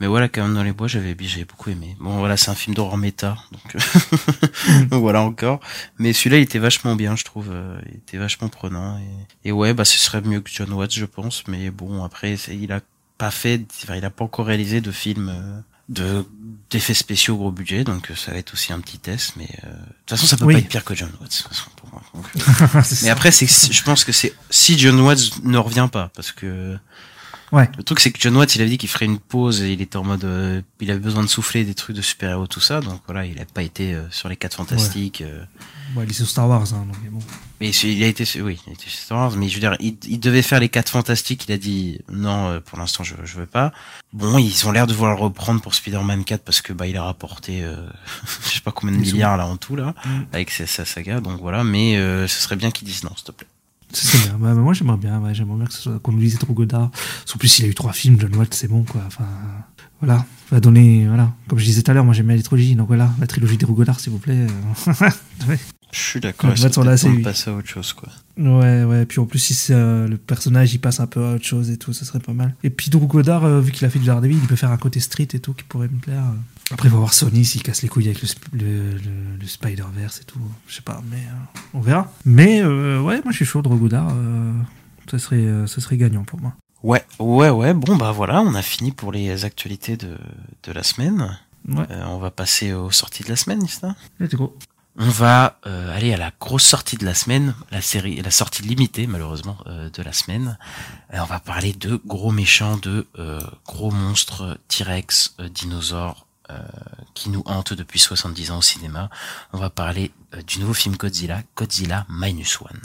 [0.00, 1.96] Mais voilà, la cabane dans les bois, j'avais j'avais beaucoup aimé.
[2.00, 3.76] Bon, voilà, c'est un film d'horreur méta, donc,
[4.90, 5.60] donc voilà encore.
[5.98, 7.48] Mais celui-là, il était vachement bien, je trouve.
[7.52, 10.92] euh, Il était vachement prenant et, et ouais, bah ce serait mieux que John Watts,
[10.94, 11.44] je pense.
[11.46, 12.80] Mais bon, après, il a
[13.16, 15.28] pas fait, enfin, il a pas encore réalisé de film.
[15.28, 15.60] euh,
[15.90, 16.24] de
[16.70, 19.68] d'effets spéciaux gros budget donc euh, ça va être aussi un petit test mais euh,
[19.70, 20.54] de toute façon ça peut Oui.
[20.54, 21.46] pas être pire que John Watts
[23.02, 26.76] mais après, c'est, je pense que c'est si John Watts ne revient pas, parce que
[27.52, 27.68] Ouais.
[27.76, 29.80] le truc c'est que John Watts, il avait dit qu'il ferait une pause et il
[29.80, 32.60] était en mode, euh, il avait besoin de souffler des trucs de super héros tout
[32.60, 35.20] ça, donc voilà, il a pas été euh, sur les quatre fantastiques.
[35.20, 35.44] euh,
[35.94, 37.20] Ouais, il est sur Star Wars, hein, donc bon.
[37.60, 39.76] mais il a été, oui, il a été sur Star Wars, mais je veux dire,
[39.78, 43.14] il, il devait faire les quatre fantastiques, il a dit non, euh, pour l'instant je,
[43.22, 43.72] je veux pas.
[44.12, 46.96] Bon, ils ont l'air de vouloir le reprendre pour Spider-Man 4 parce que bah il
[46.96, 47.76] a rapporté, euh,
[48.44, 50.22] je sais pas combien de milliards là en tout là, Mm.
[50.32, 53.26] avec sa, sa saga, donc voilà, mais euh, ce serait bien qu'ils disent non, s'il
[53.26, 53.46] te plaît.
[53.94, 54.38] Ça, C'est bien.
[54.38, 55.20] Bah, bah, moi, j'aimerais bien.
[55.20, 56.90] Ouais, j'aimerais bien que ce soit qu'on nous dise trop Godard.
[57.34, 58.18] En plus, il a eu trois films.
[58.20, 59.02] John Watts, c'est bon, quoi.
[59.06, 59.24] Enfin,
[60.00, 60.26] voilà.
[60.50, 61.32] Va donner, voilà.
[61.48, 62.74] Comme je disais tout à l'heure, moi, j'aime bien les trilogies.
[62.76, 64.46] Donc voilà, la trilogie des Godard, s'il vous plaît.
[64.88, 64.92] euh.
[65.48, 65.58] ouais.
[65.94, 66.50] Je suis d'accord.
[66.50, 68.08] Ouais, on temps de passer à autre chose, quoi.
[68.36, 69.06] Ouais, ouais.
[69.06, 71.76] Puis en plus, si euh, le personnage il passe un peu à autre chose et
[71.76, 72.52] tout, ça serait pas mal.
[72.64, 74.76] Et puis Drew Goddard, euh, vu qu'il a fait du Daredevil, il peut faire un
[74.76, 76.24] côté street et tout qui pourrait me plaire.
[76.70, 79.46] Après, il va voir Sony s'il casse les couilles avec le, sp- le, le- le
[79.46, 80.40] Spider-Verse et tout.
[80.66, 82.10] Je sais pas, mais euh, on verra.
[82.24, 84.08] Mais euh, ouais, moi je suis chaud, Drew Goddard.
[84.12, 84.52] euh,
[85.10, 86.54] ça, serait, ça serait gagnant pour moi.
[86.82, 87.74] Ouais, ouais, ouais.
[87.74, 90.16] Bon, bah voilà, on a fini pour les actualités de,
[90.62, 91.38] de la semaine.
[91.68, 93.62] Ouais, on va passer aux sorties de la semaine,
[94.20, 94.56] let's go.
[94.96, 99.06] On va aller à la grosse sortie de la semaine, la série, la sortie limitée
[99.06, 100.56] malheureusement de la semaine.
[101.12, 103.06] On va parler de gros méchants, de
[103.66, 106.26] gros monstres, T-Rex, dinosaures
[107.14, 109.10] qui nous hantent depuis 70 ans au cinéma.
[109.52, 112.80] On va parler euh, du nouveau film Godzilla, Godzilla Minus One.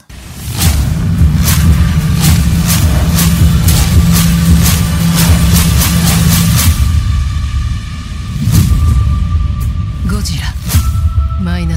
[10.06, 10.54] Godzilla.
[11.42, 11.68] マイ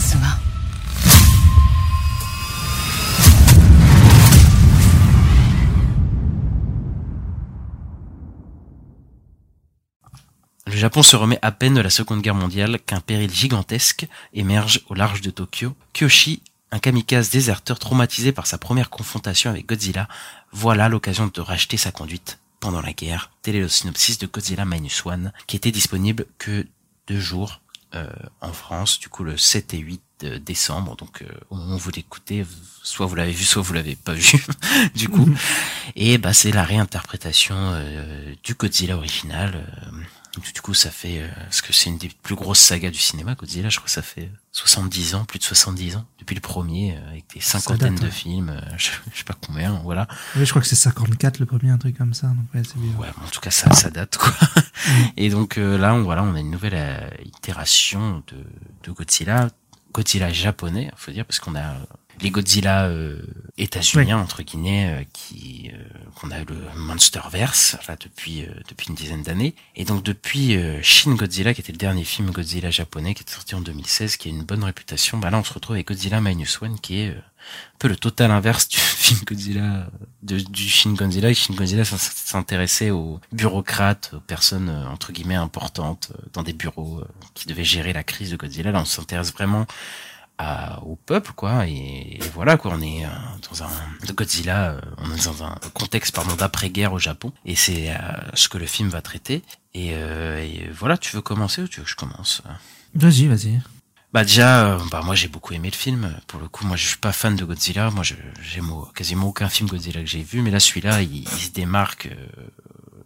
[10.73, 14.81] Le Japon se remet à peine de la Seconde Guerre mondiale qu'un péril gigantesque émerge
[14.89, 15.77] au large de Tokyo.
[15.93, 20.09] Kyoshi, un kamikaze déserteur traumatisé par sa première confrontation avec Godzilla,
[20.51, 23.31] voilà l'occasion de racheter sa conduite pendant la guerre.
[23.43, 26.66] Tel est le synopsis de Godzilla Minus One, qui était disponible que
[27.07, 27.61] deux jours
[27.95, 28.11] euh,
[28.41, 30.97] en France, du coup le 7 et 8 de décembre.
[30.97, 32.47] Donc euh, au moment où vous l'écoutez,
[32.83, 34.43] soit vous l'avez vu, soit vous l'avez pas vu,
[34.95, 35.29] du coup.
[35.97, 39.66] Et bah c'est la réinterprétation euh, du Godzilla original.
[40.41, 43.35] Du coup, ça fait, euh, parce que c'est une des plus grosses sagas du cinéma,
[43.35, 46.97] Godzilla, je crois que ça fait 70 ans, plus de 70 ans, depuis le premier,
[46.97, 50.09] euh, avec des cinquantaines date, de films, euh, je, je sais pas combien, voilà.
[50.37, 52.28] Oui, je crois que c'est 54 le premier, un truc comme ça.
[52.28, 52.93] Donc ouais, c'est bien.
[52.99, 54.33] Ouais, bon, en tout cas, ça, ça date, quoi.
[55.16, 58.37] Et donc euh, là, on, voilà, on a une nouvelle euh, itération de,
[58.85, 59.49] de Godzilla,
[59.93, 61.74] Godzilla japonais, faut dire, parce qu'on a
[62.21, 63.21] les Godzilla euh,
[63.59, 65.83] états-uniens entre guillemets euh, qui euh,
[66.15, 69.55] qu'on a eu le Monsterverse là depuis euh, depuis une dizaine d'années.
[69.77, 73.31] Et donc depuis euh, Shin Godzilla qui était le dernier film Godzilla japonais qui est
[73.31, 76.21] sorti en 2016 qui a une bonne réputation bah là on se retrouve avec Godzilla
[76.21, 79.89] Minus One qui est euh, un peu le total inverse du film Godzilla
[80.23, 81.31] de, du Shin Godzilla.
[81.31, 86.43] Et Shin Godzilla s'in- s'intéressait aux bureaucrates aux personnes euh, entre guillemets importantes euh, dans
[86.45, 88.71] des bureaux euh, qui devaient gérer la crise de Godzilla.
[88.71, 89.67] Là on s'intéresse vraiment
[90.43, 91.66] à- au peuple quoi.
[91.66, 93.09] Et, et voilà quoi on est euh,
[93.51, 93.70] dans un
[94.07, 97.32] de Godzilla euh, on est dans un contexte pardon d'après-guerre au Japon.
[97.45, 97.97] Et c'est euh,
[98.34, 99.43] ce que le film va traiter.
[99.74, 102.43] Et, et voilà tu veux commencer ou tu veux que je commence
[102.95, 103.59] Vas-y, vas-y.
[104.12, 106.14] bah déjà bah moi j'ai beaucoup aimé le film.
[106.26, 107.90] Pour le coup moi je suis pas fan de Godzilla.
[107.90, 110.43] Moi j'aime quasiment aucun film Godzilla que j'ai vu.
[110.43, 112.11] Mais là celui-là il, il se démarque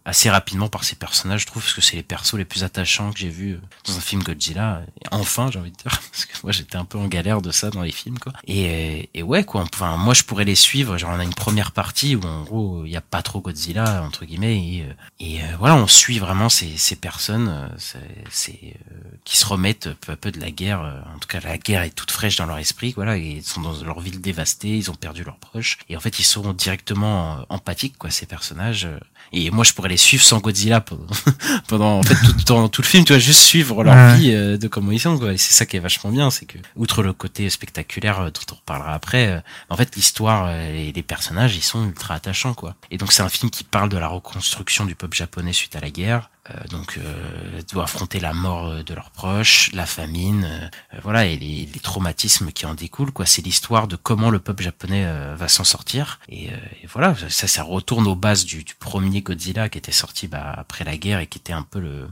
[0.07, 3.11] assez rapidement par ses personnages, je trouve, parce que c'est les persos les plus attachants
[3.11, 4.81] que j'ai vus euh, dans un film Godzilla.
[5.11, 7.69] Enfin, j'ai envie de dire, parce que moi j'étais un peu en galère de ça
[7.69, 8.31] dans les films, quoi.
[8.47, 9.65] Et, et ouais, quoi.
[9.73, 10.97] Enfin, moi je pourrais les suivre.
[10.97, 14.01] Genre, on a une première partie où en gros il y a pas trop Godzilla
[14.01, 17.99] entre guillemets, et, euh, et euh, voilà, on suit vraiment ces, ces personnes, ces,
[18.29, 21.03] ces, euh, qui se remettent peu à peu de la guerre.
[21.13, 23.17] En tout cas, la guerre est toute fraîche dans leur esprit, voilà.
[23.17, 26.23] Ils sont dans leur ville dévastée, ils ont perdu leurs proches, et en fait ils
[26.23, 28.87] sont directement empathiques, quoi, ces personnages.
[29.33, 31.05] et moi, je pourrais les suivre sans Godzilla pendant,
[31.67, 33.03] pendant en fait tout, tout le film.
[33.05, 34.17] Tu vois, juste suivre leur Ouais.
[34.17, 35.17] vie euh, de comment ils sont.
[35.17, 35.33] Quoi.
[35.33, 38.41] Et c'est ça qui est vachement bien, c'est que outre le côté spectaculaire euh, dont
[38.53, 39.39] on reparlera après, euh,
[39.69, 42.75] en fait, l'histoire et les personnages, ils sont ultra attachants, quoi.
[42.91, 45.79] Et donc, c'est un film qui parle de la reconstruction du peuple japonais suite à
[45.79, 46.29] la guerre.
[46.49, 50.69] Euh, donc euh, doivent affronter la mort euh, de leurs proches, la famine,
[51.03, 53.11] voilà, et les, les, traumatismes qui en découlent.
[53.11, 56.19] Quoi, c'est l'histoire de comment le peuple japonais va s'en sortir.
[56.29, 60.27] Et, et, voilà, ça, ça retourne aux bases du, du premier Godzilla qui était sorti
[60.27, 62.07] bah, après la guerre et qui était un peu le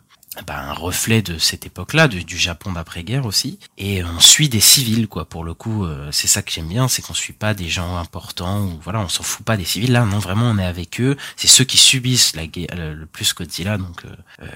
[0.48, 3.60] bah, un reflet de cette époque-là, du, du Japon d'après-guerre aussi.
[3.78, 5.26] Et on suit des civils, quoi.
[5.26, 7.98] Pour le coup, euh, c'est ça que j'aime bien, c'est qu'on suit pas des gens
[7.98, 9.92] importants ou voilà, on s'en fout pas des civils.
[9.92, 11.18] Là, non, vraiment, on est avec eux.
[11.36, 14.48] C'est ceux qui subissent la guerre le plus Godzilla, donc euh,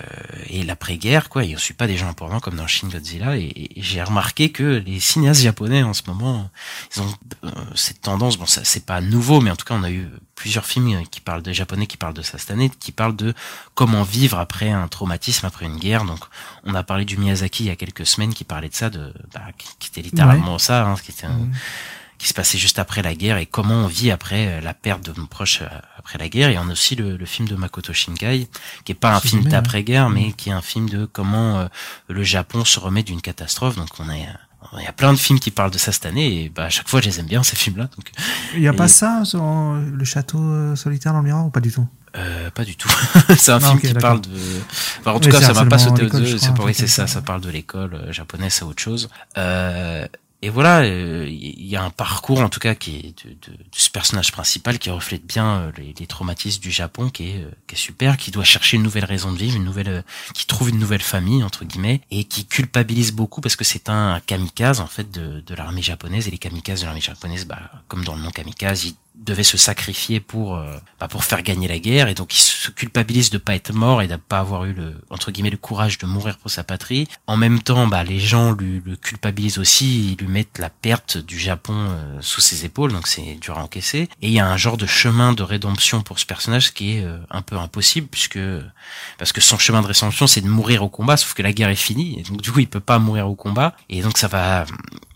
[0.47, 1.43] et l'après-guerre, quoi.
[1.43, 3.38] Et on suit pas des gens importants comme dans Shin Godzilla.
[3.38, 6.49] Et, et j'ai remarqué que les cinéastes japonais en ce moment,
[6.95, 7.13] ils ont
[7.45, 8.38] euh, cette tendance.
[8.38, 10.07] Bon, ça c'est pas nouveau, mais en tout cas, on a eu
[10.40, 13.34] plusieurs films qui parlent de japonais qui parlent de ça cette année, qui parlent de
[13.76, 16.06] comment vivre après un traumatisme, après une guerre.
[16.06, 16.20] Donc,
[16.64, 19.14] on a parlé du Miyazaki il y a quelques semaines qui parlait de ça, de
[19.34, 20.60] bah, qui, était littéralement ouais.
[20.60, 21.52] ça, hein, qui était un, mmh.
[22.20, 25.20] qui se passait juste après la guerre et comment on vit après la perte de
[25.20, 25.62] nos proches
[25.98, 26.52] après la guerre.
[26.52, 28.48] Et on a aussi le, le film de Makoto Shinkai,
[28.86, 31.68] qui est pas un film d'après-guerre, mais qui est un film de comment euh,
[32.08, 33.76] le Japon se remet d'une catastrophe.
[33.76, 34.26] Donc, on est
[34.78, 36.70] il y a plein de films qui parlent de ça cette année et bah à
[36.70, 38.11] chaque fois je les aime bien ces films là donc
[38.53, 38.76] il y a et...
[38.76, 41.88] pas ça sur le château solitaire dans le miroir ou pas du tout?
[42.15, 42.89] Euh, pas du tout.
[43.38, 44.30] c'est un non, film okay, qui parle de.
[44.99, 46.38] Enfin, en tout oui, cas, ça m'a pas sauté aux yeux.
[46.74, 47.07] C'est ça.
[47.07, 49.09] Ça parle de l'école euh, japonaise, c'est autre chose.
[49.38, 50.07] Euh,
[50.42, 53.90] et voilà, il euh, y a un parcours en tout cas qui est de, ce
[53.90, 57.78] personnage principal qui reflète bien euh, les, traumatismes du Japon, qui est, euh, qui est
[57.78, 61.02] super, qui doit chercher une nouvelle raison de vivre, une nouvelle, qui trouve une nouvelle
[61.02, 65.42] famille entre guillemets, et qui culpabilise beaucoup parce que c'est un kamikaze en fait de,
[65.42, 66.30] de l'armée japonaise.
[66.30, 67.60] Et les kamikazes de l'armée japonaise, bah,
[67.90, 71.67] comme dans le nom kamikaze, ils devait se sacrifier pour euh, bah, pour faire gagner
[71.67, 72.07] la guerre.
[72.07, 74.95] Et donc il se culpabilise de pas être mort et de pas avoir eu le
[75.09, 77.07] entre guillemets le courage de mourir pour sa patrie.
[77.28, 80.11] En même temps bah les gens lui le culpabilisent aussi.
[80.11, 82.91] Ils lui mettent la perte du Japon euh, sous ses épaules.
[82.93, 84.09] Donc c'est dur à encaisser.
[84.22, 87.03] Et il y a un genre de chemin de rédemption pour ce personnage qui est
[87.03, 88.39] euh, un peu impossible puisque
[89.17, 91.70] parce que son chemin de rédemption c'est de mourir au combat sauf que la guerre
[91.70, 92.20] est finie.
[92.20, 93.76] Et donc du coup il peut pas mourir au combat.
[93.89, 94.65] Et donc ça va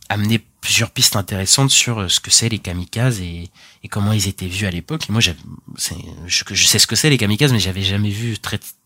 [0.09, 3.49] amener plusieurs pistes intéressantes sur ce que c'est les kamikazes et,
[3.83, 5.09] et comment ils étaient vus à l'époque.
[5.09, 5.31] Et moi, je,
[6.25, 8.37] je sais ce que c'est les kamikazes, mais j'avais jamais vu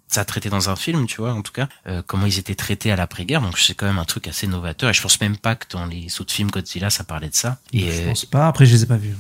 [0.08, 2.92] ça traité dans un film, tu vois, en tout cas, euh, comment ils étaient traités
[2.92, 3.42] à l'après-guerre.
[3.42, 4.90] Donc c'est quand même un truc assez novateur.
[4.90, 7.60] Et je pense même pas que dans les autres films Godzilla, ça parlait de ça.
[7.74, 8.48] Et je pense pas.
[8.48, 9.16] Après, je les ai pas vus.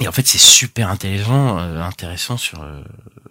[0.00, 2.82] Et en fait, c'est super intelligent, euh, intéressant sur euh,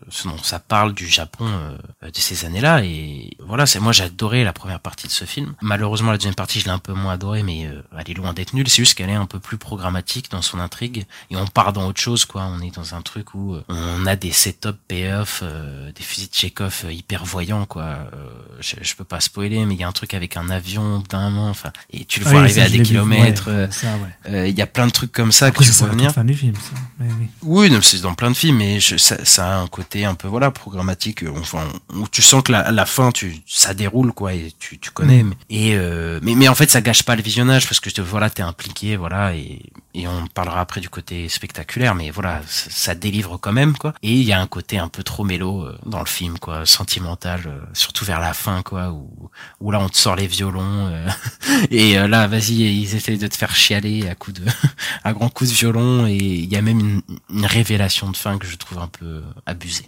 [0.09, 1.77] ce dont ça parle du Japon euh,
[2.09, 2.83] de ces années-là.
[2.83, 5.55] Et voilà, c'est moi j'ai adoré la première partie de ce film.
[5.61, 8.33] Malheureusement, la deuxième partie, je l'ai un peu moins adoré, mais euh, elle est loin
[8.33, 8.67] d'être nulle.
[8.69, 11.05] C'est juste qu'elle est un peu plus programmatique dans son intrigue.
[11.29, 12.43] Et on part dans autre chose, quoi.
[12.43, 16.85] On est dans un truc où on a des setup payoff, des fusils de Chekhov
[16.89, 17.83] hyper voyant quoi.
[17.83, 18.29] Euh,
[18.59, 21.35] je, je, peux pas spoiler, mais il y a un truc avec un avion d'un
[21.37, 23.45] enfin, et tu le vois oui, arriver ça, à des kilomètres.
[23.47, 24.39] Euh, il ouais, ouais.
[24.39, 26.11] euh, y a plein de trucs comme ça Après, que tu peux venir.
[26.13, 26.79] Fin du film, ça.
[26.99, 27.07] Mais
[27.43, 30.15] oui, oui c'est dans plein de films, mais je, ça, ça, a un côté un
[30.15, 31.23] peu voilà programmatique.
[31.23, 34.79] euh, Enfin, où tu sens que la, la fin, tu, ça déroule quoi, et tu,
[34.79, 35.23] tu connais.
[35.23, 35.29] Mm.
[35.29, 38.01] Mais, et euh, mais, mais en fait, ça gâche pas le visionnage parce que te,
[38.01, 39.61] voilà, t'es impliqué, voilà, et,
[39.93, 43.93] et on parlera après du côté spectaculaire, mais voilà, ça, ça délivre quand même quoi.
[44.03, 47.41] Et il y a un côté un peu trop mélo dans le film quoi, sentimental,
[47.45, 49.29] euh, surtout vers la fin quoi, où,
[49.59, 51.07] où là on te sort les violons euh,
[51.71, 54.43] et euh, là vas-y ils essaient de te faire chialer à coup de
[55.03, 58.37] à grands coups de violon et il y a même une, une, révélation de fin
[58.37, 59.84] que je trouve un peu abusée.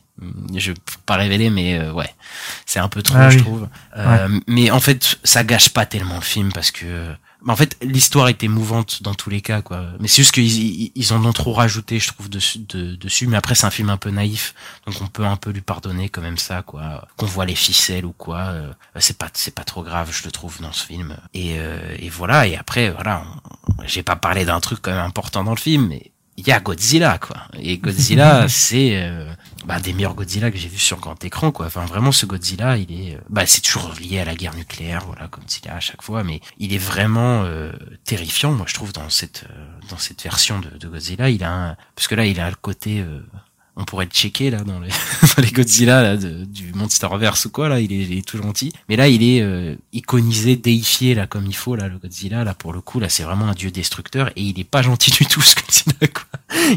[0.56, 2.14] Je peux pas révéler mais euh, ouais,
[2.66, 3.44] c'est un peu trop ah, je oui.
[3.44, 3.68] trouve.
[3.96, 4.28] Ouais.
[4.48, 7.14] Mais en fait ça gâche pas tellement le film parce que
[7.48, 9.86] en fait, l'histoire est émouvante dans tous les cas, quoi.
[10.00, 12.60] Mais c'est juste qu'ils ils en ont trop rajouté, je trouve, dessus.
[12.60, 13.28] De, dessus.
[13.28, 14.54] Mais après, c'est un film un peu naïf,
[14.86, 17.08] donc on peut un peu lui pardonner quand même ça, quoi.
[17.16, 20.32] Qu'on voit les ficelles ou quoi, euh, c'est pas, c'est pas trop grave, je le
[20.32, 21.16] trouve dans ce film.
[21.34, 22.48] Et, euh, et voilà.
[22.48, 23.24] Et après, voilà,
[23.86, 26.60] j'ai pas parlé d'un truc quand même important dans le film, mais il y a
[26.60, 27.38] Godzilla quoi.
[27.60, 29.32] Et Godzilla c'est euh,
[29.66, 31.66] bah, des meilleurs Godzilla que j'ai vu sur grand écran quoi.
[31.66, 35.28] Enfin vraiment ce Godzilla il est bah c'est toujours lié à la guerre nucléaire voilà
[35.28, 37.72] Godzilla à chaque fois mais il est vraiment euh,
[38.06, 41.30] terrifiant moi je trouve dans cette euh, dans cette version de, de, Godzilla.
[41.30, 43.20] Il a un parce que là il a le côté euh,
[43.78, 44.90] on pourrait le checker là dans les,
[45.38, 48.38] dans les Godzilla là, de, du Monsterverse ou quoi là il est, il est, tout
[48.38, 52.44] gentil mais là il est euh, iconisé déifié là comme il faut là le Godzilla
[52.44, 55.12] là pour le coup là c'est vraiment un dieu destructeur et il est pas gentil
[55.12, 56.26] du tout ce Godzilla quoi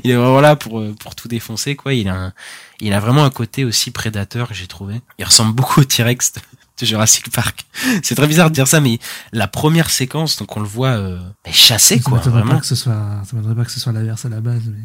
[0.05, 2.33] il est vraiment là pour euh, pour tout défoncer quoi il a un,
[2.81, 6.35] il a vraiment un côté aussi prédateur que j'ai trouvé il ressemble beaucoup au T-Rex
[6.81, 7.67] de Jurassic Park.
[8.03, 8.99] C'est très bizarre de dire ça, mais
[9.33, 11.21] la première séquence, donc on le voit euh,
[11.51, 12.19] chasser, quoi.
[12.19, 12.55] Vraiment.
[12.55, 14.63] Pas que ce soit, ça m'étonnerait pas que ce soit l'inverse à la base.
[14.67, 14.83] Mais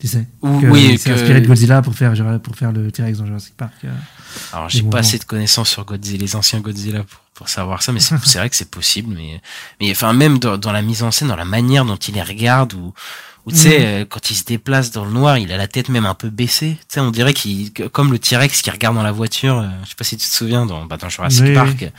[0.00, 0.26] tu sais.
[0.40, 3.72] Ou, oui, c'est inspiré de Godzilla pour faire, pour faire le T-Rex dans Jurassic Park.
[3.84, 3.88] Euh,
[4.52, 7.92] Alors, j'ai pas assez de connaissances sur Godzilla, les anciens Godzilla pour, pour savoir ça,
[7.92, 9.14] mais c'est vrai que c'est possible.
[9.14, 9.42] Mais,
[9.78, 12.22] mais enfin, même dans, dans, la mise en scène, dans la manière dont il les
[12.22, 12.94] regarde, ou,
[13.46, 15.88] Où tu sais, euh, quand il se déplace dans le noir, il a la tête
[15.88, 16.76] même un peu baissée.
[16.80, 19.58] Tu sais, on dirait qu'il, comme le T-Rex qui regarde dans la voiture.
[19.58, 21.82] euh, je sais pas si tu te souviens dans, bah, dans Jurassic Oui, Park.
[21.82, 21.92] Et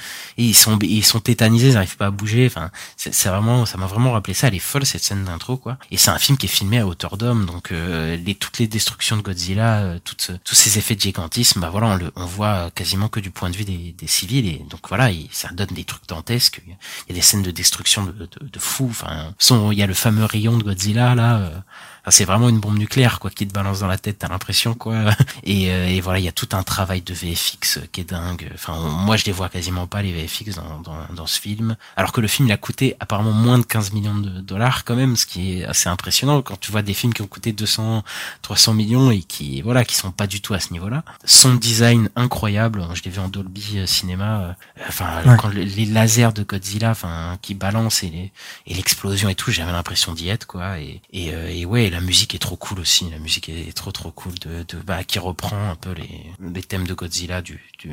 [0.44, 2.46] ils sont, ils sont tétanisés, ils n'arrivent pas à bouger.
[2.46, 4.48] Enfin, c'est vraiment, ça m'a vraiment rappelé ça.
[4.48, 5.78] Elle est folle cette scène d'intro, quoi.
[5.89, 8.68] Et c'est un film qui est filmé à hauteur d'homme, donc euh, les toutes les
[8.68, 12.12] destructions de Godzilla, euh, toutes, ce- tous ces effets de gigantisme, bah voilà, on, le,
[12.16, 14.48] on voit euh, quasiment que du point de vue des, des civils.
[14.48, 16.62] Et donc voilà, il- ça donne des trucs dantesques.
[16.68, 18.88] Il y a des scènes de destruction de, de, de fou.
[18.89, 19.34] Enfin,
[19.72, 21.31] il y a le fameux rayon de Godzilla là.
[21.32, 21.62] Euh,
[22.04, 24.74] Enfin, c'est vraiment une bombe nucléaire quoi qui te balance dans la tête, t'as l'impression
[24.74, 24.95] quoi.
[25.43, 28.10] Et, euh, et voilà, il y a tout un travail de VFX euh, qui est
[28.10, 28.49] dingue.
[28.54, 31.76] Enfin, on- moi je les vois quasiment pas les VFX dans, dans, dans ce film,
[31.95, 34.95] alors que le film il a coûté apparemment moins de 15 millions de dollars quand
[34.95, 38.04] même, ce qui est assez impressionnant quand tu vois des films qui ont coûté 200,
[38.41, 41.04] 300 millions et qui voilà qui sont pas du tout à ce niveau-là.
[41.26, 44.56] Son design incroyable, je l'ai vu en Dolby euh, cinéma.
[44.88, 45.36] Enfin, Ouais.
[45.38, 48.32] quand le- les lasers de Godzilla, enfin qui balancent et
[48.68, 50.80] l'explosion et tout, j'avais l'impression d'y être quoi.
[50.80, 53.10] Et, et, euh, et ouais, la musique est trop cool aussi.
[53.12, 56.64] La musique est trop trop cool de, de bah, qui reprend un peu les, les
[56.64, 57.89] thèmes de Godzilla du, du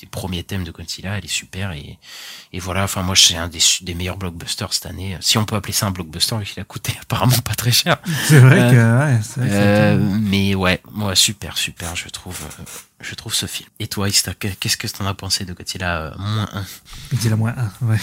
[0.00, 1.18] des premiers thèmes de Godzilla.
[1.18, 1.98] Elle est super et
[2.52, 2.84] et voilà.
[2.84, 5.16] Enfin moi c'est un des, meilleurs blockbusters cette année.
[5.20, 7.98] Si on peut appeler ça un blockbuster, il a coûté apparemment pas très cher.
[8.26, 12.38] C'est vrai Euh, que, ouais, vrai Euh, mais ouais, moi super super, je trouve.
[12.60, 12.64] euh,
[13.00, 13.68] je trouve ce film.
[13.78, 16.64] Et toi, Ista, qu'est-ce que t'en as pensé de Godzilla moins 1
[17.12, 17.98] Godzilla moins 1, ouais.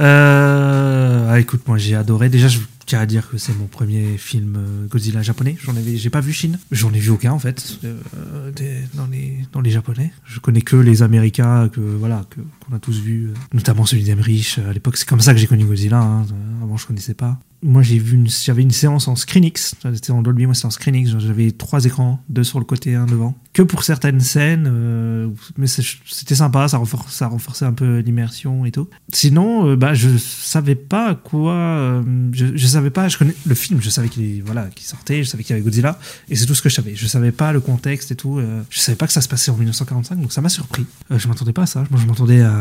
[0.00, 2.28] Euh, ah, écoute, moi j'ai adoré.
[2.28, 2.58] Déjà, je
[2.88, 5.56] tiens à dire que c'est mon premier film euh, Godzilla japonais.
[5.62, 6.58] J'en avais, j'ai pas vu Chine.
[6.72, 8.50] J'en ai vu aucun en fait euh,
[8.94, 10.10] dans les dans les japonais.
[10.24, 14.04] Je connais que les Américains que voilà que qu'on a tous vu, euh, notamment celui
[14.04, 14.58] d'Emmerich.
[14.68, 16.00] À l'époque, c'est comme ça que j'ai connu Godzilla.
[16.00, 16.26] hein.
[16.30, 17.38] Euh, Avant, je connaissais pas.
[17.60, 19.74] Moi, j'ai vu j'avais une séance en Screenix.
[19.92, 21.10] C'était en Dolby, moi c'était en Screenix.
[21.18, 23.36] J'avais trois écrans, deux sur le côté, un devant.
[23.52, 26.68] Que pour certaines scènes, euh, mais c'était sympa.
[26.68, 28.88] Ça renforçait, ça renforçait un peu l'immersion et tout.
[29.12, 31.52] Sinon, euh, bah, je savais pas quoi.
[31.54, 32.02] euh,
[32.32, 33.08] je, je savais pas.
[33.08, 33.80] Je connais le film.
[33.82, 35.24] Je savais qu'il voilà, qu'il sortait.
[35.24, 35.98] Je savais qu'il y avait Godzilla.
[36.28, 36.94] Et c'est tout ce que je savais.
[36.94, 38.38] Je savais pas le contexte et tout.
[38.38, 40.20] euh, je savais pas que ça se passait en 1945.
[40.20, 40.86] Donc ça m'a surpris.
[41.10, 41.82] Euh, je m'attendais pas à ça.
[41.90, 42.54] Moi, je m'attendais à,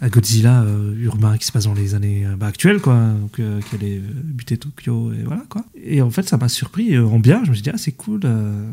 [0.00, 2.96] à Godzilla euh, urbain qui se passe dans les années euh, bah, actuelles, quoi.
[3.20, 5.64] Donc euh, qui allait euh, buter Tokyo et voilà quoi.
[5.82, 7.42] Et en fait, ça m'a surpris euh, en bien.
[7.44, 8.20] Je me suis dit ah c'est cool.
[8.24, 8.68] euh,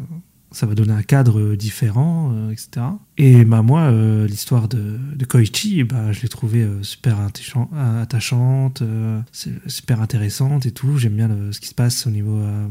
[0.53, 2.85] ça va donner un cadre euh, différent, euh, etc.
[3.17, 8.01] Et bah, moi, euh, l'histoire de, Koichi, bah, je l'ai trouvée euh, super attachant- euh,
[8.01, 9.21] attachante, euh,
[9.67, 10.97] super intéressante et tout.
[10.97, 12.67] J'aime bien ce qui se passe au niveau euh,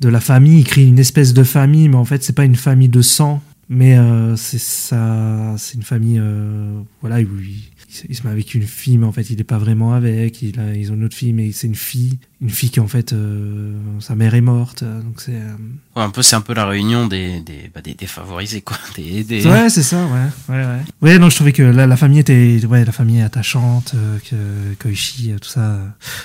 [0.00, 0.60] de la famille.
[0.60, 3.42] Il crée une espèce de famille, mais en fait, c'est pas une famille de sang,
[3.68, 8.62] mais euh, c'est ça, c'est une famille, euh, voilà, où il, se- met avec une
[8.62, 10.42] fille, mais en fait, il est pas vraiment avec.
[10.42, 12.86] Il a, ils ont une autre fille, mais c'est une fille, une fille qui en
[12.88, 15.32] fait, euh, sa mère est morte, euh, donc c'est.
[15.34, 15.54] euh,
[15.96, 18.76] Ouais, un peu, c'est un peu la réunion des, des, bah, des défavorisés, quoi.
[18.96, 19.46] Des, des...
[19.46, 20.80] Ouais, c'est ça, ouais, ouais, ouais.
[21.00, 24.18] Ouais, non, je trouvais que la, la famille était, ouais, la famille est attachante, euh,
[24.28, 25.78] que Koichi, tout ça,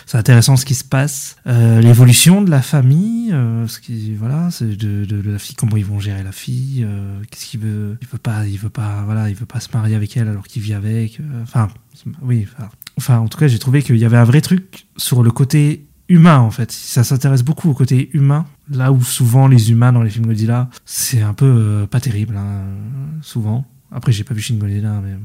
[0.06, 1.38] c'est intéressant ce qui se passe.
[1.46, 3.34] L'évolution de la famille,
[3.68, 6.86] ce qui, voilà, c'est de, de, de la fille, comment ils vont gérer la fille,
[7.32, 9.96] qu'est-ce qu'il veut, il veut pas, il veut pas, voilà, il veut pas se marier
[9.96, 11.20] avec elle alors qu'il vit avec.
[11.44, 11.70] Enfin,
[12.22, 15.24] oui, enfin, enfin, en tout cas, j'ai trouvé qu'il y avait un vrai truc sur
[15.24, 16.72] le côté humain en fait.
[16.72, 20.70] Ça s'intéresse beaucoup au côté humain, là où souvent les humains dans les films Godzilla,
[20.86, 22.64] c'est un peu euh, pas terrible, hein,
[23.22, 23.66] souvent.
[23.92, 25.16] Après, j'ai pas vu Shin Godzilla, mais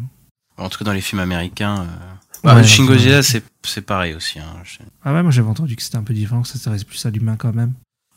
[0.56, 1.80] En tout cas, dans les films américains.
[1.82, 1.86] Euh...
[2.44, 2.84] Bah, Ouais, Shin.
[2.84, 4.38] Godzilla, c'est, c'est pareil aussi.
[4.38, 4.44] Hein.
[4.64, 7.04] Je- ah ouais, moi j'avais entendu que c'était un peu différent, que ça s'intéresse plus
[7.06, 7.72] à l'humain quand même.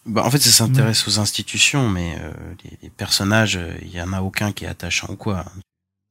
[0.05, 2.31] Bah, en fait, ça s'intéresse aux institutions, mais euh,
[2.63, 5.45] les, les personnages, euh, il y en a aucun qui est attachant ou quoi.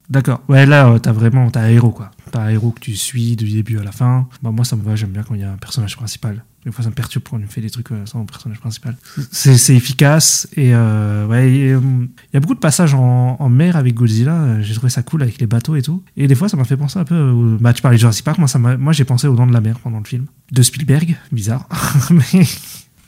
[0.09, 0.41] D'accord.
[0.49, 2.11] Ouais, là, euh, t'as vraiment, t'as un héros quoi.
[2.31, 4.29] T'as un héros que tu suis du début à la fin.
[4.43, 4.97] Bah, moi, ça me va.
[4.97, 6.45] J'aime bien quand il y a un personnage principal.
[6.65, 8.97] Des fois, ça me perturbe quand on fait des trucs euh, sans personnage principal.
[9.31, 13.95] C'est, efficace et euh, ouais, euh, il y a beaucoup de passages en, mer avec
[13.95, 14.61] Godzilla.
[14.63, 16.03] J'ai trouvé ça cool avec les bateaux et tout.
[16.17, 17.31] Et des fois, ça m'a fait penser un peu.
[17.31, 17.57] Au...
[17.73, 18.39] Tu parlais de Jurassic Park.
[18.39, 21.17] Moi, ça moi, j'ai pensé aux Dents de la Mer pendant le film de Spielberg.
[21.31, 21.69] Bizarre,
[22.11, 22.43] mais.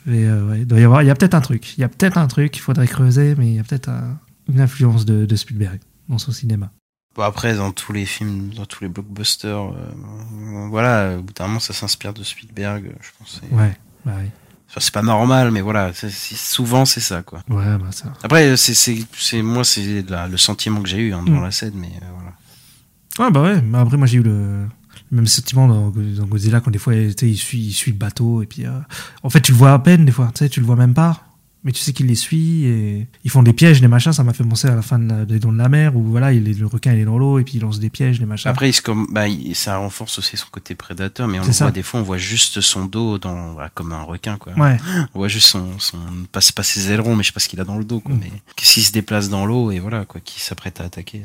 [0.07, 1.77] il y a peut-être un truc.
[1.77, 2.55] Il y a peut-être un truc.
[2.55, 4.17] Il faudrait creuser, mais il y a peut-être un-
[4.47, 6.71] une influence de, de Spielberg dans son cinéma.
[7.15, 11.47] Bon, après, dans tous les films, dans tous les blockbusters, euh, voilà, au bout d'un
[11.47, 13.41] moment, ça s'inspire de Spielberg, euh, je pense.
[13.41, 14.29] c'est- Ouais, bah oui.
[14.69, 17.39] Enfin, c'est pas normal, mais voilà, c'est- souvent c'est ça, quoi.
[17.49, 18.13] Ouais, bah ça.
[18.23, 21.45] Après, c'est, c'est, moi, c'est le sentiment que j'ai eu hein, devant Mm.
[21.45, 23.27] la scène, mais euh, voilà.
[23.27, 23.61] Ouais, bah ouais.
[23.63, 24.67] Mais après, moi, j'ai eu le,
[25.11, 27.97] même sentiment dans, dans Godzilla quand des fois, tu sais, il suit, il suit le
[27.97, 28.79] bateau et puis, euh,
[29.23, 30.27] en fait, tu le vois à peine des fois.
[30.35, 31.23] Tu sais, tu le vois même pas.
[31.63, 34.13] Mais tu sais qu'il les suit et ils font des pièges, des machins.
[34.13, 36.47] Ça m'a fait penser à la fin des Dons de la Mer où voilà, il
[36.47, 38.49] est, le requin il est dans l'eau et puis il lance des pièges, des machins.
[38.49, 41.71] Après, il se comme, bah, ça renforce aussi son côté prédateur, mais on le voit
[41.71, 44.53] des fois, on voit juste son dos dans, voilà, comme un requin, quoi.
[44.53, 44.77] ouais.
[45.13, 45.97] On voit juste son, son,
[46.31, 48.15] pas, ses ailerons, mais je sais pas ce qu'il a dans le dos, quoi.
[48.15, 48.19] Mm.
[48.21, 51.23] Mais qu'est-ce qu'il se déplace dans l'eau et voilà, quoi, qui s'apprête à attaquer.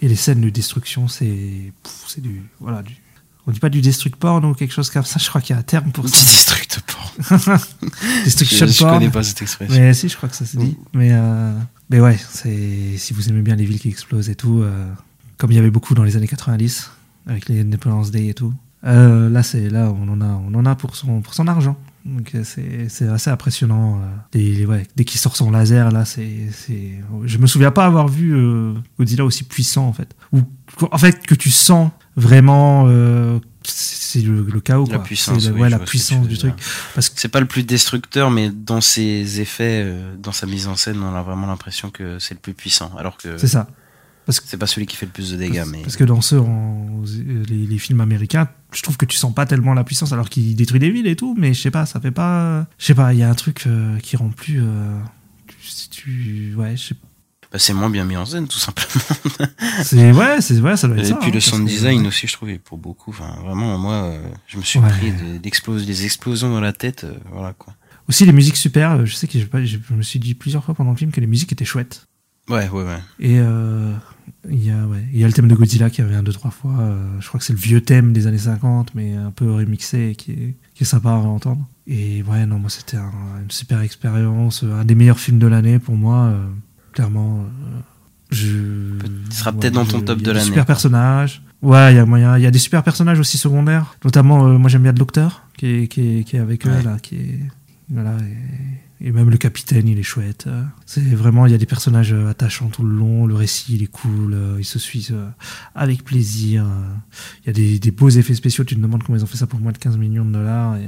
[0.00, 1.72] Et les scènes de destruction, c'est,
[2.06, 2.94] c'est du, voilà, du,
[3.46, 5.20] On dit pas du destruct porn ou quelque chose comme ça.
[5.20, 6.20] Je crois qu'il y a un terme pour Du ça.
[6.24, 7.58] destruct porn.
[8.24, 8.94] Destruction Je, je porn.
[8.94, 9.74] connais pas cette expression.
[9.80, 10.76] Mais si, je crois que ça se dit.
[10.94, 11.52] Mais, euh,
[11.90, 14.84] mais ouais, c'est si vous aimez bien les villes qui explosent et tout, euh,
[15.38, 16.90] comme il y avait beaucoup dans les années 90
[17.28, 18.52] avec les Independence Day et tout.
[18.86, 21.76] Euh, là, c'est là on en a, on en a pour son pour son argent.
[22.04, 23.96] Donc euh, c'est c'est assez impressionnant.
[24.00, 27.00] euh, les- les- ouais, dès qu'il sort son laser, là, c'est c'est.
[27.24, 30.14] Je me souviens pas avoir vu euh, Godzilla aussi puissant en fait.
[30.32, 30.40] Ou
[30.90, 32.84] en fait que tu sens vraiment.
[32.86, 35.02] euh, c'est le, le chaos La quoi.
[35.04, 36.54] puissance, oui, ouais, la puissance du truc.
[36.94, 40.68] Parce que C'est pas le plus destructeur, mais dans ses effets, euh, dans sa mise
[40.68, 42.92] en scène, on a vraiment l'impression que c'est le plus puissant.
[42.96, 43.66] Alors que c'est ça.
[44.32, 47.02] C'est pas celui qui fait le plus de dégâts, mais Parce que dans ceux, en-
[47.48, 50.54] les, les films américains, je trouve que tu sens pas tellement la puissance alors qu'il
[50.56, 52.66] détruit des villes et tout, mais je sais pas, ça fait pas.
[52.78, 54.60] Je sais pas, il y a un truc euh, qui rend plus.
[54.62, 54.98] euh,
[55.48, 56.94] tu, tu- ouais, je sais
[57.52, 58.88] bah, c'est moins bien mis en scène, tout simplement.
[59.84, 61.14] C'est ouais, c'est ouais, ça doit être Et ça.
[61.14, 63.10] puis hein, le parce sound que- design aussi, je trouve, est pour beaucoup.
[63.10, 64.88] Enfin, vraiment, moi, euh, je me suis Ouais.
[64.88, 67.72] pris de- des explosions dans la tête, euh, voilà quoi.
[68.08, 69.06] Aussi les musiques super.
[69.06, 71.26] Je sais que pas- je me suis dit plusieurs fois pendant le film que les
[71.28, 72.06] musiques étaient chouettes.
[72.48, 72.98] Ouais, ouais, ouais.
[73.20, 73.92] Et euh,
[74.50, 76.50] il y a ouais, il y a le thème de Godzilla qui revient deux trois
[76.50, 76.76] fois.
[76.80, 80.10] euh, je crois que c'est le vieux thème des années 50, mais un peu remixé,
[80.10, 81.66] et qui est, qui est sympa à entendre.
[81.86, 85.46] Et ouais, non, moi c'était un- une super expérience, euh, un des meilleurs films de
[85.46, 86.46] l'année pour moi, euh,
[86.92, 87.40] clairement.
[87.44, 87.80] euh,
[88.30, 88.48] je,
[89.28, 90.44] Il sera peut-être dans ton top de l'année.
[90.44, 91.42] Super personnages.
[91.62, 92.36] Ouais, il y a moyen.
[92.36, 93.96] Il y a des super personnages aussi secondaires.
[94.04, 96.98] Notamment, moi j'aime bien le docteur qui est, qui est, qui est avec eux là,
[97.00, 97.40] qui est
[97.88, 98.16] voilà.
[98.18, 100.48] Et, et même le capitaine, il est chouette.
[100.86, 103.26] C'est vraiment, il y a des personnages euh, attachants tout le long.
[103.26, 104.32] Le récit, il est cool.
[104.32, 105.28] euh, Il se suit euh,
[105.74, 106.64] avec plaisir.
[107.44, 108.64] Il y a des, beaux effets spéciaux.
[108.64, 110.78] Tu te demandes comment ils ont fait ça pour moins de 15 millions de dollars.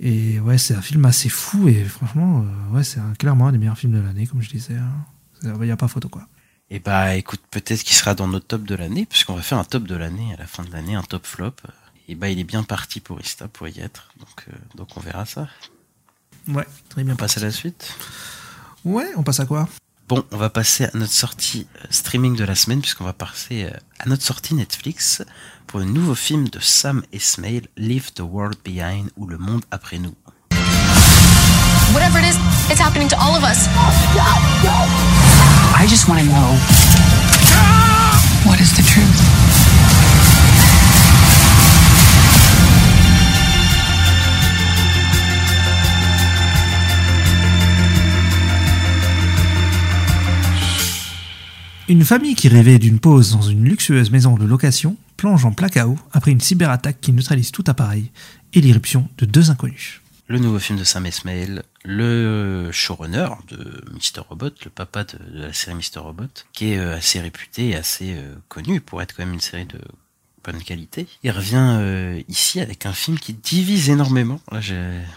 [0.00, 1.68] Et, ouais, c'est un film assez fou.
[1.68, 4.74] Et franchement, ouais, c'est clairement un des meilleurs films de l'année, comme je disais.
[4.76, 5.04] hein.
[5.44, 6.26] Il n'y a pas photo quoi.
[6.70, 9.64] Et bah écoute, peut-être qu'il sera dans notre top de l'année, puisqu'on va faire un
[9.64, 11.52] top de l'année à la fin de l'année, un top flop.
[12.08, 14.46] Et bah il est bien parti pour Ista pour y être, donc
[14.76, 15.48] donc on verra ça.
[16.48, 17.14] Ouais, très bien.
[17.14, 17.94] On passe à la suite.
[18.84, 19.68] Ouais, on passe à quoi?
[20.08, 23.64] Bon, on va passer à notre sortie euh, streaming de la semaine, puisqu'on va passer
[23.64, 23.70] euh,
[24.00, 25.22] à notre sortie Netflix
[25.66, 29.98] pour un nouveau film de Sam Esmail, Leave the World Behind ou Le Monde après
[29.98, 30.14] nous.
[31.94, 32.36] Whatever it is,
[32.70, 33.68] it's happening to all of us.
[35.74, 36.58] I just want to know
[38.44, 40.51] What is the truth?
[51.88, 55.68] Une famille qui rêvait d'une pause dans une luxueuse maison de location plonge en plein
[55.68, 58.12] chaos après une cyberattaque qui neutralise tout appareil
[58.54, 60.00] et l'irruption de deux inconnus.
[60.28, 64.22] Le nouveau film de Sam Esmail, le showrunner de Mr.
[64.28, 65.98] Robot, le papa de, de la série Mr.
[65.98, 69.40] Robot, qui est euh, assez réputé et assez euh, connu pour être quand même une
[69.40, 69.80] série de
[70.44, 71.08] bonne qualité.
[71.24, 74.40] Il revient euh, ici avec un film qui divise énormément.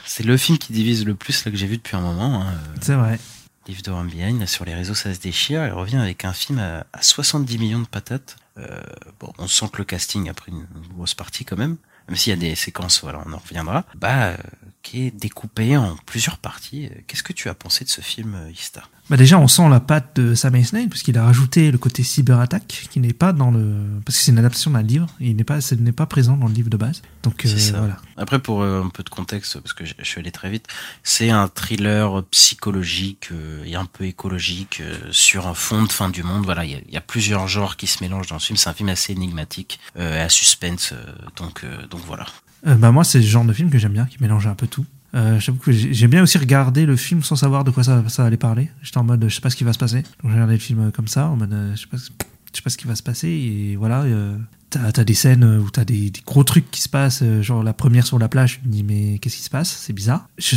[0.05, 2.41] C'est le film qui divise le plus là, que j'ai vu depuis un moment.
[2.41, 2.53] Hein.
[2.81, 3.19] C'est vrai.
[3.67, 3.91] Live de
[4.39, 7.57] là, sur les réseaux ça se déchire, il revient avec un film à, à 70
[7.57, 8.37] millions de patates.
[8.57, 8.81] Euh,
[9.19, 12.29] bon, on sent que le casting a pris une, grosse partie quand même, même s'il
[12.29, 14.37] y a des séquences, voilà, on en reviendra, bah, euh,
[14.83, 16.89] qui est découpé en plusieurs parties.
[17.07, 18.83] Qu'est-ce que tu as pensé de ce film, euh, Ista?
[19.09, 22.87] Bah déjà, on sent la patte de Sam Esmail puisqu'il a rajouté le côté cyberattaque
[22.89, 25.07] qui n'est pas dans le parce que c'est une adaptation d'un livre.
[25.19, 27.01] Et il n'est pas, ce n'est pas présent dans le livre de base.
[27.23, 27.77] Donc euh, ça.
[27.77, 27.97] voilà.
[28.17, 30.67] Après, pour euh, un peu de contexte, parce que je, suis allé très vite,
[31.03, 34.81] c'est un thriller psychologique euh, et un peu écologique
[35.11, 36.45] sur un fond de fin du monde.
[36.45, 38.57] Voilà, il y a, il y a plusieurs genres qui se mélangent dans ce film.
[38.57, 40.93] C'est un film assez énigmatique, euh, à suspense.
[41.37, 42.25] donc, euh, donc voilà.
[42.65, 44.85] Bah moi, c'est le genre de film que j'aime bien, qui mélange un peu tout.
[45.15, 48.03] Euh, J'avoue que j'ai j'ai bien aussi regardé le film sans savoir de quoi ça,
[48.09, 48.69] ça allait parler.
[48.81, 50.01] J'étais en mode, je sais pas ce qui va se passer.
[50.01, 52.57] Donc j'ai regardé le film euh, comme ça, en mode, euh, je sais pas, je
[52.57, 53.29] sais pas ce qui va se passer.
[53.29, 54.37] Et voilà, euh,
[54.69, 57.21] t'as as des scènes où t'as des, gros trucs qui se passent.
[57.23, 59.69] euh, genre la première sur la plage, tu te dis mais qu'est-ce qui se passe?
[59.69, 60.27] C'est bizarre.
[60.37, 60.55] Je,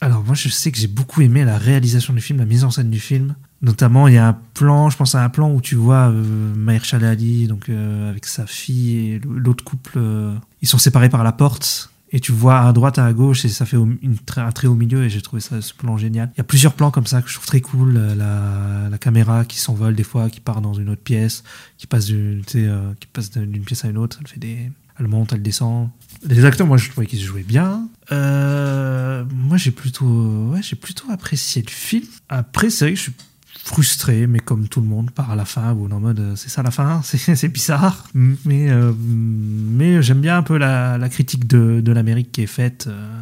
[0.00, 2.70] alors moi, je sais que j'ai beaucoup aimé la réalisation du film, la mise en
[2.70, 3.34] scène du film.
[3.62, 6.54] Notamment, il y a un plan, je pense à un plan où tu vois euh,
[6.54, 11.24] Mahershala Ali, donc euh, avec sa fille et l'autre couple, euh, ils sont séparés par
[11.24, 11.90] la porte.
[12.12, 15.10] Et tu vois à droite, à gauche, et ça fait un trait au milieu, et
[15.10, 16.30] j'ai trouvé ça, ce plan génial.
[16.34, 17.96] Il y a plusieurs plans comme ça que je trouve très cool.
[17.96, 21.42] euh, La, caméra qui s'envole des fois, qui part dans une autre pièce,
[21.78, 22.94] qui passe euh,
[23.36, 24.70] d'une pièce à une autre, elle fait des.
[24.98, 25.90] Elle monte, elle descend.
[26.26, 27.86] Les acteurs, moi, je trouvais qu'ils jouaient bien.
[28.12, 32.06] Euh, moi, j'ai plutôt, ouais, j'ai plutôt apprécié le film.
[32.30, 33.12] Après, c'est vrai que je suis
[33.66, 36.62] frustré, mais comme tout le monde, par la fin, est en mode, euh, c'est ça
[36.62, 38.06] la fin, c'est bizarre.
[38.14, 42.46] Mais, euh, mais j'aime bien un peu la, la critique de, de l'Amérique qui est
[42.46, 43.20] faite euh,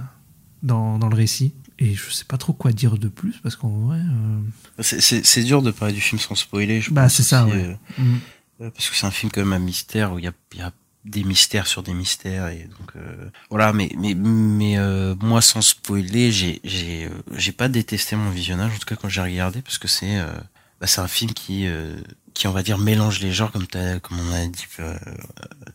[0.62, 1.52] dans, dans le récit.
[1.80, 3.98] Et je sais pas trop quoi dire de plus, parce qu'en vrai.
[3.98, 7.76] euh, C'est- dur de parler du film sans spoiler, je Bah, pense c'est ça, ouais.
[7.98, 8.04] mm.
[8.58, 10.70] parce que c'est un film quand même à mystère où il y a, y a
[11.04, 15.60] des mystères sur des mystères et donc euh, voilà mais mais mais euh, moi sans
[15.60, 19.60] spoiler j'ai j'ai euh, j'ai pas détesté mon visionnage en tout cas quand j'ai regardé
[19.60, 20.32] parce que c'est euh,
[20.80, 21.66] bah, c'est un film qui
[22.34, 23.66] qui on va dire mélange les genres comme
[24.02, 24.98] comme on a dit euh,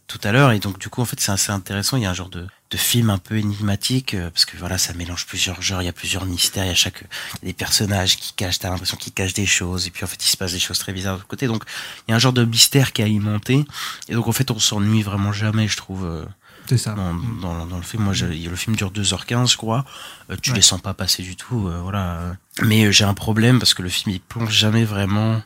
[0.08, 0.52] tout à l'heure.
[0.52, 1.98] Et donc du coup en fait c'est assez intéressant.
[1.98, 4.78] Il y a un genre de de film un peu énigmatique euh, parce que voilà
[4.78, 5.82] ça mélange plusieurs genres.
[5.82, 6.66] Il y a plusieurs mystères.
[6.66, 7.04] Il y a chaque
[7.42, 8.60] il y a des personnages qui cachent.
[8.60, 9.88] T'as l'impression qu'ils cachent des choses.
[9.88, 11.48] Et puis en fait il se passe des choses très bizarres de l'autre côté.
[11.48, 11.64] Donc
[12.08, 13.66] il y a un genre de mystère qui est alimenté.
[14.10, 16.26] Et donc en fait on s'ennuie vraiment jamais je trouve euh,
[16.68, 16.92] C'est ça.
[16.94, 18.04] dans, dans, dans le film.
[18.04, 19.86] Moi je- le film dure 2h15 je crois.
[20.30, 20.58] Euh, tu Ouais.
[20.58, 22.36] les sens pas passer du tout euh, voilà.
[22.62, 25.42] Mais euh, j'ai un problème parce que le film il plonge jamais vraiment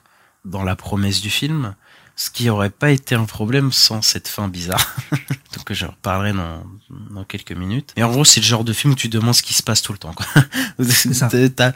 [0.45, 1.75] dans la promesse du film
[2.15, 4.95] ce qui aurait pas été un problème sans cette fin bizarre.
[5.55, 6.63] Donc je reparlerai dans,
[7.11, 7.93] dans quelques minutes.
[7.97, 9.81] Mais en gros, c'est le genre de film où tu demandes ce qui se passe
[9.81, 10.13] tout le temps.
[10.13, 10.25] Quoi.
[10.83, 11.29] ça.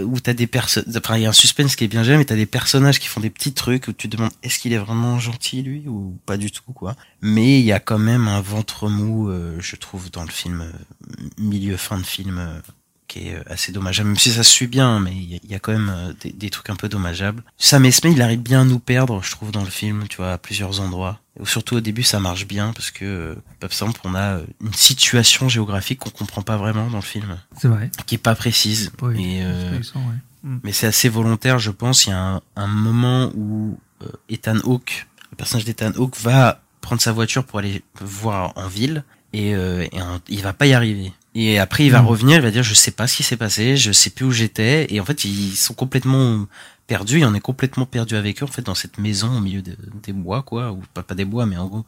[0.00, 2.24] Où t'as des personnes, enfin il y a un suspense qui est bien géré, mais
[2.24, 4.78] t'as des personnages qui font des petits trucs où tu te demandes est-ce qu'il est
[4.78, 6.96] vraiment gentil lui ou pas du tout quoi.
[7.20, 10.62] Mais il y a quand même un ventre mou, euh, je trouve, dans le film,
[10.62, 12.38] euh, milieu fin de film.
[12.38, 12.60] euh,
[13.08, 15.54] qui est euh, assez dommageable, même si ça se suit bien, mais il y, y
[15.54, 17.42] a quand même euh, des, des trucs un peu dommageables.
[17.58, 20.32] Sam Esme, il arrive bien à nous perdre, je trouve, dans le film, tu vois,
[20.32, 21.20] à plusieurs endroits.
[21.40, 24.72] Et surtout au début, ça marche bien, parce que, euh, par exemple, on a une
[24.72, 27.90] situation géographique qu'on comprend pas vraiment dans le film, C'est vrai.
[28.06, 28.90] qui est pas précise.
[29.16, 30.00] Et, euh, ouais.
[30.42, 30.58] Mm.
[30.62, 32.06] mais c'est assez volontaire, je pense.
[32.06, 36.60] Il y a un, un moment où euh, Ethan Hawke, le personnage d'Ethan Hawke, va
[36.80, 39.02] prendre sa voiture pour aller voir en ville
[39.32, 41.12] et, euh, et un- il va pas y arriver.
[41.38, 42.06] Et après, il va Mm.
[42.06, 44.30] revenir, il va dire je sais pas ce qui s'est passé, je sais plus où
[44.32, 44.86] j'étais.
[44.92, 46.46] Et en fait, ils sont complètement
[46.86, 47.18] perdus.
[47.18, 49.76] Il en est complètement perdu avec eux en fait dans cette maison au milieu de-
[50.04, 51.84] des bois quoi, ou pas pas des bois, mais en gros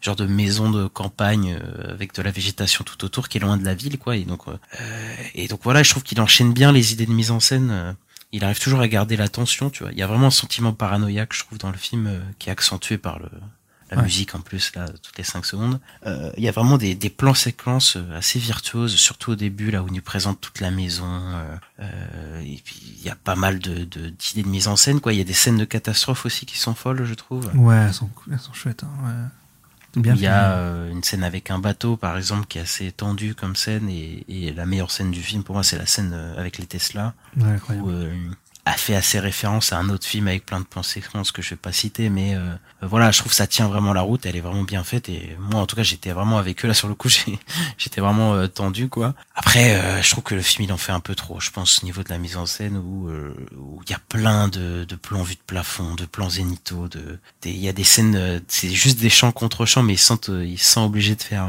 [0.00, 3.56] genre de maison de campagne euh, avec de la végétation tout autour qui est loin
[3.58, 4.16] de la ville quoi.
[4.16, 4.56] Et donc euh,
[5.34, 7.70] et donc voilà, je trouve qu'il enchaîne bien les idées de mise en scène.
[7.70, 7.92] euh,
[8.32, 9.92] il arrive toujours à garder la tension, tu vois.
[9.92, 12.52] Il y a vraiment un sentiment paranoïaque, je trouve, dans le film, euh, qui est
[12.52, 13.28] accentué par le,
[13.90, 14.02] la Ouais.
[14.02, 15.78] musique en plus, là, toutes les cinq secondes.
[16.06, 19.70] Euh, il y a vraiment des, des plans séquences euh, assez virtuoses, surtout au début,
[19.70, 21.04] là, où il nous présente toute la maison.
[21.06, 25.00] euh, euh, et puis, il y a pas mal de, d'idées de mise en scène,
[25.00, 25.12] quoi.
[25.12, 27.48] Il y a des scènes de catastrophe aussi qui sont folles, je trouve.
[27.54, 28.82] Ouais, elles sont, elles sont chouettes.
[28.82, 29.28] Hein, ouais.
[30.02, 32.92] Bien il y a euh, une scène avec un bateau, par exemple, qui est assez
[32.92, 36.12] tendue comme scène, et, et la meilleure scène du film, pour moi, c'est la scène
[36.36, 38.12] avec les Tesla Ouais, où euh,
[38.66, 41.50] a fait assez référence à un autre film avec plein de plans séquences que je
[41.50, 42.40] vais pas citer mais euh,
[42.82, 45.08] euh, voilà je trouve que ça tient vraiment la route elle est vraiment bien faite
[45.08, 47.08] et moi en tout cas j'étais vraiment avec eux là sur le coup
[47.78, 49.14] j'étais vraiment euh, tendu quoi.
[49.36, 51.80] Après euh, je trouve que le film il en fait un peu trop je pense
[51.80, 53.34] au niveau de la mise en scène où euh,
[53.84, 57.56] il y a plein de, de plans vus de plafond de plans zénithaux de il
[57.56, 60.84] y a des scènes c'est juste des chants contre chants mais ils sont ils sont
[60.84, 61.48] obligés de faire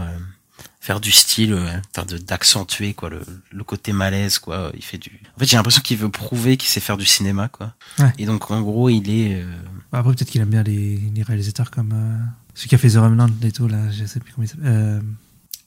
[0.88, 5.40] faire du style euh, d'accentuer quoi le, le côté malaise quoi il fait du en
[5.40, 8.14] fait j'ai l'impression qu'il veut prouver qu'il sait faire du cinéma quoi Ouais.
[8.18, 9.46] et donc en gros il est euh,
[9.92, 12.18] Bah, Après, peut-être qu'il aime bien les, les réalisateurs comme euh,
[12.56, 14.66] celui qui a fait The Remnant et tout, là, je sais plus comment il s'appelle.
[14.68, 15.02] Euh,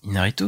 [0.05, 0.45] Inarritu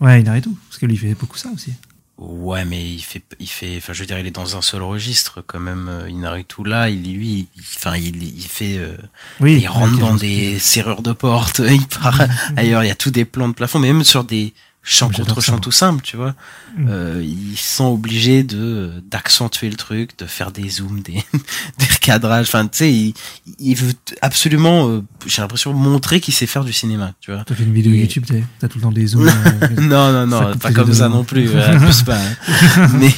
[0.00, 1.72] ouais, Inarritu, parce que lui, il fait beaucoup ça aussi.
[2.18, 4.82] Ouais mais il fait il fait enfin je veux dire il est dans un seul
[4.82, 8.96] registre quand même euh, Inarritu là il lui il- enfin il, il fait euh,
[9.40, 12.20] Oui, il rentre dans des serrures de porte il part
[12.56, 14.54] ailleurs il y a tous des plans de plafond mais même sur des
[14.84, 15.60] J'adore contre moi.
[15.60, 16.34] tout simples tu vois
[16.76, 16.88] Mm.
[16.90, 21.12] euh, ils sont obligés de d'accentuer le truc de faire des zooms des
[21.78, 23.14] des recadrages enfin tu sais il,
[23.60, 23.92] il veut
[24.22, 27.72] absolument euh, j'ai l'impression montrer qu'il sait faire du cinéma tu vois T'as fait une
[27.72, 29.28] vidéo Et- YouTube, t'as t'as tout le temps des zooms.
[29.62, 31.48] euh, non, non, non, pas comme ça non plus.
[31.48, 32.88] euh, abuse pas, hein.
[32.98, 33.14] mais,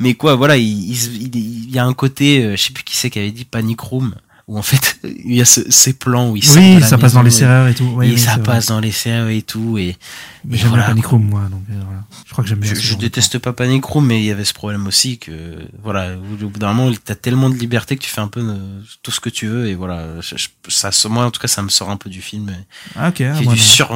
[0.00, 2.84] mais quoi, voilà, il, il, il- il y a un côté, euh, je sais plus
[2.84, 4.14] qui c'est qui avait dit Panic Room,
[4.46, 7.22] où en fait, il y a ce- ces plans où il oui, ça passe dans
[7.22, 7.90] les maison et- serreurs et tout.
[7.94, 8.42] Oui, et oui, ça vrai.
[8.42, 9.96] passe dans les serreurs et tout, et,
[10.44, 11.06] Mais j'aime voilà, bien Panic.
[11.06, 12.04] Room, moi, donc euh, voilà.
[12.26, 12.62] Je crois que j'aime.
[12.62, 16.48] Je, déteste pas Panic Room, mais il y avait ce problème aussi que, voilà, au
[16.48, 19.20] bout d'un moment, t'as tellement de liberté que tu fais un peu euh, tout ce
[19.20, 21.90] que tu veux, et voilà, je- je- ça, moi, en tout cas, ça me sort
[21.90, 22.50] un peu du film.
[22.96, 23.22] Ah, ok.
[23.22, 23.94] ah, du sur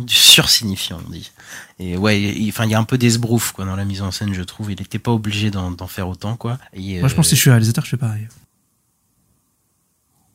[0.00, 1.30] du sursignifiant on dit
[1.78, 4.10] et ouais il- enfin il y a un peu d'esbrouf quoi dans la mise en
[4.10, 7.14] scène je trouve il était pas obligé d'en d'en faire autant quoi et, Moi, je
[7.14, 8.26] pense que si je suis réalisateur, je fais pareil.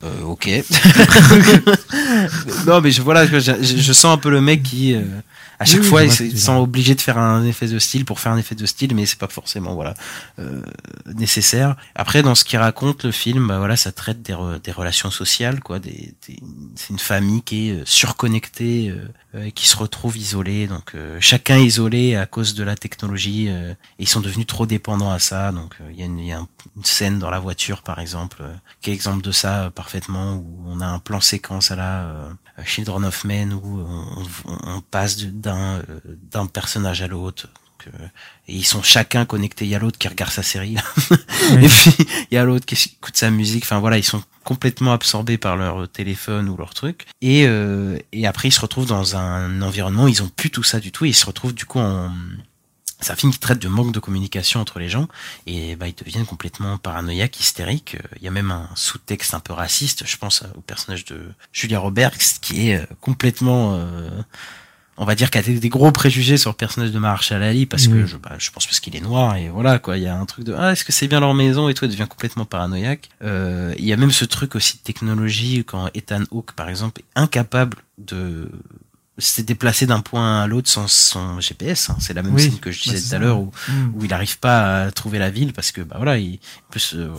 [0.04, 0.50] Euh, ok.
[2.66, 5.02] Non mais je voilà je, je- je sens un peu le mec qui euh,
[5.60, 8.20] à chaque Oui, fois il se sent obligé de faire un effet de style pour
[8.20, 9.94] faire un effet de style mais c'est pas forcément voilà
[10.40, 10.62] euh,
[11.14, 11.76] nécessaire.
[11.96, 15.12] Après dans ce qu'il raconte le film bah voilà ça traite des, re- des relations
[15.12, 16.40] sociales quoi des, des-
[16.76, 20.68] c'est une famille qui est euh, surconnectée euh, euh, et qui se retrouve isolée.
[20.68, 24.66] Donc euh, chacun isolé à cause de la technologie euh, et ils sont devenus trop
[24.66, 25.52] dépendants à ça.
[25.52, 26.48] Donc euh, il y a, une, il y a un-
[26.78, 30.34] une scène dans la voiture par exemple euh, qui est exemple de ça euh, parfaitement
[30.36, 32.30] où on a un plan séquence à la euh,
[32.66, 35.84] Children of Men où on, on- on passe d'un euh,
[36.32, 37.48] d'un personnage à l'autre
[37.88, 38.06] euh,
[38.48, 39.66] et ils sont chacun connectés.
[39.66, 40.76] Il y a l'autre qui regarde sa série
[41.60, 41.96] et puis
[42.30, 43.64] il y a l'autre qui écoute sa musique.
[43.64, 47.06] Enfin voilà ils sont complètement absorbés par leur téléphone ou leur truc.
[47.22, 50.80] Et, euh, et après, ils se retrouvent dans un environnement, ils ont plus tout ça
[50.80, 52.12] du tout, et ils se retrouvent du coup en...
[53.02, 55.08] C'est un film qui traite de manque de communication entre les gens,
[55.48, 57.98] et bah, ils deviennent complètement paranoïaques, hystériques.
[58.18, 61.22] Il y a même un sous-texte un peu raciste, je pense au personnage de
[61.52, 63.76] Julia Roberts, qui est euh, complètement...
[63.76, 64.10] euh,
[64.98, 67.66] on va dire qu'il y a des, gros préjugés sur le personnage de Marshall Ali
[67.66, 69.98] parce que je, bah, je pense parce qu'il est noir et voilà quoi.
[69.98, 71.86] Il y a un truc de ah est-ce que c'est bien leur maison et tout
[71.86, 73.10] elle devient complètement paranoïaque.
[73.24, 77.02] Euh, il y a même ce truc aussi de technologie quand Ethan Hawke par exemple
[77.02, 78.52] est incapable de
[79.22, 81.98] se déplacer d'un point à l'autre sans son GPS hein.
[82.00, 83.92] c'est la même Oui, scène que je bah, disais c'est tout à l'heure où, Mm.
[83.96, 86.40] où il n'arrive pas à trouver la ville parce que bah voilà il
[86.72, 87.10] peut se euh,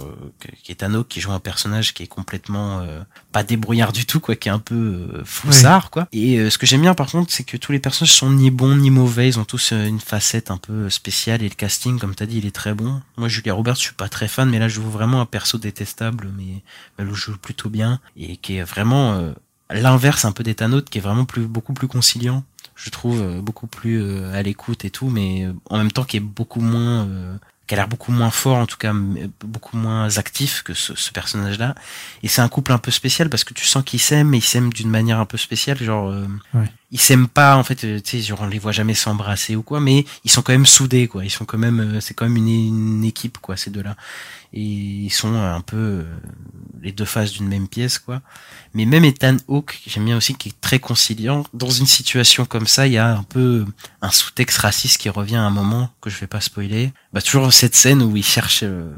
[0.94, 4.48] Hawke qui joue un personnage qui est complètement euh, pas débrouillard du tout quoi qui
[4.48, 4.74] est un peu
[5.14, 6.08] euh, foussard quoi.
[6.12, 8.50] Et euh, ce que j'aime bien par contre c'est que tous les personnages sont ni
[8.50, 9.28] bons ni mauvais.
[9.28, 12.38] Ils ont tous euh, une facette un peu spéciale et le casting comme t'as dit
[12.38, 13.00] il est très bon.
[13.16, 15.58] Moi Julia Roberts je suis pas très fan mais là je joue vraiment un perso
[15.58, 16.62] détestable mais
[16.98, 19.32] elle le joue plutôt bien et qui est vraiment euh,
[19.73, 22.44] l'inverse un peu Hawke qui est vraiment plus beaucoup plus conciliant
[22.74, 26.05] je trouve euh, beaucoup plus euh, à l'écoute et tout mais euh, en même temps
[26.05, 27.36] qui est beaucoup moins euh,
[27.66, 28.93] qui a l'air beaucoup moins fort en tout cas
[29.44, 31.74] beaucoup moins actif que ce, ce personnage là
[32.23, 34.43] et c'est un couple un peu spécial parce que tu sens qu'ils s'aiment mais ils
[34.43, 36.70] s'aiment d'une manière un peu spéciale genre euh, Ouais.
[36.93, 39.81] Ils s'aiment pas en fait euh, tu sais on les voit jamais s'embrasser ou quoi
[39.81, 41.24] mais ils sont quand même soudés quoi.
[41.24, 43.97] Ils sont quand même euh, c'est quand même une, une équipe quoi ces deux là
[44.52, 46.05] et ils sont un peu euh,
[46.82, 48.20] les deux faces d'une même pièce quoi.
[48.74, 52.66] Mais même Ethan Hawke j'aime bien aussi qui est très conciliant dans une situation comme
[52.66, 53.64] ça il y a un peu
[54.02, 56.93] un sous-texte raciste qui revient à un moment que je vais pas spoiler.
[57.14, 58.93] Bah toujours cette scène où il cherche euh,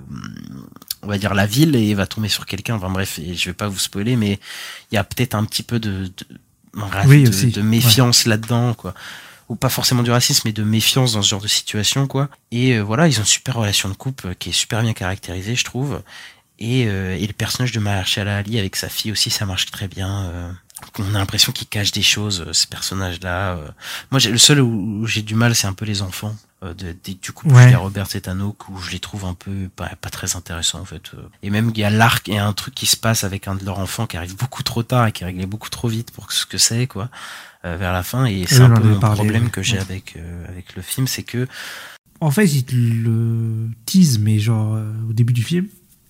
[1.02, 2.74] on va dire la ville et il va tomber sur quelqu'un.
[2.74, 4.40] Enfin bref et je vais pas vous spoiler mais
[4.90, 6.26] il y a peut-être un petit peu de, de,
[6.76, 8.94] un Oui, de- aussi, de méfiance là-dedans quoi.
[9.48, 12.28] Ou pas forcément du racisme mais de méfiance dans ce genre de situation quoi.
[12.50, 14.92] Et euh, voilà ils ont une super relation de couple euh, qui est super bien
[14.92, 16.02] caractérisée je trouve.
[16.58, 19.88] Et, euh, et le personnage de Mahershala Ali avec sa fille aussi ça marche très
[19.88, 20.50] bien euh,
[20.98, 23.58] on a l'impression qu'il cache des choses ce personnage là
[24.10, 26.34] moi j'ai le seul où, où j'ai du mal c'est un peu les enfants
[26.72, 27.64] de, de- du couple Ouais.
[27.64, 30.84] Julia Roberts et Tanouk où je les trouve un peu pas, pas très intéressants en
[30.86, 31.18] fait euh.
[31.42, 33.64] et même il y a l'arc et un truc qui se passe avec un de
[33.64, 36.32] leurs enfants qui arrive beaucoup trop tard et qui est réglé beaucoup trop vite pour
[36.32, 37.10] ce que c'est quoi
[37.66, 39.50] euh, vers la fin et c'est un peu mon parlé, problème ouais.
[39.50, 39.82] que j'ai Ouais.
[39.82, 41.46] avec euh, avec le film c'est que
[42.20, 45.66] En fait, il te le tease, mais genre euh, au début du film.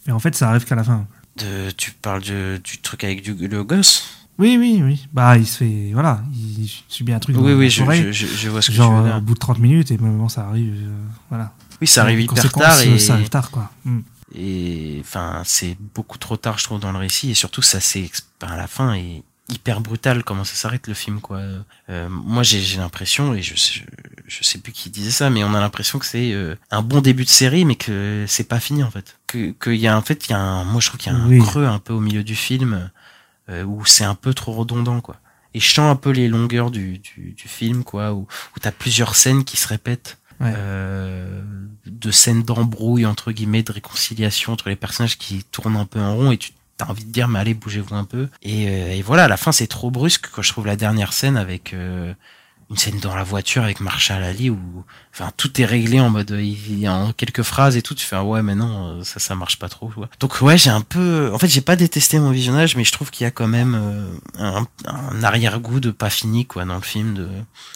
[0.06, 1.06] Et en fait, ça arrive qu'à la fin.
[1.39, 4.23] de, tu parles du, du truc avec du, le gosse?
[4.39, 5.06] Oui, oui, oui.
[5.12, 5.90] Bah, il se fait.
[5.93, 7.36] Voilà, il subit un truc.
[7.39, 7.82] oui oui je,
[8.48, 10.28] vois ce que genre tu veux euh, dire au bout de 30 minutes, et moment
[10.28, 10.74] ça arrive.
[10.74, 11.52] euh, voilà.
[11.81, 13.70] oui ça arrive hyper tard et Ça arrive tard, quoi.
[13.85, 14.01] Mm.
[14.35, 18.11] et enfin c'est beaucoup trop tard je trouve dans le récit et surtout ça c'est
[18.40, 21.40] à la fin est hyper brutal comment ça s'arrête le film quoi
[21.90, 23.81] Euh, moi j'ai l'impression et je, je
[24.27, 27.01] je sais plus qui disait ça mais on a l'impression que c'est euh, un bon
[27.02, 30.02] début de série mais que c'est pas fini en fait que qu'il y a en
[30.02, 31.39] fait il y a un moi je trouve qu'il y a un Oui.
[31.40, 32.90] creux un peu au milieu du film
[33.48, 35.16] euh, où c'est un peu trop redondant quoi.
[35.54, 38.26] Et je sens un peu les longueurs du du, du film quoi où
[38.56, 40.52] où t'as plusieurs scènes qui se répètent Ouais.
[40.56, 41.42] euh,
[41.86, 46.16] de scènes d'embrouille entre guillemets de réconciliation entre les personnages qui tournent un peu en
[46.16, 48.28] rond et tu t'as envie de dire mais allez bougez-vous un peu.
[48.42, 51.12] Et, euh, et voilà à la fin c'est trop brusque quand je trouve la dernière
[51.12, 52.12] scène avec euh,
[52.74, 54.59] une scène dans la voiture avec Marshall Ali où
[55.12, 58.16] enfin tout est réglé en mode il y a quelques phrases et tout tu fais
[58.16, 60.09] ah ouais mais non euh, ça ça marche pas trop tu vois.
[60.18, 63.12] donc ouais j'ai un peu en fait j'ai pas détesté mon visionnage mais je trouve
[63.12, 66.80] qu'il y a quand même euh, un, un arrière-goût de pas fini quoi dans le
[66.80, 67.28] film de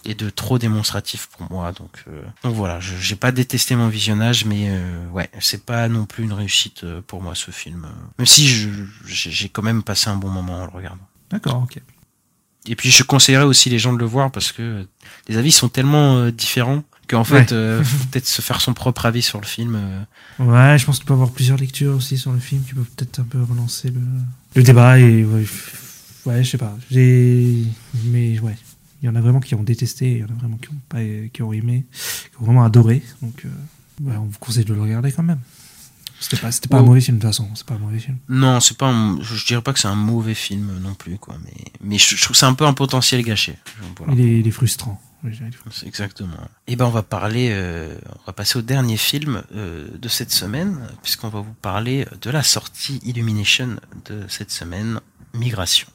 [0.04, 4.44] et de trop démonstratif pour moi donc euh, donc voilà j'ai pas détesté mon visionnage
[4.44, 7.86] mais euh, ouais c'est pas non plus une réussite euh, pour moi ce film
[8.18, 8.68] même si
[9.06, 11.80] j'ai quand même passé un bon moment en le regardant D'accord, ok.
[12.68, 14.86] Et puis je conseillerais aussi les gens de le voir parce que
[15.28, 17.52] les avis sont tellement euh, différents qu'en fait Ouais.
[17.52, 20.44] euh, faut peut-être se faire son propre avis sur le film euh.
[20.44, 22.62] Ouais, je pense qu'il peut y avoir plusieurs lectures aussi sur le film.
[22.66, 24.00] Tu peux peut-être un peu relancer le,
[24.54, 26.76] le débat et ouais, je sais pas.
[26.90, 27.64] J'ai,
[28.04, 28.56] mais ouais,
[29.02, 30.80] il y en a vraiment qui ont détesté, il y en a vraiment qui ont
[30.88, 30.98] pas,
[31.32, 31.86] qui ont aimé,
[32.30, 33.02] qui ont vraiment adoré.
[33.22, 33.48] Donc, euh,
[34.08, 35.40] ouais, on vous conseille de le regarder quand même.
[36.20, 37.48] C'était pas, c'était pas un mauvais film de toute façon.
[37.54, 38.18] C'est pas un mauvais film.
[38.28, 41.16] non c'est pas un- je, je dirais pas que c'est un mauvais film non plus
[41.18, 43.56] quoi mais mais je, je trouve c'est un peu un potentiel gâché
[43.96, 44.12] Voilà.
[44.14, 45.00] Il, est, il est frustrant.
[45.84, 46.28] Exactement.
[46.68, 50.30] Et ben on va parler, euh, on va passer au dernier film euh, de cette
[50.30, 55.00] semaine, puisqu'on va vous parler de la sortie Illumination de cette semaine,
[55.34, 55.88] Migration.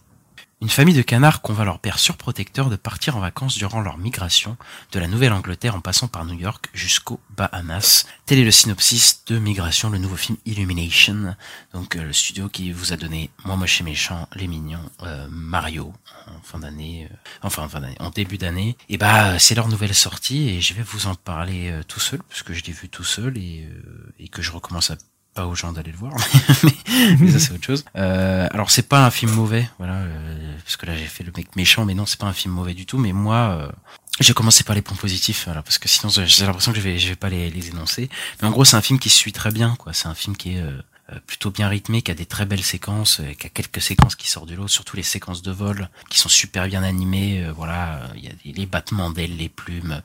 [0.63, 4.55] Une famille de canards convainc leur père surprotecteur de partir en vacances durant leur migration
[4.93, 8.05] de la Nouvelle-Angleterre en passant par New York jusqu'aux Bahamas.
[8.25, 11.35] Tel est le synopsis de Migration, le nouveau film Illumination.
[11.73, 15.27] Donc euh, le studio qui vous a donné Moi Moche et Méchant, Les Mignons, euh,
[15.29, 15.91] Mario
[16.27, 18.77] en fin d'année, euh, enfin en fin d'année, en début d'année.
[18.87, 22.53] Et bah c'est leur nouvelle sortie et je vais vous en parler tout seul puisque
[22.53, 23.67] je l'ai vu tout seul et,
[24.17, 24.95] et que je recommence à
[25.33, 26.13] pas aux gens d'aller le voir,
[26.63, 26.71] mais,
[27.19, 27.83] mais ça c'est autre chose.
[27.95, 31.31] Euh, alors c'est pas un film mauvais, voilà, euh, parce que là j'ai fait le
[31.35, 32.97] mec méchant, mais non c'est pas un film mauvais du tout.
[32.97, 33.71] Mais moi, euh,
[34.19, 36.99] j'ai commencé par les points positifs, voilà, parce que sinon j'ai l'impression que je vais,
[36.99, 38.09] je vais pas les, les énoncer.
[38.41, 39.93] Mais en gros c'est un film qui suit très bien, quoi.
[39.93, 40.81] C'est un film qui est euh,
[41.27, 44.27] plutôt bien rythmé, qui a des très belles séquences, euh, qui a quelques séquences qui
[44.29, 47.43] sortent du lot, surtout les séquences de vol qui sont super bien animées.
[47.43, 50.01] euh, voilà, il y a les battements d'ailes, les plumes,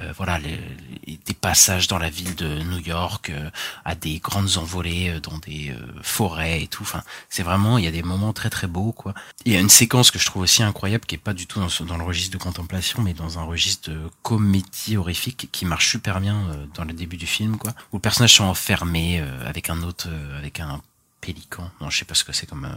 [0.00, 0.58] euh, voilà, les,
[1.06, 3.50] les- des passages dans la ville de New York, euh,
[3.84, 6.82] à des grandes envolées euh, dans des euh, forêts et tout.
[6.82, 9.14] Enfin, c'est vraiment, il y a des moments très très beaux, quoi.
[9.44, 11.60] Il y a une séquence que je trouve aussi incroyable, qui est pas du tout
[11.60, 16.20] dans, le registre de contemplation, mais dans un registre de comédie horrifique qui marche super
[16.20, 17.72] bien euh, dans le début du film, quoi.
[17.92, 20.80] Où le personnage sont enfermés euh, avec un autre, euh, avec un
[21.20, 21.70] pélican.
[21.80, 22.64] Non, je sais pas ce que c'est comme.
[22.64, 22.74] euh,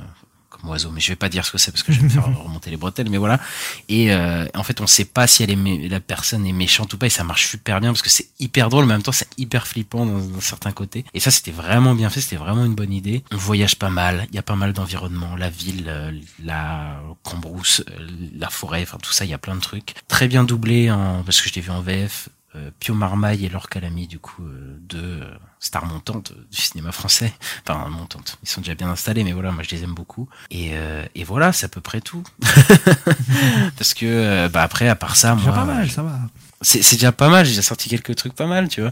[0.49, 2.09] comme oiseau, mais je vais pas dire ce que c'est parce que je vais me
[2.09, 3.39] faire remonter les bretelles, mais voilà.
[3.87, 6.97] Et euh, en fait, on sait pas si elle est la personne est méchante ou
[6.97, 9.13] pas, et ça marche super bien parce que c'est hyper drôle, mais en même temps
[9.13, 11.05] c'est hyper flippant dans, dans certains côtés.
[11.13, 13.23] Et ça, c'était vraiment bien fait, c'était vraiment une bonne idée.
[13.31, 16.11] On voyage pas mal, il y a pas mal d'environnement, la ville, euh,
[16.43, 19.93] la Cambrousse, euh, la forêt, enfin tout ça, il y a plein de trucs.
[20.09, 22.27] Très bien doublé en parce que je l'ai vu en VF.
[22.55, 26.91] Euh, Pio Marmaille et Laure Calamy, du coup, euh, deux euh, stars montantes du cinéma
[26.91, 27.33] français.
[27.65, 28.37] Enfin, montantes.
[28.43, 30.27] Ils sont déjà bien installés, mais voilà, moi je les aime beaucoup.
[30.49, 32.23] Et, euh, et voilà, c'est à peu près tout.
[33.77, 36.19] Parce que, bah après, à part ça, moi, pas mal, ça va.
[36.61, 37.45] c'est déjà pas mal.
[37.45, 38.91] J'ai déjà sorti quelques trucs pas mal, tu vois.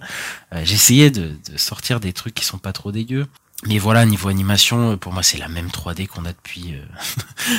[0.53, 3.27] Euh, j'ai essayé de, de sortir des trucs qui sont pas trop dégueux.
[3.67, 6.85] Mais voilà, niveau animation, pour moi, c'est la même 3D qu'on a depuis euh,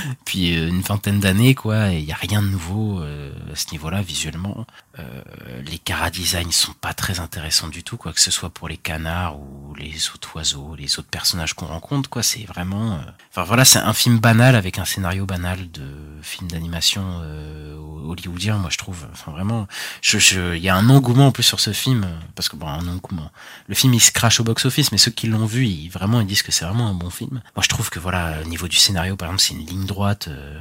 [0.20, 1.88] depuis une vingtaine d'années, quoi.
[1.88, 4.66] Il y a rien de nouveau euh, à ce niveau-là visuellement.
[5.00, 8.68] Euh, les cara designs sont pas très intéressants du tout, quoi que ce soit pour
[8.68, 12.22] les canards ou les autres oiseaux, les autres personnages qu'on rencontre, quoi.
[12.22, 12.98] C'est vraiment, euh,
[13.30, 15.86] enfin voilà, c'est un film banal avec un scénario banal de
[16.22, 19.06] film d'animation euh, hollywoodien, moi je trouve.
[19.12, 19.66] Enfin vraiment,
[20.02, 22.68] je, je, il y a un engouement en plus sur ce film parce que bon,
[22.68, 23.30] un engouement.
[23.68, 26.26] Le film il se crache au box-office, mais ceux qui l'ont vu, ils vraiment ils
[26.26, 27.42] disent que c'est vraiment un bon film.
[27.56, 30.28] Moi je trouve que voilà, au niveau du scénario, par exemple, c'est une ligne droite.
[30.28, 30.60] euh,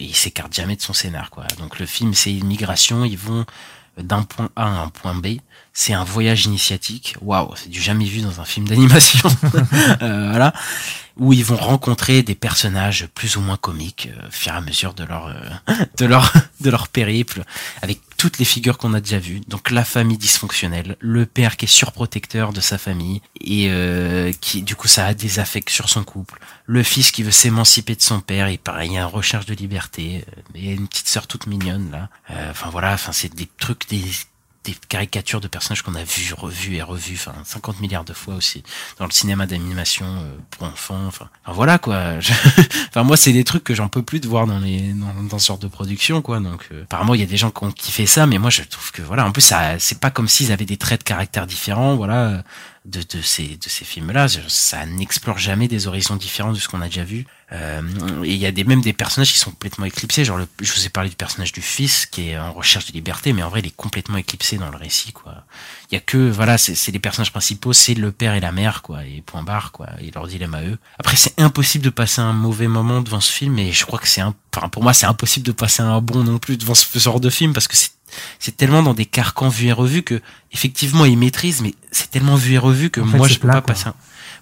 [0.00, 1.44] et il s'écarte jamais de son scénar quoi.
[1.58, 3.44] Donc le film c'est une migration, ils vont
[3.98, 5.38] d'un point A à un point B.
[5.72, 7.16] C'est un voyage initiatique.
[7.20, 9.28] Waouh, c'est du jamais vu dans un film d'animation.
[10.02, 10.52] Euh, voilà,
[11.16, 14.60] où ils vont rencontrer des personnages plus ou moins comiques euh, au fur et à
[14.60, 17.42] mesure de leur euh, de leur de leur périple,
[17.82, 19.40] avec toutes les figures qu'on a déjà vues.
[19.48, 24.62] Donc la famille dysfonctionnelle, le père qui est surprotecteur de sa famille et euh, qui
[24.62, 28.02] du coup ça a des affects sur son couple, le fils qui veut s'émanciper de
[28.02, 31.08] son père et pareil, il y a une recherche de liberté, euh, et une petite
[31.08, 32.10] sœur toute mignonne là.
[32.30, 34.02] Euh, Enfin voilà, enfin c'est des trucs des
[34.72, 38.34] des caricatures de personnages qu'on a vus, revus et revus, enfin 50 milliards de fois
[38.34, 38.62] aussi
[38.98, 41.06] dans le cinéma d'animation euh, pour enfants.
[41.06, 42.14] Enfin, voilà quoi.
[42.88, 45.38] Enfin moi c'est des trucs que j'en peux plus de voir dans les dans, dans
[45.38, 46.40] ce genre de production quoi.
[46.40, 48.62] Donc euh, apparemment il y a des gens qui ont kiffé ça, mais moi je
[48.62, 51.46] trouve que voilà en plus ça c'est pas comme s'ils avaient des traits de caractère
[51.46, 52.42] différents voilà
[52.84, 54.26] de de ces de ces films là.
[54.48, 57.26] Ça n'explore jamais des horizons différents de ce qu'on a déjà vu.
[57.50, 57.80] Euh,
[58.24, 60.24] et il y a des même des personnages qui sont complètement éclipsés.
[60.24, 62.92] Genre, le, je vous ai parlé du personnage du fils qui est en recherche de
[62.92, 65.44] liberté, mais en vrai, il est complètement éclipsé dans le récit, quoi.
[65.90, 68.52] Il y a que, voilà, c'est c'est les personnages principaux, c'est le père et la
[68.52, 70.78] mère, quoi, et point barre, quoi, et leur dilemme à eux.
[70.98, 74.08] Après, c'est impossible de passer un mauvais moment devant ce film, et je crois que
[74.08, 76.98] c'est, un, enfin, pour moi, c'est impossible de passer un bon non plus devant ce
[76.98, 77.92] genre de film, parce que c'est
[78.38, 80.20] c'est tellement dans des carcans vus et revus que
[80.52, 83.54] effectivement ils maîtrisent mais c'est tellement vu et revu que En moi je peux plat,
[83.54, 83.74] pas quoi.
[83.74, 83.94] passer un...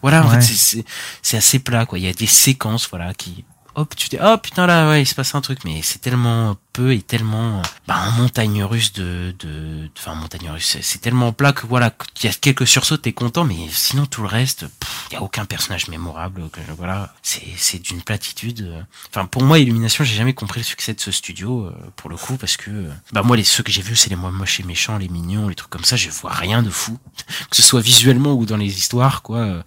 [0.02, 0.84] voilà en fait
[1.22, 3.44] c'est assez plat quoi il y a des séquences voilà qui
[3.76, 5.60] hop tu dis oh putain là ouais il se passe un truc.
[5.64, 10.78] Mais c'est tellement peu et tellement bah en montagne russe de de enfin montagne russe
[10.82, 14.20] c'est- tellement plat que voilà qu'il y a quelques sursauts t'es content mais sinon tout
[14.22, 14.66] le reste
[15.10, 16.42] il y a aucun personnage mémorable
[16.76, 18.84] voilà c'est c'est d'une platitude.
[19.10, 22.16] Enfin pour moi Illumination j'ai jamais compris le succès de ce studio euh, pour le
[22.16, 22.70] coup parce que
[23.12, 25.48] bah moi les ceux que j'ai vus c'est les moins moches et méchants les mignons
[25.48, 26.98] les trucs comme ça je vois rien de fou.
[27.50, 29.62] Que ce soit visuellement ou dans les histoires quoi euh,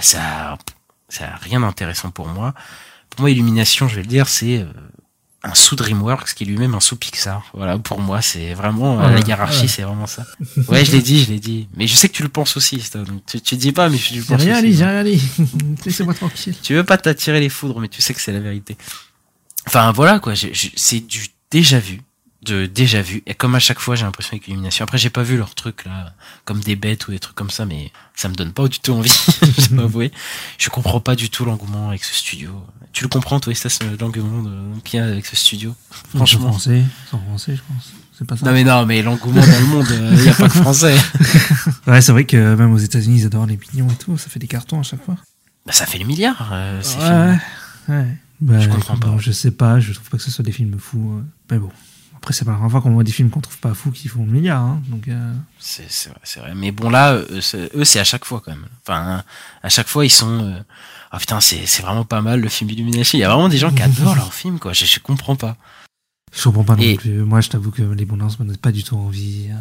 [0.00, 0.56] ça
[1.08, 2.52] ça a rien d'intéressant pour moi
[3.18, 4.66] pour moi Illumination je vais le dire c'est euh,
[5.42, 9.10] un sous DreamWorks qui est lui-même un sous Pixar voilà pour moi c'est vraiment euh,
[9.10, 10.24] la hiérarchie c'est vraiment ça
[10.68, 12.80] ouais je l'ai dit je l'ai dit mais je sais que tu le penses aussi
[12.80, 13.02] Stan.
[13.02, 15.20] donc tu, tu dis pas mais tu le J'ai penses rien dit, j'ai rien dit.
[15.84, 16.54] Laissez-moi tranquille.
[16.62, 18.76] Tu veux pas t'attirer les foudres, mais tu sais que c'est la vérité.
[19.66, 22.00] Enfin voilà quoi, je- je- c'est du déjà vu,
[22.42, 23.22] de déjà vu.
[23.26, 24.84] Et comme à chaque fois, j'ai l'impression avec Illumination.
[24.84, 26.12] Après, j'ai pas vu leurs trucs là,
[26.44, 28.92] comme des bêtes ou des trucs comme ça, mais ça me donne pas du tout
[28.92, 29.10] envie.
[29.58, 30.12] je dois avouer.
[30.58, 32.50] Je comprends pas du tout l'engouement avec ce studio.
[32.92, 35.74] Tu le comprends toi, Stas, l'engouement de- qu'il y a avec ce studio?
[36.14, 36.50] Franchement.
[36.52, 37.92] Français, sont français, je pense.
[38.16, 38.46] C'est pas ça.
[38.46, 40.96] Non mais non, mais l'engouement dans le monde, il y a pas que français.
[41.86, 44.16] Ouais, c'est vrai que même aux États-Unis, ils adorent les pignons et tout.
[44.18, 45.16] Ça fait des cartons à chaque fois.
[45.66, 46.50] Bah ça fait le milliard.
[46.52, 47.40] euh, ces Ouais, films.
[47.88, 48.06] ouais.
[48.40, 49.08] Bah, Je comprends pas.
[49.08, 51.18] bon, je sais pas, je trouve pas que ce soit des films fous.
[51.18, 51.70] euh, Mais bon,
[52.18, 54.08] Après, c'est pas la première fois qu'on voit des films qu'on trouve pas fous qui
[54.08, 54.60] font le milliard.
[54.60, 56.52] Hein, donc, euh, C'est c'est vrai, c'est vrai.
[56.54, 58.66] Mais bon là, eux, c'est- eux, c'est à chaque fois quand même.
[58.82, 59.22] Enfin,
[59.62, 60.40] à chaque fois, ils sont.
[60.42, 60.60] euh,
[61.10, 63.16] Ah putain, c'est c'est vraiment pas mal le film Illumination.
[63.16, 64.72] Il y a vraiment des gens qui adorent leur film, quoi.
[64.74, 65.56] Je, je comprends pas.
[66.36, 67.22] je comprends pas non Et- plus.
[67.22, 69.46] Moi, je t'avoue que les bonhommes me donnent pas du tout envie.
[69.50, 69.54] euh,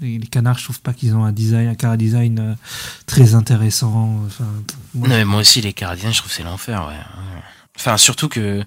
[0.00, 2.54] Les, les canards, je trouve pas qu'ils ont un design, un cara design euh,
[3.06, 4.22] très intéressant.
[4.26, 4.46] Enfin,
[4.94, 6.86] moi, Non, mais moi aussi, les Canadiens, je trouve que c'est l'enfer.
[6.88, 6.94] Ouais.
[7.76, 8.64] Enfin, surtout que.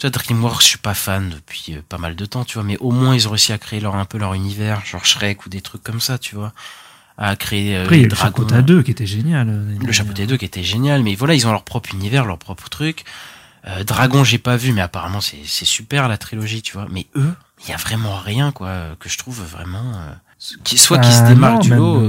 [0.00, 2.64] Tu vois, DreamWorks, je suis pas fan depuis euh, pas mal de temps, tu vois,
[2.64, 5.44] mais au moins ils ont réussi à créer leur un peu leur univers, genre Shrek
[5.44, 6.52] ou des trucs comme ça, tu vois,
[7.18, 8.42] à créer euh, Après, il y les le dragons.
[8.44, 9.48] Chapeau à deux qui était génial.
[9.50, 12.24] euh, Le chapeau des deux qui était génial, mais voilà, ils ont leur propre univers,
[12.24, 13.04] leur propre truc.
[13.66, 16.86] Euh, Dragon, j'ai pas vu, mais apparemment c'est c'est super la trilogie, tu vois.
[16.90, 19.92] Mais eux, il y a vraiment rien, quoi, que je trouve vraiment.
[19.96, 20.14] euh,
[20.64, 22.00] qui, soit qui se Ah, démarque du même, lot.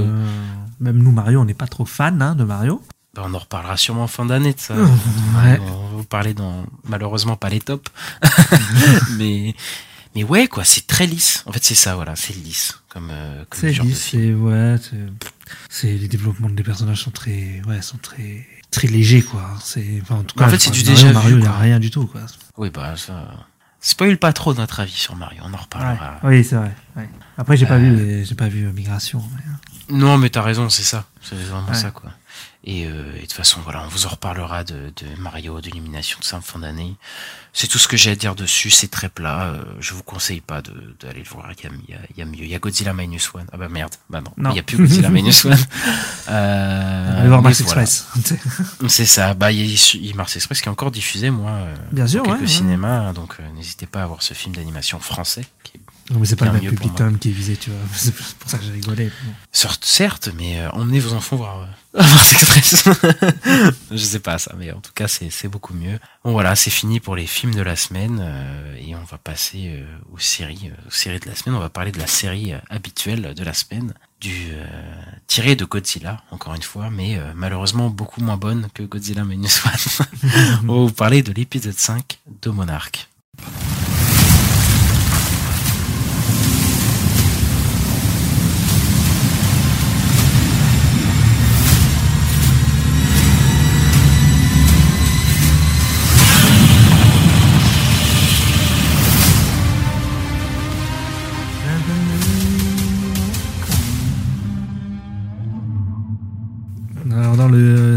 [0.80, 2.82] même nous, Mario, on n'est pas trop fan hein, de Mario.
[3.14, 4.74] Bah, on en reparlera sûrement en fin d'année de ça.
[4.74, 5.60] Ouais.
[5.60, 7.90] On va vous parler dans malheureusement pas les tops,
[9.18, 9.54] mais
[10.14, 11.42] mais ouais quoi, c'est très lisse.
[11.46, 14.76] En fait, c'est ça, voilà, c'est lisse comme euh, comme C'est lisse, c'est ouais,
[15.70, 19.50] c'est- les développements des personnages sont très, ouais, sont très, très légers quoi.
[19.62, 21.58] C'est, enfin, en tout cas, en fait, c'est du déjà Mario, vu, il y a
[21.58, 22.22] rien du tout quoi.
[22.56, 23.28] Oui, bah ça.
[23.84, 26.20] Spoil pas trop notre avis sur Mario, on en reparlera.
[26.22, 26.72] Oui, c'est vrai.
[26.96, 27.08] ouais.
[27.36, 29.20] Après, j'ai pas Euh, vu, les- j'ai pas vu Migration.
[29.34, 31.04] mais, euh, Non, mais t'as raison, c'est ça.
[31.20, 32.10] C'est vraiment ça, quoi.
[32.64, 35.66] Et, euh, et de toute façon, voilà, on vous en reparlera de, de Mario, de
[35.66, 36.94] l'illumination de ça en fin d'année.
[37.52, 38.70] C'est tout ce que j'ai à dire dessus.
[38.70, 39.46] C'est très plat.
[39.48, 41.50] Euh, je vous conseille pas de- d'aller le voir.
[41.58, 42.44] Il y, a, il y a- il y a mieux.
[42.44, 43.46] Il y a Godzilla Minus One.
[43.52, 43.92] Ah bah merde.
[44.08, 44.30] Bah non.
[44.36, 44.50] Non.
[44.50, 45.58] Il y a plus Godzilla Minus One.
[46.28, 47.82] Euh, Allez voir Mars voilà.
[47.82, 48.06] Express.
[48.88, 49.34] C'est ça.
[49.34, 51.50] Bah, il y a, Mars Express qui est encore diffusé, moi.
[51.50, 52.52] euh, Bien sûr, dans quelques ouais, ouais.
[52.52, 53.12] cinémas.
[53.12, 55.44] Donc, euh, n'hésitez pas à voir ce film d'animation français.
[55.64, 55.80] Qui est
[56.12, 56.94] non, mais c'est pas le même public moi.
[56.98, 57.78] quand même qui est visé, tu vois.
[57.94, 59.10] C'est pour ça que j'ai rigolé.
[59.50, 61.66] Certes, mais euh, emmenez vos enfants voir euh,
[62.32, 62.84] Express.
[63.90, 65.98] Je sais pas ça, mais en tout cas, c'est beaucoup mieux.
[66.24, 69.74] Bon voilà, c'est fini pour les films de la semaine euh, et on va passer
[69.76, 71.54] euh, aux séries, euh, aux séries de la semaine.
[71.56, 74.64] On va parler de la série euh, habituelle de la semaine, du euh,
[75.26, 79.62] tiré de Godzilla, encore une fois, mais euh, malheureusement beaucoup moins bonne que Godzilla Minus
[79.66, 80.06] One.
[80.68, 83.08] on va vous parler de l'épisode 5 de Monarch.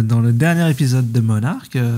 [0.03, 1.97] Dans le dernier épisode de Monarch, euh,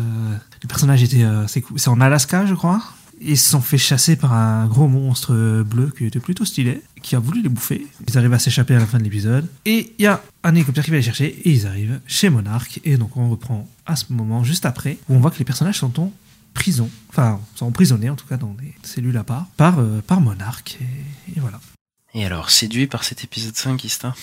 [0.61, 2.81] le personnage était euh, c'est en Alaska, je crois.
[3.19, 7.15] Ils se sont fait chasser par un gros monstre bleu qui était plutôt stylé, qui
[7.15, 7.87] a voulu les bouffer.
[8.07, 9.47] Ils arrivent à s'échapper à la fin de l'épisode.
[9.65, 12.79] Et il y a un hélicoptère qui va les chercher et ils arrivent chez Monarch.
[12.83, 15.79] Et donc on reprend à ce moment, juste après, où on voit que les personnages
[15.79, 16.11] sont en
[16.53, 16.89] prison.
[17.09, 20.77] Enfin, sont emprisonnés en tout cas dans des cellules à part, par, euh, Monarch.
[20.79, 21.59] Et, et voilà.
[22.13, 24.13] Et alors, séduit par cet épisode 5, Ista?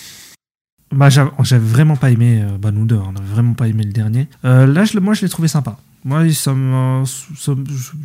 [0.92, 4.28] Bah, j'avais vraiment pas aimé, euh, nous deux, on avait vraiment pas aimé le dernier.
[4.44, 5.76] Euh, là, moi, je l'ai trouvé sympa.
[6.04, 7.52] Moi, ça-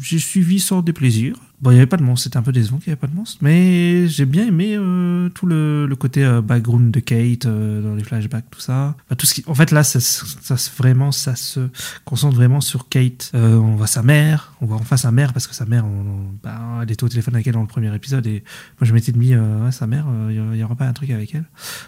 [0.01, 1.35] j'ai suivi sans déplaisir.
[1.61, 3.07] Bon, il n'y avait pas de monstre, c'était un peu décevant qu'il n'y avait pas
[3.07, 3.37] de monstre.
[3.41, 7.95] Mais j'ai bien aimé euh, tout le, le côté euh, background de Kate, euh, dans
[7.95, 8.95] les flashbacks, tout ça.
[9.09, 9.43] Bah, tout ce qui...
[9.45, 11.69] En fait, là, ça, ça, vraiment, ça se
[12.05, 13.31] concentre vraiment sur Kate.
[13.35, 16.31] Euh, on voit sa mère, on voit enfin sa mère, parce que sa mère, on,
[16.41, 18.25] bah, elle était au téléphone avec elle dans le premier épisode.
[18.25, 18.43] Et
[18.79, 21.35] moi, je m'étais dit, euh, ouais, sa mère, il n'y aura pas un truc avec
[21.35, 21.45] elle.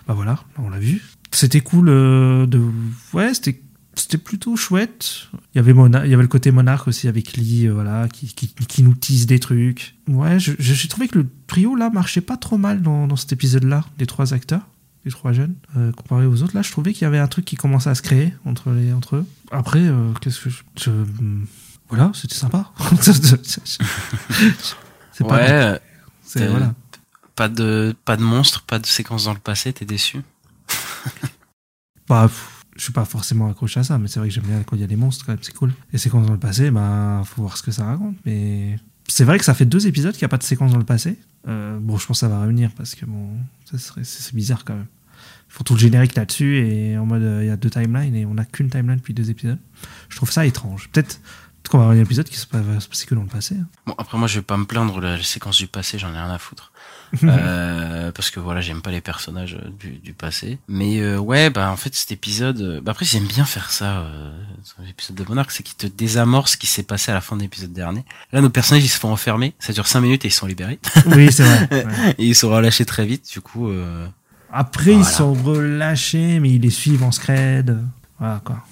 [0.08, 1.02] Bah voilà, on l'a vu.
[1.32, 2.62] C'était cool euh, de.
[3.14, 3.62] Ouais, c'était.
[3.96, 5.28] C'était plutôt chouette.
[5.54, 8.08] Il y avait Mona- il y avait le côté monarque aussi avec Lee, euh, voilà,
[8.08, 9.96] qui, qui, qui nous tease des trucs.
[10.08, 13.84] Ouais, j'ai trouvé que le trio là marchait pas trop mal dans, dans cet épisode-là,
[14.00, 14.62] les trois acteurs,
[15.04, 16.56] les trois jeunes, euh, comparé aux autres.
[16.56, 18.94] Là, je trouvais qu'il y avait un truc qui commençait à se créer entre les
[18.94, 19.26] entre eux.
[19.52, 20.92] Après, euh, qu'est-ce que je, je-
[21.90, 22.72] voilà, c'était sympa.
[25.12, 25.36] c'est pas.
[25.36, 25.80] Ouais,
[26.24, 26.74] c'est- voilà.
[27.36, 30.22] pas de, pas de monstre, pas de séquence dans le passé, t'es déçu
[32.08, 32.30] Bah,
[32.82, 34.82] je suis pas forcément accroché à ça, mais c'est vrai que j'aime bien quand il
[34.82, 35.72] y a des monstres, quand même, c'est cool.
[35.94, 38.16] Les séquences dans le passé, bah, faut voir ce que ça raconte.
[38.26, 40.80] Mais c'est vrai que ça fait deux épisodes qu'il n'y a pas de séquence dans
[40.80, 41.20] le passé.
[41.48, 43.30] Euh, bon, je pense que ça va revenir parce que bon,
[43.72, 44.88] c'est bizarre quand même.
[45.48, 48.16] Ils font tout le générique là-dessus et en mode euh, il y a deux timelines
[48.16, 49.60] et on n'a qu'une timeline depuis deux épisodes.
[50.10, 50.90] Je trouve ça étrange.
[50.92, 51.20] Peut-être
[51.70, 53.58] qu'on va avoir un épisode qui se passe, que dans le passé.
[53.62, 53.68] hein.
[53.86, 56.32] Bon, après, moi, je vais pas me plaindre la séquence du passé, j'en ai rien
[56.32, 56.72] à foutre.
[57.24, 60.60] Euh, parce que voilà, j'aime pas les personnages euh, du, du passé.
[60.68, 62.62] Mais euh, ouais, bah en fait, cet épisode.
[62.62, 64.00] euh, Bah après, j'aime bien faire ça.
[64.00, 64.32] Euh,
[64.86, 67.42] l'épisode de Monarch, c'est qu'il te désamorce ce qui s'est passé à la fin de
[67.42, 68.04] l'épisode dernier.
[68.32, 69.54] Là, nos personnages, ils se font enfermer.
[69.60, 70.80] Ça dure 5 minutes et ils sont libérés.
[71.08, 71.68] Oui, c'est vrai.
[71.86, 72.16] ouais.
[72.18, 73.30] et ils sont relâchés très vite.
[73.32, 74.08] Du coup, euh,
[74.52, 77.78] Après, ils sont relâchés, mais ils les suivent en scred.
[78.20, 78.64] Voilà quoi.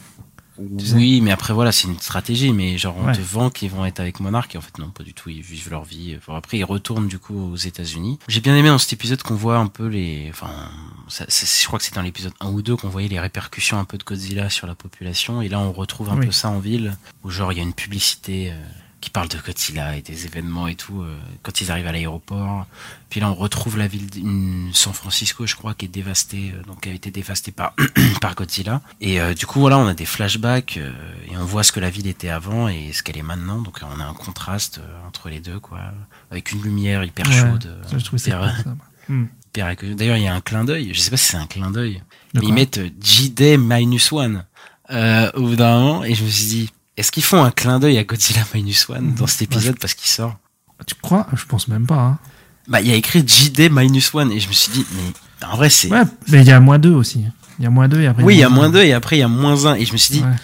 [0.94, 3.14] Oui, mais après voilà, c'est une stratégie, mais genre on Ouais.
[3.14, 5.42] te vend qu'ils vont être avec Monarch, et en fait non, pas du tout, ils
[5.42, 6.16] vivent leur vie.
[6.18, 8.20] Enfin, après ils retournent du coup aux États-Unis.
[8.28, 10.52] J'ai bien aimé dans cet épisode qu'on voit un peu les, enfin,
[11.08, 13.86] ça- je crois que c'est dans l'épisode 1 ou 2 qu'on voyait les répercussions un
[13.86, 16.26] peu de Godzilla sur la population, et là on retrouve un Oui.
[16.28, 18.52] peu ça en ville, où genre il y a une publicité.
[18.52, 18.62] euh,
[19.02, 22.66] qui parle de Godzilla et des événements et tout euh, quand ils arrivent à l'aéroport
[23.10, 26.54] puis là on retrouve la ville d- une- San Francisco je crois qui est dévastée
[26.54, 27.74] euh, donc qui a été dévastée par
[28.22, 30.92] par Godzilla et euh, du coup voilà on a des flashbacks euh,
[31.32, 33.82] et on voit ce que la ville était avant et ce qu'elle est maintenant donc
[33.82, 35.80] euh, on a un contraste euh, entre les deux quoi
[36.32, 38.64] avec une lumière hyper Ouais, chaude euh, ça, je trouvais ça hyper-.
[39.10, 39.26] Hmm.
[39.48, 39.96] hyper accueillant.
[39.96, 42.04] d'ailleurs il y a un clin d'œil je sais pas si c'est un clin d'œil
[42.36, 44.46] De mais ils mettent euh, J-Day minus one
[44.92, 46.70] euh, au bout d'un moment et je me suis dit
[47.00, 49.94] est-ce qu'ils font un clin d'œil à Godzilla minus one dans cet Bah, épisode parce
[49.94, 50.38] qu'il sort?
[50.86, 51.28] Tu crois?
[51.36, 51.96] Je pense même pas.
[52.00, 52.20] Hein.
[52.68, 55.56] bah, il y a écrit JD minus one et je me suis dit, mais en
[55.58, 55.90] vrai, c'est.
[55.90, 57.24] Ouais, mais il y a moins 2 aussi.
[57.60, 58.24] Il y a moins 2 et après.
[58.24, 59.76] oui, il y a moins 2 et après il y a moins 1.
[59.76, 60.36] Et je me suis dit, Ouais.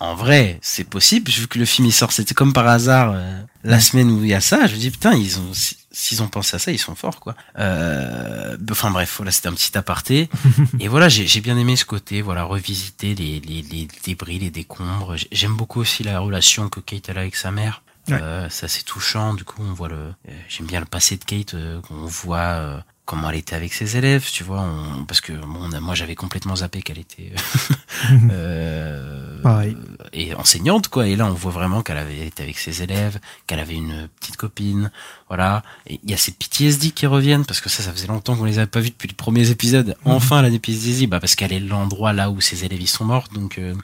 [0.00, 3.40] en vrai, c'est possible, vu que le film il sort, c'était comme par hasard euh,
[3.62, 4.66] la semaine où il y a ça.
[4.66, 5.52] Je me dis, putain, ils ont,
[5.94, 7.34] s'ils ont pensé à ça, ils sont forts, quoi.
[7.58, 10.28] Euh, enfin bref, voilà, c'était un petit aparté.
[10.80, 14.50] et voilà, j'ai j'ai bien aimé ce côté, voilà, revisiter les, les, les débris, les
[14.50, 15.16] décombres.
[15.16, 17.82] J'ai- J'aime beaucoup aussi la relation que Kate a avec sa mère.
[18.08, 18.18] Ouais.
[18.20, 19.32] Euh, c'est assez touchant.
[19.32, 19.96] Du coup, on voit le.
[20.28, 21.54] euh, J'aime bien le passé de Kate.
[21.54, 24.26] euh, qu'on voit euh, comment elle était avec ses élèves.
[24.32, 27.32] Tu vois, on- parce que bon, on a- moi j'avais complètement zappé qu'elle était
[28.30, 29.76] euh, Pareil.
[30.12, 31.06] et enseignante quoi.
[31.06, 34.36] Et là, on voit vraiment qu'elle avait été avec ses élèves, qu'elle avait une petite
[34.36, 34.90] copine.
[35.28, 35.62] Voilà.
[35.86, 38.44] Et il y a ces PTSD qui reviennent parce que ça, ça faisait longtemps qu'on
[38.44, 39.96] les avait pas vus depuis les premiers épisodes.
[40.04, 43.28] Enfin, la PTSD, bah parce qu'elle est l'endroit là où ses élèves ils sont morts.
[43.34, 43.74] Donc euh,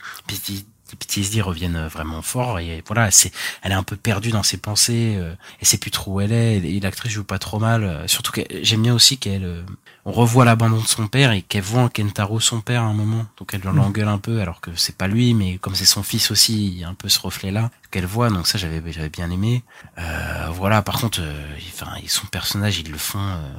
[0.93, 4.43] Les PTSD reviennent euh, vraiment fort et voilà c'est elle est un peu perdue dans
[4.43, 7.59] ses pensées euh, et sait plus trop où elle est et l'actrice joue pas trop
[7.59, 9.63] mal euh, surtout que j'aime bien aussi qu'elle euh,
[10.05, 12.95] on revoit l'abandon de son père et qu'elle voit en Kentaro son père à un
[12.95, 13.27] moment.
[13.39, 16.31] Donc elle l'engueule un peu alors que c'est pas lui mais comme c'est son fils
[16.31, 18.31] aussi il y a un peu ce reflet là qu'elle voit.
[18.31, 19.63] Donc ça j'avais j'avais bien aimé.
[19.99, 20.81] Euh, voilà.
[20.83, 23.51] Par contre euh, enfin son personnage ils le font euh,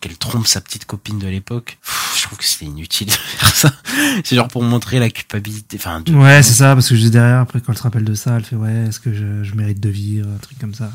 [0.00, 1.78] qu'elle trompe sa petite copine de l'époque.
[2.16, 3.72] Je trouve que c'était inutile de faire ça.
[4.24, 7.38] C'est genre pour montrer la culpabilité enfin de- Ouais, c'est ça, parce que juste derrière,
[7.40, 9.80] après, quand elle se rappelle de ça, elle fait Ouais, est-ce que je, je mérite
[9.80, 10.90] de vivre Un truc comme ça.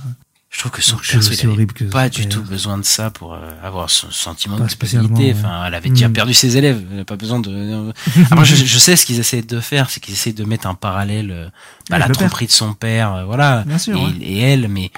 [0.56, 3.10] Je trouve que son perso, il avait horrible que pas du tout besoin de ça
[3.10, 5.36] pour euh, avoir son sentiment Pas de culpabilité.
[5.38, 6.14] Enfin, elle avait déjà Mm.
[6.14, 6.82] perdu ses élèves.
[6.92, 7.92] Elle n'a pas besoin de.
[8.32, 10.76] Après, je, je sais ce qu'ils essaient de faire, c'est qu'ils essaient de mettre un
[10.76, 11.50] parallèle euh,
[11.90, 12.16] bah, Avec la père.
[12.16, 14.12] tromperie de son père, euh, voilà, Bien sûr, et, ouais.
[14.22, 14.92] et elle, mais.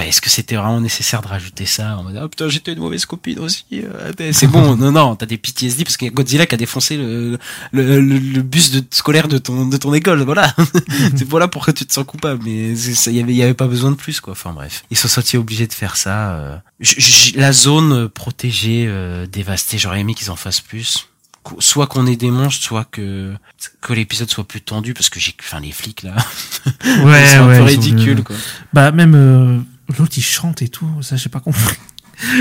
[0.00, 3.04] Est-ce que c'était vraiment nécessaire de rajouter ça en mode ah putain j'étais une mauvaise
[3.04, 4.76] copine aussi euh, c'est bon.
[4.78, 7.36] Non non t'as des PTSD parce qu'il y a Godzilla qui a défoncé le,
[7.72, 10.54] le, le, le bus de, scolaire de ton de ton école voilà.
[11.16, 13.90] C'est voilà pourquoi tu te sens coupable mais ça y avait y avait pas besoin
[13.90, 14.32] de plus quoi.
[14.32, 14.84] Enfin bref.
[14.90, 16.56] Ils sont sentis obligés de faire ça euh.
[16.80, 21.08] J- j- la zone protégée euh, dévastée j'aurais aimé qu'ils en fassent plus
[21.60, 23.34] soit qu'on ait des monstres soit que
[23.80, 26.14] que l'épisode soit plus tendu parce que j'ai enfin les flics là
[27.04, 28.36] Ouais, c'est un peu ridicule quoi
[28.72, 29.58] Bah, même euh,
[29.98, 31.74] l'autre, il chante et tout, ça, j'ai pas compris.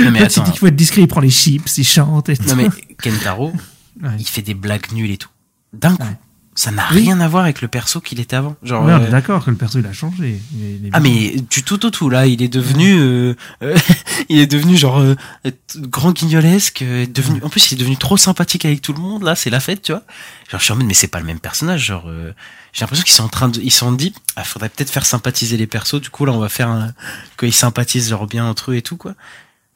[0.03, 2.37] non mais attends dit qu'il faut être discret, il prend les chips, il chante et
[2.37, 2.43] tout.
[2.49, 2.69] non mais
[3.01, 3.53] Kentaro
[4.03, 4.11] Ouais.
[4.19, 5.29] il fait des blagues nulles et tout
[5.73, 6.17] d'un coup Ouais.
[6.57, 7.01] Ça n'a Oui.
[7.01, 9.45] rien à voir avec le perso qu'il était avant genre Ouais, on est euh, d'accord
[9.45, 10.41] que le perso, il a changé.
[10.53, 13.35] Il est- il est Ah mais du tout au tout là, il est devenu, euh,
[13.61, 13.77] euh,
[14.29, 15.15] il est devenu genre euh,
[15.77, 19.21] grand guignolesque, euh, devenu, en plus il est devenu trop sympathique avec tout le monde
[19.23, 20.01] là, c'est la fête tu vois.
[20.49, 22.33] Genre je suis en mode mais c'est pas le même personnage, genre euh,
[22.73, 25.05] j'ai l'impression qu'ils sont en train de, ils se sont dit, ah faudrait peut-être faire
[25.05, 26.91] sympathiser les persos, du coup là on va faire un,
[27.37, 29.13] qu'ils sympathisent genre bien entre eux et tout quoi.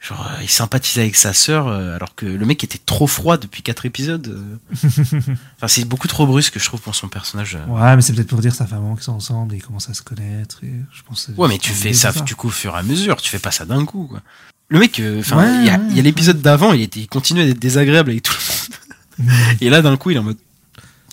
[0.01, 3.37] Genre euh, il sympathise avec sa sœur euh, alors que le mec était trop froid
[3.37, 4.27] depuis quatre épisodes.
[4.27, 4.57] euh.
[5.57, 7.57] Enfin c'est beaucoup trop brusque je trouve pour son personnage.
[7.67, 9.63] Ouais, mais c'est peut-être pour dire ça fait un moment qu'ils sont ensemble et ils
[9.63, 10.59] commencent à se connaître.
[10.63, 13.17] Et je pense Ouais, mais tu fais ça, du coup au fur et à mesure.
[13.21, 14.21] Tu fais pas ça d'un coup, quoi.
[14.69, 16.81] Le mec, euh, enfin, Ouais, il y a, ouais, il y a l'épisode d'avant, il
[16.81, 18.33] était, il continuait d'être désagréable avec tout
[19.19, 19.57] le monde.
[19.61, 20.37] et là, d'un coup, il est en mode.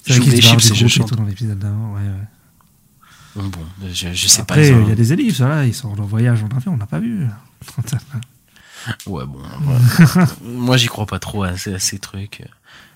[0.06, 1.92] C'est Je vrai qu'il chips et je dans l'épisode d'avant.
[1.94, 3.42] Ouais, ouais.
[3.50, 3.60] Bon,
[3.92, 4.66] je, je sais Après, pas.
[4.66, 6.76] il ils ont- y a des ellipses, là, ils sont en voyage en avion, on
[6.78, 7.26] n'a pas vu.
[9.06, 9.40] Ouais, bon.
[10.42, 12.42] Moi, j'y crois pas trop à ces, à ces trucs.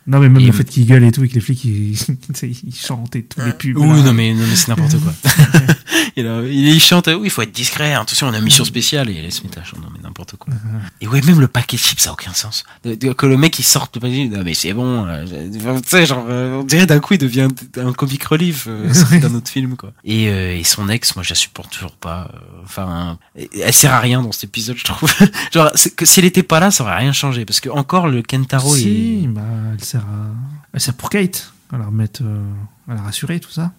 [0.06, 1.94] Non, mais même Et- le fait qu'ils gueulent et tout, et que les flics, ils,
[2.42, 3.76] ils chantent et tout, les pubs.
[3.76, 4.02] Oui, là.
[4.02, 5.12] non, mais, non, mais c'est n'importe quoi.
[6.16, 8.64] il, a- il, il chante, oui, il faut être discret, attention, on a une mission
[8.64, 10.52] spéciale, et mettre à chanter, non, mais n'importe quoi.
[11.00, 12.64] Et ouais, même le paquet de chips, ça a aucun sens.
[12.84, 15.88] De- de- que le mec, il sorte, le paquet, non, mais c'est bon, euh, tu
[15.88, 19.50] sais, genre, euh, on dirait d'un coup, il devient un comic relief, euh, d'un autre
[19.50, 19.92] film, quoi.
[20.04, 23.92] Et, euh, et son ex, moi, je la supporte toujours pas, euh, enfin, elle sert
[23.92, 25.12] à rien dans cet épisode, je trouve.
[25.52, 28.22] genre, que si elle était pas là, ça aurait rien changé, parce que encore, le
[28.22, 29.42] Kentaro, si, bah,
[29.72, 30.34] elle sert à.
[30.72, 31.52] Elle sert pour Kate.
[31.72, 32.22] À la remettre.
[32.22, 32.44] euh,
[32.88, 33.72] à la rassurer, tout ça.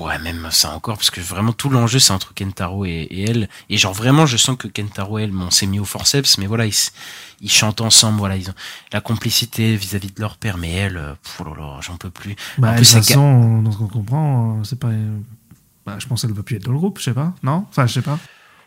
[0.00, 3.48] Ouais, même ça encore, parce que vraiment tout l'enjeu c'est entre Kentaro et, et elle.
[3.68, 6.46] Et genre vraiment, je sens que Kentaro et elle, bon, s'est mis au forceps, mais
[6.46, 8.54] voilà, ils, chantent ensemble, voilà, ils ont
[8.92, 12.34] la complicité vis-à-vis de leur père, mais elle, euh, oh j'en peux plus.
[12.58, 14.90] Bah, en plus, ça façon, dans ce qu'on comprend, euh, c'est pas.
[15.86, 17.34] Bah, je pense qu'elle va plus être dans le groupe, je sais pas.
[17.42, 17.66] Non?
[17.68, 18.18] Enfin, je sais pas.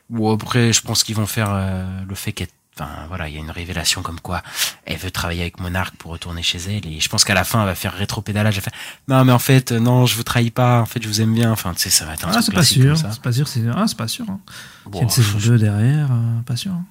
[0.09, 2.47] Ou après, je pense qu'ils vont faire euh, le fait qu'elle,
[2.79, 4.41] enfin voilà, il y a une révélation comme quoi
[4.85, 7.61] elle veut travailler avec Monarch pour retourner chez elle, et je pense qu'à la fin,
[7.61, 10.23] elle va faire rétropédalage, elle va faire non mais en fait, euh, non, je vous
[10.23, 12.31] trahis pas, en fait, je vous aime bien, enfin tu sais, ça va être un
[12.33, 12.97] Ah, c'est pas sûr.
[12.97, 13.47] C'est pas sûr.
[13.47, 14.25] C'est ah, c'est pas sûr.
[14.29, 14.39] Hein.
[14.45, 14.53] Il
[14.85, 16.71] y a Bon, une saison je- 2 derrière, euh, pas sûr.
[16.71, 16.83] hein.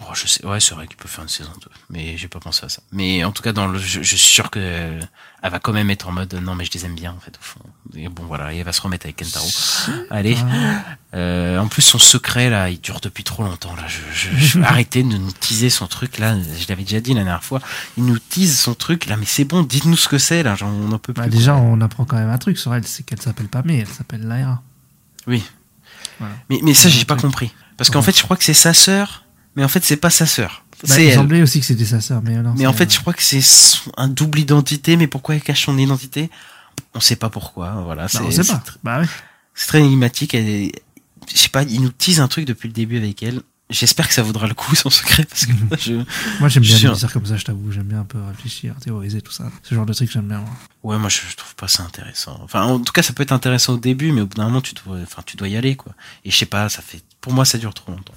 [0.00, 2.38] Oh, je sais, ouais, c'est vrai qu'il peut faire une saison 2, mais j'ai pas
[2.38, 2.82] pensé à ça.
[2.92, 5.00] Mais en tout cas, dans le, je, je suis sûr que euh,
[5.42, 7.36] elle va quand même être en mode non, mais je les aime bien en fait
[7.36, 7.60] au fond.
[7.96, 9.48] Et bon voilà, et elle va se remettre avec Kentaro.
[10.10, 10.36] Allez.
[11.14, 13.88] Euh, en plus son secret là, il dure depuis trop longtemps là.
[13.88, 16.36] Je, je, je vais arrêter de nous teaser son truc là.
[16.38, 17.60] Je l'avais déjà dit la dernière fois.
[17.96, 20.54] Il nous tease son truc là, mais c'est bon, dites-nous ce que c'est là.
[20.54, 21.22] Genre, on en peut plus.
[21.22, 23.78] Bah, déjà, on apprend quand même un truc sur elle, c'est qu'elle s'appelle pas May,
[23.78, 24.62] elle s'appelle Lyra.
[25.26, 25.42] Oui.
[26.20, 26.34] Voilà.
[26.50, 29.24] Mais mais ça j'ai pas compris parce qu'en fait je crois que c'est sa sœur,
[29.58, 30.64] mais en fait c'est pas sa sœur.
[30.70, 31.14] Bah, c'est il elle.
[31.16, 32.52] semblait aussi que c'était sa sœur, mais non.
[32.52, 32.90] Mais c'est en fait, elle.
[32.92, 33.42] je crois que c'est
[33.96, 36.30] un double identité, mais pourquoi elle cache son identité?
[36.94, 38.02] On sait pas pourquoi, voilà.
[38.04, 38.58] Bah, c'est on sait c'est pas.
[38.58, 39.06] tr- Bah ouais.
[39.54, 40.34] C'est très énigmatique.
[40.34, 40.72] Elle est-
[41.30, 43.42] Je sais pas, il nous tease un truc depuis le début avec elle.
[43.70, 45.92] J'espère que ça vaudra le coup, son secret, parce que je...
[46.40, 47.70] Moi, j'aime bien les dire comme ça, je t'avoue.
[47.70, 49.44] J'aime bien un peu réfléchir, théoriser, tout ça.
[49.64, 50.50] Ce genre de truc, j'aime bien, moi.
[50.84, 52.38] Ouais, moi, je, je trouve pas ça intéressant.
[52.44, 54.60] Enfin, en tout cas, ça peut être intéressant au début, mais au bout d'un moment,
[54.62, 55.92] tu dois, enfin, tu dois y aller, quoi.
[56.24, 58.14] Et je sais pas, ça fait, pour moi, ça dure trop longtemps.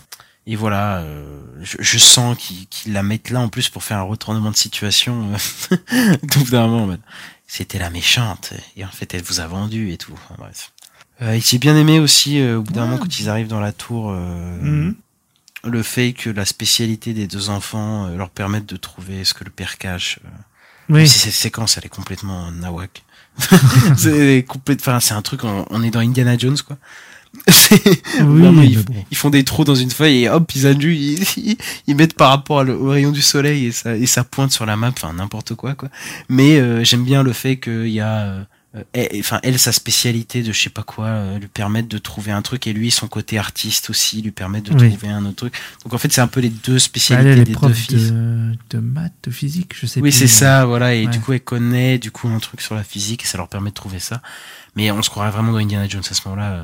[0.47, 3.97] Et voilà, euh, je, je sens qu'ils qu'ils la mettent là en plus pour faire
[3.99, 5.31] un retournement de situation.
[5.71, 6.97] euh, Donc, d'un moment,
[7.47, 8.53] c'était la méchante.
[8.75, 10.13] Et en fait, elle vous a vendu et tout.
[10.13, 10.71] Enfin, bref.
[11.21, 12.87] Euh, j'ai bien aimé aussi, euh, au bout d'un Ouais.
[12.87, 14.95] moment, quand ils arrivent dans la tour, euh, Mhm.
[15.65, 19.43] le fait que la spécialité des deux enfants euh, leur permette de trouver ce que
[19.43, 20.17] le père cache.
[20.89, 21.07] Oui.
[21.07, 23.03] si cette séquence, elle est complètement nawak.
[23.97, 26.77] c'est complète, enfin, c'est un truc, on, on est dans Indiana Jones, quoi.
[27.47, 28.93] Oui, vraiment, ils, bon.
[29.09, 32.29] ils font des trous dans une feuille et hop, ils annulent, ils, ils, mettent par
[32.29, 34.89] rapport à le- au rayon du soleil et ça, et ça pointe sur la map,
[34.89, 35.89] enfin, n'importe quoi, quoi.
[36.29, 38.43] Mais, euh, j'aime bien le fait qu'il y a, euh,
[38.75, 41.97] euh, elle- enfin, elle, sa spécialité de je sais pas quoi, euh, lui permettre de
[41.97, 44.89] trouver un truc et lui, son côté artiste aussi, lui permettre de Oui.
[44.89, 45.53] trouver un autre truc.
[45.83, 47.73] Donc, en fait, c'est un peu les deux Bah, spécialités elle, elle est des deux
[47.73, 48.11] fils.
[48.11, 50.93] de, de maths, de physique, je sais Oui, c'est ça, voilà.
[50.95, 51.11] Et Ouais.
[51.11, 53.69] du coup, elle connaît du coup un truc sur la physique et ça leur permet
[53.71, 54.21] de trouver ça.
[54.75, 56.51] Mais on se croirait vraiment dans Indiana Jones à ce moment-là.
[56.51, 56.63] euh,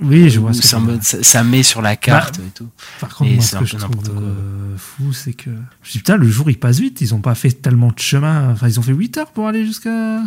[0.00, 2.68] Oui, je vois ce que c'est mode- ça, ça met sur la carte et tout.
[3.00, 5.50] Par contre, et moi, c'est ce un que je trouve euh, fou, c'est que.
[5.82, 7.00] Je dis, putain, le jour, il passe vite.
[7.00, 8.52] Ils ont pas fait tellement de chemin.
[8.52, 10.20] Enfin, ils ont fait 8 heures pour aller jusqu'à.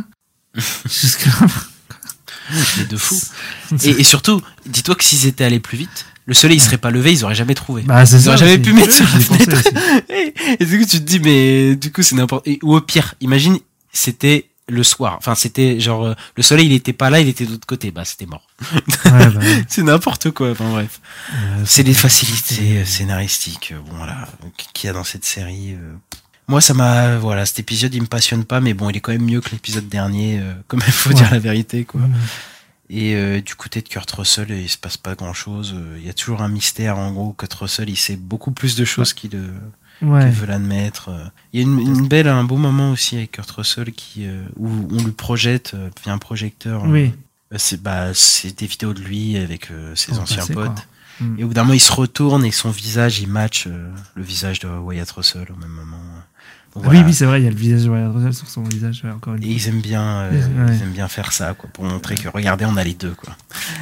[0.86, 1.30] jusqu'à.
[2.78, 3.20] Les deux fous.
[3.84, 6.92] Et, et surtout, dis-toi que s'ils étaient allés plus vite, le soleil il serait pas
[6.92, 7.84] levé, ils auraient jamais trouvé.
[7.84, 8.30] Bah, c'est ils ça.
[8.30, 9.64] auraient jamais pu mettre sur la fenêtre.
[10.10, 12.48] Et, et du coup, tu te dis, mais du coup, c'est n'importe.
[12.64, 13.58] Ou au pire, imagine,
[13.94, 15.16] c'était le soir.
[15.18, 17.92] Enfin, c'était genre euh, le soleil, il était pas là, il était de l'autre côté.
[17.92, 18.48] Bah, c'était mort.
[18.74, 19.66] Ouais, bah, ouais.
[19.70, 20.52] C'est n'importe quoi.
[20.52, 21.02] Enfin bref.
[21.34, 24.28] Euh, C'est les facilités euh, scénaristiques, euh, bon voilà,
[24.74, 25.76] qu'il y a dans cette série.
[26.48, 29.12] Moi, ça m'a, voilà, cet épisode, il me passionne pas, mais bon, il est quand
[29.14, 31.16] même mieux que l'épisode dernier, quand même, faut Ouais.
[31.16, 32.02] dire la vérité, quoi.
[32.90, 35.74] Et euh, du côté de Kurt Russell, il se passe pas grand chose.
[35.98, 37.32] Il y a toujours un mystère, en gros.
[37.32, 39.48] Kurt Russell, il sait beaucoup plus de choses qu'il euh,
[40.02, 40.22] Ouais.
[40.26, 41.10] qu'il veut l'admettre.
[41.10, 41.26] euh.
[41.54, 44.42] Il y a une, une belle, un beau moment aussi avec Kurt Russell qui, euh,
[44.58, 46.84] où on lui projette euh, via un projecteur.
[46.86, 47.14] euh, Oui.
[47.54, 50.66] euh, c'est bah, c'est des vidéos de lui avec euh, ses anciens potes.
[50.74, 50.76] quoi.
[51.20, 51.40] Mm.
[51.40, 54.60] Et au bout d'un moment, il se retourne et son visage, il match le visage
[54.60, 56.02] de Wyatt Russell au même moment.
[56.74, 57.00] Voilà.
[57.00, 59.36] Oui, oui, c'est vrai, il y a le visage de sur son visage, ouais, encore
[59.36, 60.74] une Et ils aiment bien, euh, Ouais.
[60.76, 63.36] ils aiment bien faire ça, quoi, pour montrer que regardez, on a les deux, quoi.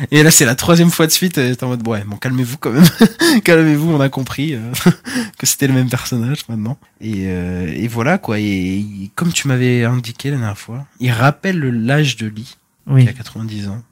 [0.10, 1.34] Et là, c'est la troisième fois de suite.
[1.36, 2.84] T'es en mode ouais, bon, calmez-vous quand même,
[3.44, 4.72] calmez-vous, on a compris euh,
[5.38, 6.80] que c'était le même personnage maintenant.
[7.00, 8.40] Et, euh, et voilà, quoi.
[8.40, 12.56] Et, comme tu m'avais indiqué la dernière fois, il rappelle le- l'âge de Lee,
[12.88, 13.04] Oui.
[13.04, 13.84] qui a 90 ans.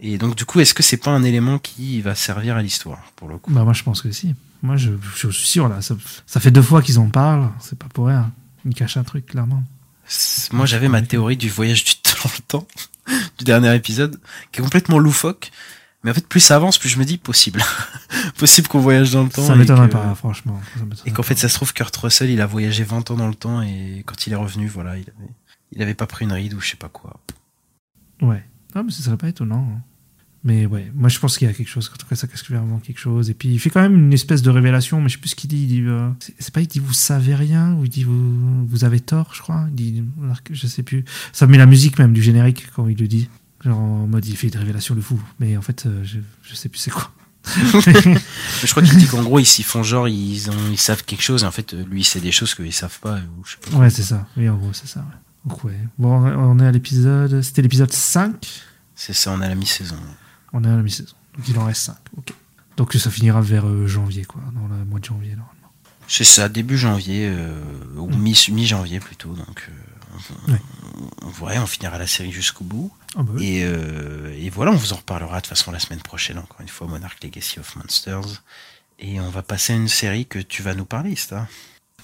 [0.00, 3.12] Et donc, du coup, est-ce que c'est pas un élément qui va servir à l'histoire,
[3.16, 3.50] pour le coup?
[3.52, 4.34] Bah, moi, je pense que si.
[4.62, 5.80] Moi, je, je suis sûr, là.
[5.82, 5.96] Ça,
[6.26, 7.50] ça fait deux fois qu'ils en parlent.
[7.60, 8.32] C'est pas pour rien.
[8.64, 9.62] Ils cachent un truc, clairement.
[10.52, 12.66] Moi, j'avais ma théorie du voyage du temps dans le temps,
[13.38, 14.20] du dernier épisode,
[14.52, 15.50] qui est complètement loufoque.
[16.04, 17.62] Mais en fait, plus ça avance, plus je me dis possible.
[18.38, 19.44] possible qu'on voyage dans le temps.
[19.44, 20.60] ça m'étonnerait que- pas, franchement.
[20.76, 23.26] Ça Et qu'en fait, ça se trouve, Kurt Russell, il a voyagé 20 ans dans
[23.28, 25.30] le temps et quand il est revenu, voilà, il avait,
[25.72, 27.18] il avait pas pris une ride ou je sais pas quoi.
[28.22, 28.44] Ouais.
[28.74, 29.68] Non, mais ce serait pas étonnant.
[29.76, 29.80] hein.
[30.46, 31.90] Mais ouais, moi je pense qu'il y a quelque chose.
[31.92, 33.30] En tout cas, ça cache clairement quelque chose.
[33.30, 35.34] Et puis il fait quand même une espèce de révélation, mais je sais plus ce
[35.34, 35.62] qu'il dit.
[35.62, 36.08] Il dit euh,
[36.38, 39.42] c'est pas il dit vous savez rien ou il dit vous, vous avez tort, je
[39.42, 39.66] crois.
[39.70, 40.04] Il dit
[40.52, 41.04] je sais plus.
[41.32, 43.28] Ça met la musique même du générique quand il le dit.
[43.64, 45.20] Genre en mode il fait une révélation de fou.
[45.40, 47.10] Mais en fait, euh, je, je sais plus c'est quoi.
[47.56, 51.22] Je crois qu'il dit qu'en gros, ils s'y font genre, ils, ont, ils savent quelque
[51.22, 53.70] chose et en fait, lui, il sait des choses qu'ils savent pas ou je sais
[53.70, 53.76] pas.
[53.78, 54.26] Ouais, c'est ça.
[54.36, 55.00] Oui, en gros, c'est ça.
[55.00, 55.16] ouais.
[55.48, 55.78] Donc ouais.
[55.96, 57.40] Bon, on est à l'épisode.
[57.42, 58.34] C'était l'épisode 5.
[58.96, 59.96] C'est ça, on est à la mi-saison.
[60.52, 61.14] On est à la mi-saison.
[61.36, 61.96] Donc il en reste 5.
[62.16, 62.32] Ok.
[62.76, 65.52] Donc ça finira vers euh, janvier, quoi, dans le mois de janvier, normalement.
[66.08, 67.60] C'est ça, début janvier, euh,
[67.96, 68.16] ou Mm.
[68.18, 69.34] mi- mi-janvier plutôt.
[69.34, 70.16] Donc, euh,
[70.48, 70.60] on, Ouais.
[71.22, 72.92] on- ouais, on finira la série jusqu'au bout.
[73.16, 73.46] Ah bah oui.
[73.46, 76.68] Et, et voilà, on vous en reparlera de toute façon la semaine prochaine, encore une
[76.68, 78.42] fois, Monarch Legacy of Monsters.
[78.98, 81.48] Et on va passer à une série que tu vas nous parler, Ista.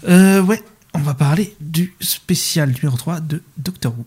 [0.09, 0.63] Euh, ouais,
[0.95, 4.05] on va parler du spécial numéro 3 de Doctor Who.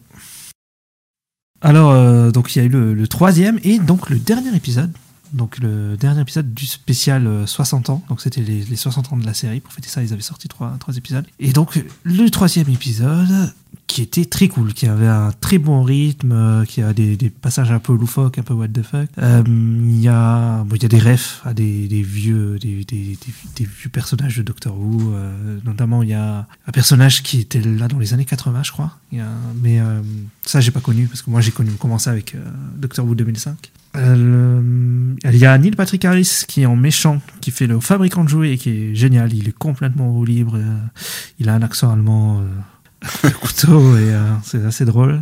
[1.61, 4.91] Alors, euh, donc il y a eu le, troisième et donc le dernier épisode.
[5.33, 8.03] Donc le dernier épisode du spécial euh, 60 ans.
[8.09, 9.59] Donc c'était les, les 60 ans de la série.
[9.59, 11.25] Pour fêter ça, ils avaient sorti trois épisodes.
[11.39, 13.53] Et donc le troisième épisode,
[13.87, 17.71] qui était très cool, qui avait un très bon rythme, euh, qui a des, passages
[17.71, 19.07] un peu loufoques, un peu what the fuck.
[19.19, 22.85] Euh, Il y a, bon, y a des refs à des, vieux, des,
[23.57, 25.13] vieux personnages de Doctor Who.
[25.13, 28.71] euh, notamment, il y a un personnage qui était là dans les années 80, je
[28.71, 28.97] crois.
[29.11, 30.01] Mais euh,
[30.45, 32.35] ça, j'ai pas connu parce que moi, j'ai connu commencé avec
[32.77, 33.71] Doctor Who 2005.
[33.95, 37.79] Euh, le- il y a Neil Patrick Harris qui est en méchant, qui fait le
[37.79, 39.31] fabricant de jouets et qui est génial.
[39.31, 40.59] Il est complètement au libre.
[41.39, 42.41] il a un accent allemand,
[43.23, 45.21] le couteau, et euh, c'est assez drôle.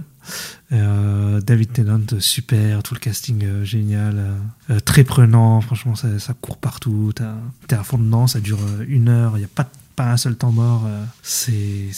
[0.72, 4.24] Euh, David Tennant, super, tout le casting euh, génial,
[4.86, 7.12] très prenant, franchement ça, ça court partout,
[7.68, 10.36] t'es à fond dedans, ça dure une heure, il n'y a pas, pas un seul
[10.36, 10.88] temps mort,
[11.22, 11.92] c'est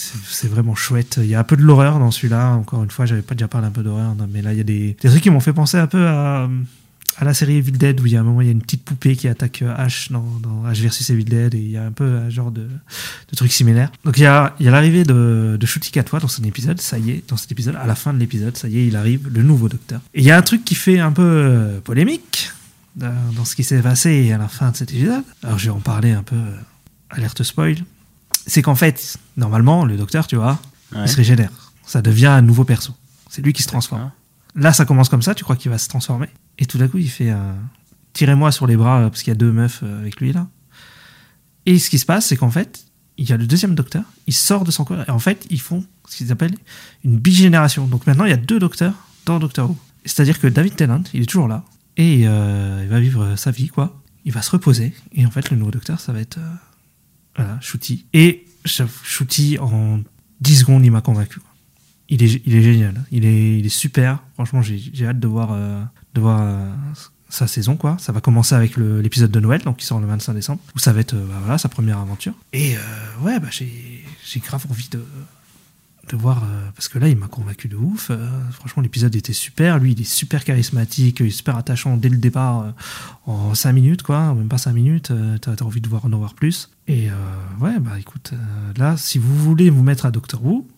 [0.44, 1.18] vraiment chouette.
[1.22, 3.48] Il y a un peu de l'horreur dans celui-là, encore une fois, j'avais pas déjà
[3.48, 5.52] parlé un peu d'horreur, mais là il y a des, des trucs qui m'ont fait
[5.52, 6.48] penser un peu à,
[7.18, 8.60] à la série Evil Dead où il y a un moment il y a une
[8.62, 11.76] petite poupée qui attaque euh, H dans, dans H versus Evil Dead et il y
[11.76, 13.90] a un peu un genre de, de trucs similaires.
[14.04, 16.80] Donc il y a, il y a l'arrivée de, de Shuti Katwa dans son épisode,
[16.80, 18.96] ça y est, dans cet épisode, à la fin de l'épisode, ça y est, il
[18.96, 20.00] arrive, le nouveau docteur.
[20.14, 22.50] Et il y a un truc qui fait un peu euh, polémique
[22.96, 25.24] dans, dans ce qui s'est passé à la fin de cet épisode.
[25.42, 26.56] Alors je vais en parler un peu, euh,
[27.10, 27.76] alerte spoil.
[28.46, 30.60] C'est qu'en fait, normalement, le docteur, tu vois,
[30.92, 31.00] Ouais.
[31.04, 31.50] il se régénère.
[31.84, 32.94] Ça devient un nouveau perso.
[33.28, 34.12] C'est lui qui se transforme.
[34.54, 36.28] Là, ça commence comme ça, tu crois qu'il va se transformer?
[36.58, 37.32] Et tout d'un coup, il fait.
[38.16, 40.48] Tirez-moi sur les bras, parce qu'il y a deux meufs euh, avec lui, là.
[41.66, 42.86] Et ce qui se passe, c'est qu'en fait,
[43.18, 45.60] il y a le deuxième docteur, il sort de son corps, et en fait, ils
[45.60, 46.56] font ce qu'ils appellent
[47.04, 47.86] une bigénération.
[47.86, 48.94] Donc maintenant, il y a deux docteurs
[49.26, 49.76] dans Doctor Who.
[50.06, 51.66] C'est-à-dire que David Tennant, il est toujours là,
[51.98, 54.02] et euh, il va vivre euh, sa vie, quoi.
[54.24, 56.38] Il va se reposer, et en fait, le nouveau docteur, ça va être.
[57.36, 58.06] voilà, Shooty.
[58.14, 60.00] Et Shooty, en
[60.40, 61.40] 10 secondes, il m'a convaincu.
[62.08, 63.04] Il est, il est génial.
[63.10, 64.22] Il est, il est super.
[64.34, 65.50] Franchement, j'ai hâte de voir,
[66.16, 66.68] de voir euh,
[67.28, 67.76] sa saison.
[67.76, 67.96] quoi.
[68.00, 70.92] Ça va commencer avec l'épisode de Noël, donc qui sort le 25 décembre, où ça
[70.92, 72.34] va être euh, bah, voilà, sa première aventure.
[72.52, 72.80] Et euh,
[73.22, 75.04] ouais, bah, j'ai grave envie de,
[76.10, 76.42] de voir,
[76.74, 78.10] parce que là, il m'a convaincu de ouf.
[78.52, 79.78] Franchement, l'épisode était super.
[79.78, 82.74] Lui, il est super charismatique, il est super attachant dès le départ,
[83.26, 84.34] en 5 minutes, quoi.
[84.34, 85.12] Même pas 5 minutes.
[85.42, 86.70] T'as as envie de voir en voir plus.
[86.88, 87.08] Et
[87.60, 88.32] ouais, bah écoute,
[88.76, 90.68] là, si vous voulez vous mettre à Doctor Who,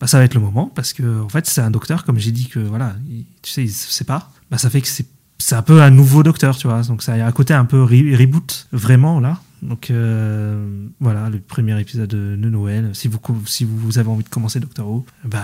[0.00, 2.30] bah, ça va être le moment parce que en fait c'est un docteur comme j'ai
[2.30, 5.06] dit que voilà il- tu sais il se sépare bah ça fait que c'est
[5.38, 6.82] c'est un peu un nouveau docteur tu vois.
[6.82, 9.40] Donc ça y a un côté un peu re- reboot vraiment là.
[9.62, 12.90] Donc euh, voilà le premier épisode de Noël.
[12.94, 15.42] Si vous si vous avez envie de commencer Doctor Who bah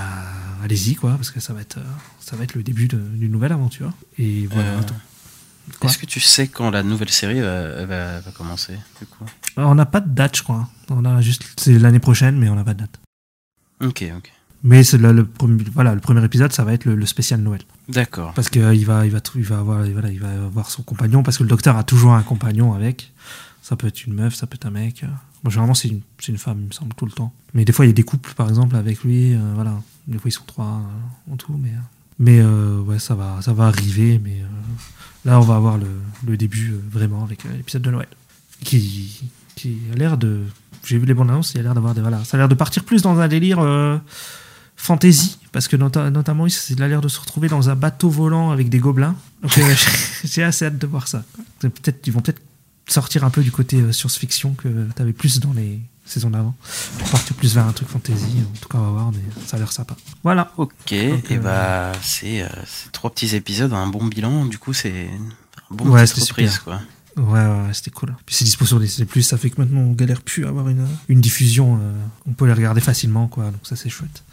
[0.65, 1.83] allez-y quoi parce que ça va être euh,
[2.21, 3.93] ça va être le début d'une nouvelle aventure.
[4.19, 8.75] Et voilà Euh, Est-ce que tu sais quand la nouvelle série va, va- va commencer
[9.01, 9.25] du coup?
[9.57, 10.69] On n'a pas de date je crois.
[10.91, 12.99] On a juste c'est l'année prochaine mais on n'a pas de date.
[13.81, 14.33] Ok, ok.
[14.65, 17.41] Mais c'est le, le premier voilà le premier épisode ça va être le- le spécial
[17.41, 18.33] Noël D'accord.
[18.35, 19.11] parce qu'il va, il va, il
[19.45, 22.23] va avoir, voilà, il va avoir son compagnon, parce que le docteur a toujours un
[22.23, 23.13] compagnon avec.
[23.61, 25.05] Ça peut être une meuf, ça peut être un mec.
[25.45, 27.33] Bon, généralement, c'est une, femme, il me semble, tout le temps.
[27.55, 29.35] Mais des fois, il y a des couples, par exemple, avec lui.
[29.35, 29.81] euh, voilà.
[30.09, 30.81] Des fois, ils sont trois
[31.29, 31.57] euh, en tout.
[31.61, 31.73] Mais, euh,
[32.19, 34.21] mais euh, ouais, ça va, ça va arriver.
[34.23, 34.47] Mais euh,
[35.31, 35.87] là, on va avoir le,
[36.27, 38.09] le début, euh, vraiment, avec euh, l'épisode de Noël.
[38.65, 39.23] Qui,
[39.55, 40.41] qui a l'air de.
[40.85, 42.01] J'ai vu les bandes annonces, il a l'air d'avoir des.
[42.01, 43.61] Voilà, ça a l'air de partir plus dans un délire.
[44.77, 48.51] Fantasy, parce que nota- notamment il a l'air de se retrouver dans un bateau volant
[48.51, 49.15] avec des gobelins.
[49.43, 49.75] Donc euh,
[50.25, 51.25] j'ai assez hâte de voir ça.
[51.61, 52.43] Peut-être ils vont peut-être
[52.89, 56.55] sortir un peu du côté euh, science-fiction que tu avais plus dans les saisons d'avant,
[56.99, 58.25] pour partir plus vers un truc fantasy.
[58.55, 59.97] En tout cas, on va voir, mais ça a l'air sympa.
[60.25, 60.53] Voilà.
[60.57, 62.45] Ok, et euh, bah c'est
[62.91, 65.09] trois petits épisodes, un bon bilan, du coup c'est
[65.71, 66.65] un bon Ouais, reprise super.
[66.65, 66.81] quoi.
[67.17, 68.17] Ouais, ouais, ouais, c'était cool.
[68.27, 70.87] Puis c'est dispo sur Disney+, ça fait que maintenant on galère plus à avoir une,
[71.09, 71.77] une diffusion.
[71.81, 71.93] euh,
[72.27, 73.45] on peut les regarder facilement, quoi.
[73.45, 74.25] Donc ça c'est chouette.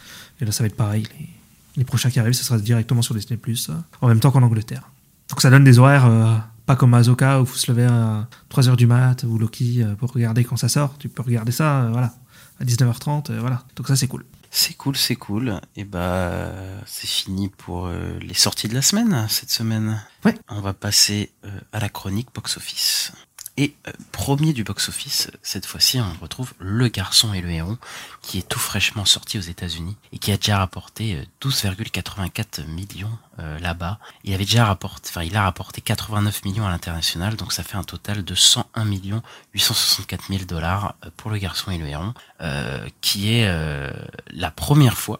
[0.41, 1.07] Et là ça va être pareil.
[1.19, 1.29] Les,
[1.77, 4.89] les prochains qui arrivent, ça sera directement sur Disney+, euh, en même temps qu'en Angleterre.
[5.29, 6.35] Donc ça donne des horaires euh,
[6.69, 9.95] pas comme Azoka où il faut se lever à 3h du mat ou Loki euh,
[9.95, 10.99] pour regarder quand ça sort.
[10.99, 12.13] Tu peux regarder ça, euh, voilà,
[12.59, 13.63] à 19h30, euh, voilà.
[13.75, 14.23] Donc ça c'est cool.
[14.51, 15.59] C'est cool, c'est cool.
[15.75, 16.51] Et bah
[16.85, 19.99] c'est fini pour les sorties de la semaine cette semaine.
[20.25, 20.35] Ouais.
[20.47, 21.31] On va passer
[21.71, 23.13] à la chronique box office.
[23.61, 27.77] Et euh, premier du box-office, cette fois-ci, on retrouve Le Garçon et le Héron,
[28.21, 33.11] qui est tout fraîchement sorti aux États-Unis et qui a déjà rapporté euh, 12,84 millions
[33.39, 33.99] euh, là-bas.
[34.23, 37.75] Il avait déjà rapporté, enfin, il a rapporté 89 millions à l'international, donc ça fait
[37.75, 39.21] un total de 101 millions
[39.53, 43.91] 864 000 dollars euh, pour Le Garçon et le Héron, euh, qui est euh,
[44.31, 45.19] la première fois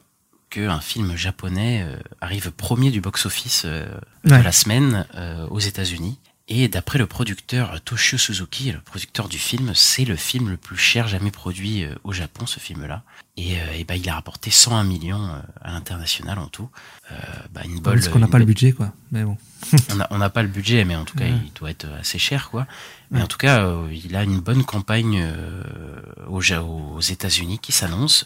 [0.50, 3.86] qu'un film japonais euh, arrive premier du box-office euh,
[4.24, 6.20] de la semaine euh, aux États-Unis.
[6.52, 10.78] Et d'après le producteur Toshio Suzuki, le producteur du film, c'est le film le plus
[10.78, 13.04] cher jamais produit euh, au Japon, ce film-là.
[13.38, 16.68] Et, euh, et ben, il a rapporté 101 millions euh, à l'international en tout.
[17.12, 17.16] Euh,
[17.54, 17.94] bah, une bonne.
[17.94, 18.92] Parce qu'on n'a pas le budget, quoi.
[19.12, 19.38] Mais bon.
[20.10, 21.34] on n'a pas le budget, mais en tout cas, Ouais.
[21.46, 22.66] il doit être assez cher, quoi.
[23.12, 23.24] Mais Ouais.
[23.26, 28.26] en tout cas, euh, il a une bonne campagne euh, aux, aux États-Unis qui s'annonce,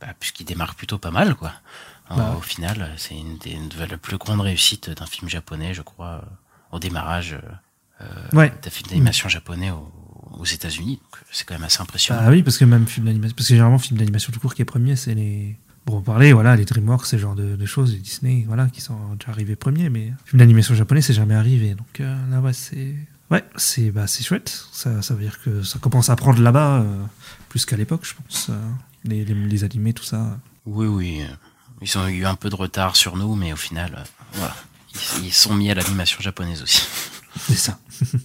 [0.00, 1.52] bah, puisqu'il démarre plutôt pas mal, quoi.
[2.08, 2.36] Bah.
[2.38, 6.24] Au final, c'est une des une la plus grande réussite d'un film japonais, je crois,
[6.72, 7.38] au démarrage
[8.02, 8.52] euh, Ouais.
[8.62, 9.90] d'un film d'animation japonais aux,
[10.38, 11.00] aux États-Unis.
[11.32, 12.20] C'est quand même assez impressionnant.
[12.24, 14.62] Ah oui, parce que même film d'animation, parce que généralement film d'animation tout court qui
[14.62, 17.92] est premier, c'est les pour en parler, voilà, les DreamWorks, ce genre de, de choses,
[17.94, 21.74] les Disney, voilà, qui sont déjà arrivés premiers, mais film d'animation japonais, c'est jamais arrivé.
[21.74, 22.94] Donc euh, là, ouais, c'est
[23.30, 24.66] ouais, c'est bah c'est chouette.
[24.70, 27.02] Ça, ça veut dire que ça commence à prendre là-bas euh,
[27.48, 28.48] plus qu'à l'époque, je pense.
[28.50, 28.70] euh,
[29.04, 30.38] les, les, les animés, tout ça.
[30.66, 31.22] Oui, oui.
[31.22, 31.34] euh,
[31.80, 34.04] Ils ont eu un peu de retard sur nous, mais au final, euh,
[34.34, 34.54] voilà.
[35.22, 36.82] Ils, sont mis à l'animation japonaise aussi.
[37.40, 37.78] C'est ça.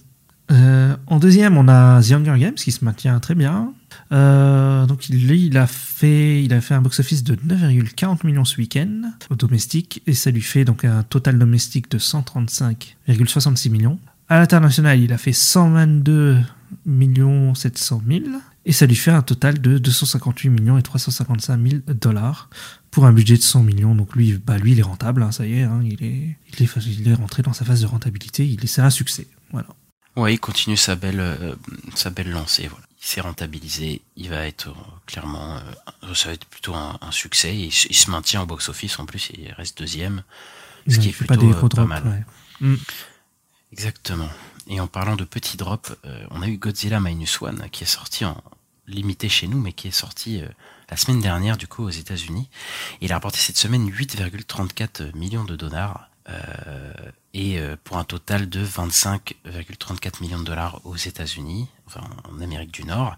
[0.50, 3.72] Euh, en deuxième, on a The Hunger Games qui se maintient très bien.
[4.12, 8.58] Euh, donc il, il a fait, il a fait un box-office de 9,40 millions ce
[8.58, 13.98] week-end au domestique et ça lui fait donc un total domestique de 135,66 millions.
[14.28, 16.38] À l'international, il a fait 122
[16.84, 18.24] millions 700 000
[18.66, 22.48] et ça lui fait un total de 258 millions et 355 000 dollars
[22.94, 23.94] pour un budget de 100 millions.
[23.94, 26.62] Donc lui, bah lui, il est rentable, hein, ça y est, hein, il est, il
[26.62, 28.46] est, il est rentré dans sa phase de rentabilité.
[28.46, 29.26] Il est, c'est un succès.
[29.50, 29.68] Voilà.
[30.16, 31.54] Ouais, il continue sa belle, euh,
[31.94, 32.68] sa belle lancée.
[32.68, 32.84] Voilà.
[33.02, 34.00] Il s'est rentabilisé.
[34.16, 34.72] Il va être euh,
[35.06, 37.54] clairement, euh, ça va être plutôt un, un succès.
[37.56, 39.30] Il, se- il se maintient au box-office en plus.
[39.36, 40.22] Il reste deuxième,
[40.86, 42.04] ce Ouais, qui est plutôt pas euh, pas drops, mal.
[42.60, 42.66] ouais.
[42.68, 42.76] Mm.
[43.72, 44.28] Exactement.
[44.68, 47.88] Et en parlant de petits drops, euh, on a eu Godzilla Minus One qui est
[47.88, 48.40] sorti en
[48.86, 50.48] limité chez nous, mais qui est sorti euh,
[50.90, 52.48] la semaine dernière du coup aux États-Unis.
[53.00, 56.08] Il a rapporté cette semaine 8,34 millions de dollars.
[56.28, 56.92] euh,
[57.34, 62.00] et euh, pour un total de 25,34 millions de dollars aux États-Unis, enfin
[62.32, 63.16] en Amérique du Nord,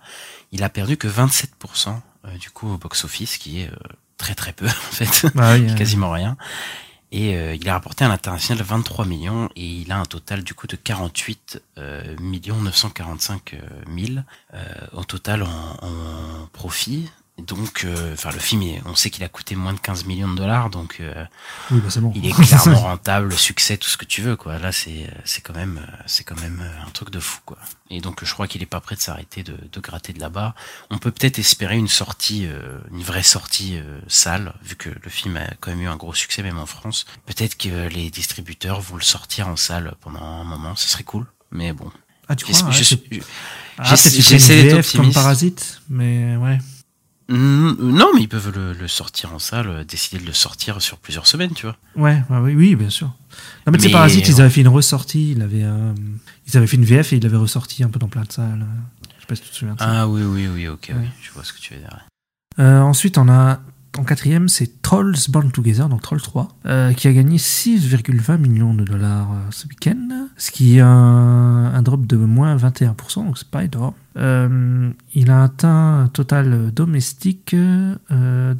[0.52, 3.70] il a perdu que 27% euh, du coup au box-office, qui est
[4.16, 6.36] très très peu en fait, Bah oui, euh, quasiment rien.
[7.12, 10.54] Et euh, il a rapporté à l'international 23 millions et il a un total du
[10.54, 14.24] coup de 48 euh, millions 945 euh, mille
[14.54, 15.48] euh, au total en,
[15.82, 17.08] en profit.
[17.38, 20.36] Donc, euh, enfin le film, on sait qu'il a coûté moins de 15 millions de
[20.36, 21.12] dollars, donc euh,
[21.70, 22.10] oui, bah bon.
[22.16, 24.58] il est clairement rentable, succès, tout ce que tu veux, quoi.
[24.58, 27.58] Là, c'est c'est quand même euh, c'est quand même euh, un truc de fou, quoi.
[27.90, 30.54] Et donc, je crois qu'il est pas prêt de s'arrêter de, de gratter de là-bas.
[30.90, 35.10] On peut peut-être espérer une sortie, euh, une vraie sortie euh, sale, vu que le
[35.10, 37.04] film a quand même eu un gros succès, même en France.
[37.26, 41.26] Peut-être que les distributeurs vont le sortir en salle pendant un moment, ce serait cool.
[41.50, 41.92] Mais bon,
[42.28, 42.72] Ah, tu crois je- Ah,
[43.94, 45.14] j'essaie- d'être VF comme optimiste.
[45.14, 46.58] Parasite, mais ouais.
[47.28, 50.80] Mm, non, mais ils peuvent le, le sortir en salle, euh, décider de le sortir
[50.80, 51.76] sur plusieurs semaines, tu vois.
[51.96, 53.08] Ouais, ouais, oui, oui, bien sûr.
[53.66, 55.92] Non, mais Mais- Parasite, ils avaient fait une ressortie, ils avaient, euh,
[56.46, 58.64] ils avaient fait une VF et ils l'avaient ressorti un peu dans plein de salles.
[59.16, 59.86] Je sais pas si tu te souviens de ça.
[60.02, 61.98] Ah oui, oui, oui, ok, oui, je vois ce que tu veux dire.
[62.60, 63.60] Euh, ensuite, on a
[63.98, 68.74] en quatrième, c'est Trolls Born Together, donc Trolls 3, euh, qui a gagné 6,20 millions
[68.74, 73.48] de dollars euh, ce week-end, ce qui est un, drop de moins 21%, donc c'est
[73.48, 73.94] pas énorme.
[74.16, 77.96] Euh, il a atteint un total domestique de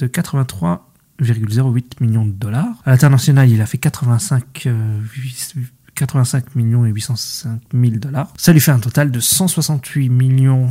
[0.07, 2.83] 83,08 millions de dollars.
[2.85, 5.01] À l'international, il a fait 85, euh,
[5.95, 8.33] 85 millions et 805 000 dollars.
[8.37, 10.71] Ça lui fait un total de 168 millions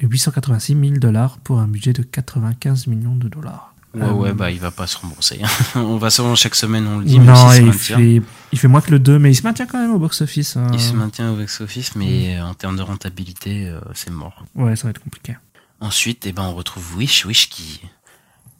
[0.00, 3.69] et 886 000 dollars pour un budget de 95 millions de dollars.
[3.94, 5.40] Ouais, Euh, ouais, bah il va pas se rembourser.
[5.74, 8.22] on va sûrement chaque semaine, on le dit, non, il fait,
[8.52, 10.56] il fait moins que le 2, mais il se maintient quand même au box-office.
[10.56, 10.68] hein.
[10.72, 14.44] Il se maintient au box-office, mais euh, en termes de rentabilité, euh, c'est mort.
[14.54, 15.36] Ouais, ça va être compliqué.
[15.80, 17.80] Ensuite, eh ben, on retrouve Wish, Wish qui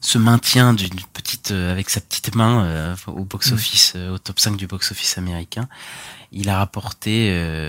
[0.01, 4.57] se maintient d'une petite, euh, avec sa petite main au box-office, euh, au top 5
[4.57, 5.69] du box-office américain.
[6.33, 7.27] Il a rapporté,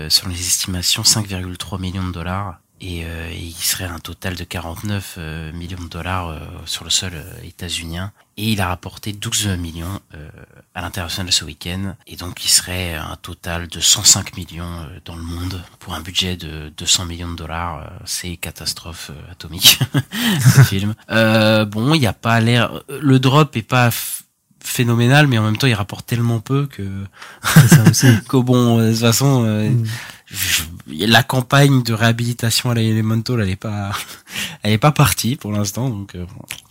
[0.09, 2.59] selon les estimations, 5,3 millions de dollars.
[2.85, 6.83] Et, euh, et il serait un total de 49 euh, millions de dollars euh, sur
[6.83, 8.11] le sol euh, états-unien.
[8.35, 10.27] Et il a rapporté 12 millions euh,
[10.75, 11.95] à l'international ce week-end.
[12.07, 16.01] Et donc il serait un total de 105 millions euh, dans le monde pour un
[16.01, 17.77] budget de 200 millions de dollars.
[17.77, 19.79] Euh, C'est catastrophe atomique
[20.53, 20.93] ce film.
[21.09, 22.81] Euh, bon, il n'y a pas l'air.
[22.89, 23.91] Le drop est pas
[24.61, 26.83] phénoménal, mais en même temps il rapporte tellement peu que
[27.43, 28.07] C'est ça aussi.
[28.27, 29.85] que bon, de toute façon, euh, Mm.
[30.87, 33.91] La campagne de réhabilitation à l'Elemental, elle est pas,
[34.63, 36.25] elle est pas partie pour l'instant, donc euh,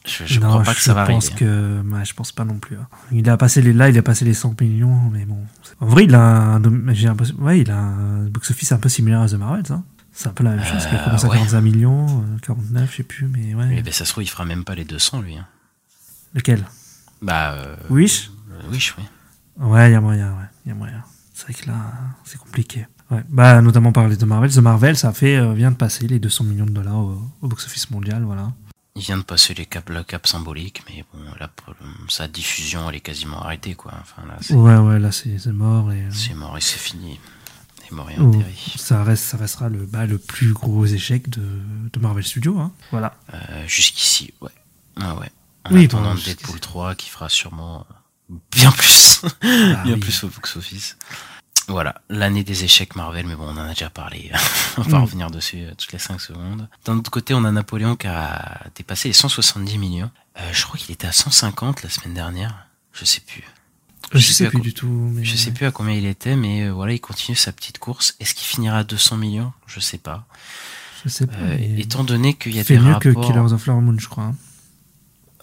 [0.05, 1.39] je, je Non, crois pas que ça va Je pense arriver.
[1.47, 2.77] que, je pense pas non plus.
[2.77, 2.87] hein.
[3.13, 5.39] Il a passé les, là, il a passé les 100 millions, mais bon.
[5.81, 6.21] En vrai, il a
[6.57, 9.85] un, ouais, il a un box-office un peu similaire à The Marvels, hein.
[10.15, 10.87] C'est un peu la même chose.
[10.93, 11.37] Il Euh, commencé à ouais.
[11.37, 13.67] 45 millions, euh, 49, je sais plus, mais ouais.
[13.67, 15.37] Mais ben, ça se trouve, il fera même pas les 200, lui.
[15.39, 15.47] hein.
[16.35, 16.67] Lequel?
[17.23, 18.31] Bah, euh, Wish?
[18.51, 19.05] euh, Wish, oui.
[19.59, 20.45] Ouais, il y a moyen, ouais.
[20.67, 21.03] Il y a moyen.
[21.33, 21.77] C'est vrai que là,
[22.25, 22.87] c'est compliqué.
[23.13, 23.23] Ouais.
[23.29, 24.51] Bah, notamment par les The Marvel.
[24.51, 27.49] The Marvel, ça fait, euh, vient de passer les 200 millions de dollars au, au
[27.49, 28.53] box-office mondial, voilà.
[28.97, 31.51] Il vient de passer les cap, le cap symbolique, mais bon, là,
[32.09, 33.93] sa diffusion, elle est quasiment arrêtée, quoi.
[34.01, 35.97] Enfin, là, c'est Ouais, ouais, là, c'est c'est mort et.
[36.03, 37.19] euh, c'est mort et c'est fini.
[37.83, 38.55] C'est mort et oh, enterré.
[38.77, 41.41] ça, reste, ça restera le, bah, le plus gros échec de,
[41.93, 42.73] de Marvel Studios, hein.
[42.91, 43.15] Voilà.
[43.33, 44.51] Euh, Jusqu'ici, ouais.
[45.01, 45.31] Ah ouais.
[45.65, 46.61] En Oui, attendant bon, Deadpool jusqu'ici.
[46.61, 47.87] 3 qui fera sûrement
[48.51, 49.23] bien plus.
[49.43, 50.01] Ah bien oui.
[50.01, 50.97] plus au box-office.
[51.69, 54.31] Voilà, l'année des échecs Marvel, mais bon, on en a déjà parlé.
[54.79, 55.03] on va pas Mm.
[55.03, 56.69] revenir dessus euh, toutes les 5 secondes.
[56.85, 60.11] D'un autre côté, on a Napoléon qui a dépassé les 170 millions.
[60.39, 62.67] Euh, je crois qu'il était à 150 la semaine dernière.
[62.93, 63.45] Je sais plus.
[64.13, 64.89] Je, Je sais plus du tout.
[64.89, 65.25] Mais...
[65.25, 68.17] Je sais plus à combien il était, mais euh, voilà, il continue sa petite course.
[68.21, 69.53] Est-ce qu'il finira à 200 millions?
[69.67, 70.27] Je sais pas.
[71.05, 71.35] Je sais pas.
[71.37, 73.23] Euh, étant donné qu'il y a fait des mieux rapports...
[73.23, 74.25] que Killers of Flower Moon, je crois.
[74.25, 74.35] hein.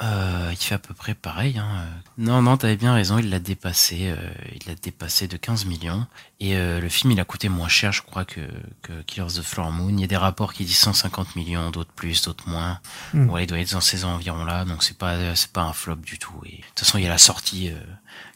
[0.02, 1.58] Euh, il fait à peu près pareil.
[1.58, 1.86] Hein.
[2.18, 4.10] Non, non, t'avais bien raison, il l'a dépassé.
[4.10, 4.16] euh,
[4.54, 6.08] il l'a dépassé de 15 millions.
[6.40, 8.42] Et euh, le film, il a coûté moins cher, je crois, que,
[8.82, 9.90] que Killers of the Flower Moon.
[9.90, 12.80] Il y a des rapports qui disent 150 millions, d'autres plus, d'autres moins.
[13.14, 13.28] Mm.
[13.28, 16.18] Voilà, il doit être dans ces environs-là, donc c'est pas, c'est pas un flop du
[16.18, 16.42] tout.
[16.46, 17.80] Et de toute façon, il y a la sortie euh,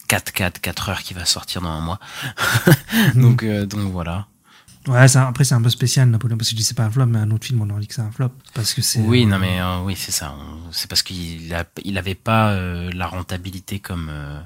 [0.09, 1.99] 4-4, 4 heures qui va sortir dans un mois.
[3.15, 4.27] donc, euh, donc voilà.
[4.87, 7.05] Ouais, après, c'est un peu spécial, Napoléon, parce que je dis c'est pas un flop,
[7.05, 8.31] mais un autre film, on aurait dit que c'est un flop.
[8.53, 8.99] Parce que c'est.
[8.99, 10.35] Oui, euh, non, mais euh, oui, c'est ça.
[10.71, 14.39] C'est parce qu'il a, il avait pas euh, la rentabilité comme euh,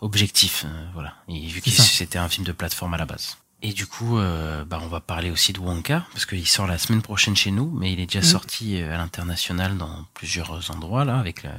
[0.00, 1.14] objectif, voilà.
[1.28, 3.36] Et vu que c'était un film de plateforme à la base.
[3.62, 6.78] Et du coup, euh, bah, on va parler aussi de Wonka parce qu'il sort la
[6.78, 8.24] semaine prochaine chez nous, mais il est déjà Mhm.
[8.24, 11.50] sorti à l'international dans plusieurs endroits là, avec le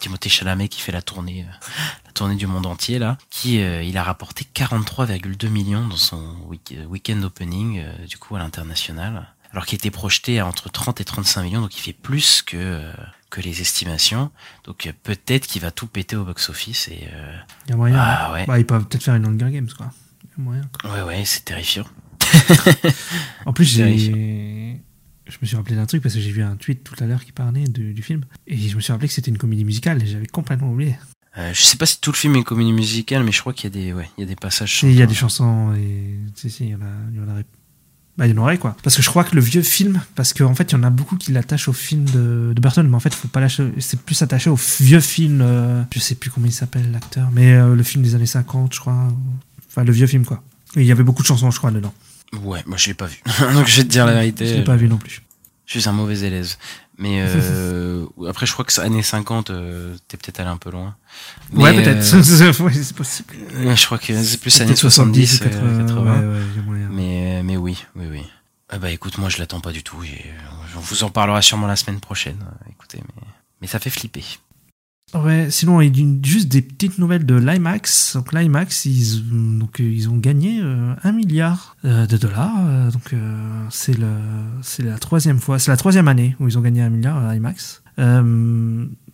[0.00, 1.66] Timothée Chalamet qui fait la tournée, euh,
[2.06, 6.36] la tournée du monde entier là, qui euh, il a rapporté 43,2 millions dans son
[6.48, 10.70] week- euh, week-end opening euh, du coup à l'international, alors qu'il était projeté à entre
[10.70, 12.92] 30 et 35 millions, donc il fait plus que euh,
[13.30, 14.30] que les estimations.
[14.64, 17.36] Donc peut-être qu'il va tout péter au box-office et euh,
[17.66, 17.96] Il y a moyen.
[17.96, 18.44] Ah, ouais.
[18.46, 19.92] Bah, ils peuvent peut-être faire une Hunger Games, quoi.
[20.24, 20.62] Il y a moyen.
[20.80, 20.90] quoi.
[20.92, 21.84] ouais ouais, c'est terrifiant.
[23.46, 24.80] En plus, j'ai.
[25.30, 27.24] Je me suis rappelé d'un truc parce que j'ai vu un tweet tout à l'heure
[27.24, 28.24] qui parlait du, du film.
[28.46, 30.96] Et je me suis rappelé que c'était une comédie musicale et j'avais complètement oublié.
[31.38, 33.52] Euh, je sais pas si tout le film est une comédie musicale, mais je crois
[33.52, 34.82] qu'il y a des ouais, il y a des passages.
[34.82, 35.70] Il y a des chantants.
[35.70, 36.18] chansons et.
[36.34, 36.90] Si, si, il y en a.
[37.12, 37.44] Il y en aurait.
[38.18, 38.76] Bah, il y en aurait, quoi.
[38.82, 40.90] Parce que je crois que le vieux film, parce qu'en fait, il y en a
[40.90, 43.72] beaucoup qui l'attachent au film de, de Burton, mais en fait, faut pas lâcher.
[43.78, 45.40] C'est plus attaché au vieux film.
[45.40, 48.74] euh, je sais plus comment il s'appelle, l'acteur, mais euh, le film des années 50,
[48.74, 49.08] je crois.
[49.68, 50.42] Enfin, le vieux film, quoi.
[50.76, 51.94] Et il y avait beaucoup de chansons, je crois, dedans.
[52.42, 53.20] Ouais, moi je l'ai pas vu.
[53.54, 54.46] donc je vais te dire la vérité.
[54.46, 55.22] Je l'ai pas vu non plus.
[55.66, 56.48] Je suis un mauvais élève.
[56.98, 60.70] Mais euh, après, je crois que c'est années 50, euh, t'es peut-être allé un peu
[60.70, 60.96] loin.
[61.54, 62.14] ouais, Mais, peut-être.
[62.14, 63.34] euh, Ouais, c'est possible.
[63.54, 65.86] euh, je crois que c'est plus années Peut-être 70, 70 ou 80.
[65.86, 66.02] 80.
[66.20, 66.88] Ouais, ouais, il y a moyen.
[66.90, 68.22] Mais, mais oui, oui, oui.
[68.68, 70.02] Ah bah écoute, moi je l'attends pas du tout.
[70.02, 70.30] J'ai-
[70.76, 72.36] On vous en parlera sûrement la semaine prochaine.
[72.42, 73.22] euh, Écoutez, mais,
[73.62, 74.22] mais ça fait flipper.
[75.12, 75.80] Ouais, sinon,
[76.22, 78.14] juste des petites nouvelles de l'IMAX.
[78.14, 82.54] Donc, l'IMAX, ils, donc, ils ont gagné euh, un milliard euh, de dollars.
[82.60, 84.06] Euh, donc, euh, c'est le,
[84.62, 87.34] c'est la troisième fois, c'est la troisième année où ils ont gagné un milliard à
[87.34, 87.82] l'IMAX.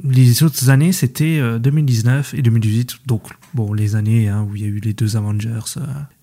[0.05, 2.99] Les autres années, c'était euh, 2019 et 2018.
[3.07, 3.23] Donc,
[3.55, 5.79] bon, les années hein, où il y a eu les deux Avengers.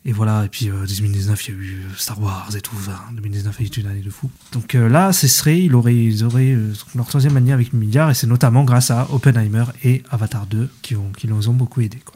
[0.05, 2.75] Euh, et voilà, et puis euh, 2019, il y a eu Star Wars et tout.
[2.75, 4.29] Enfin, 2019 a été une année de fou.
[4.51, 8.09] Donc euh, là, ce serait, il ils auraient euh, leur troisième année avec le milliard,
[8.11, 11.81] et c'est notamment grâce à Oppenheimer et Avatar 2 qui, ont, qui nous ont beaucoup
[11.81, 11.99] aidé.
[11.99, 12.15] Quoi.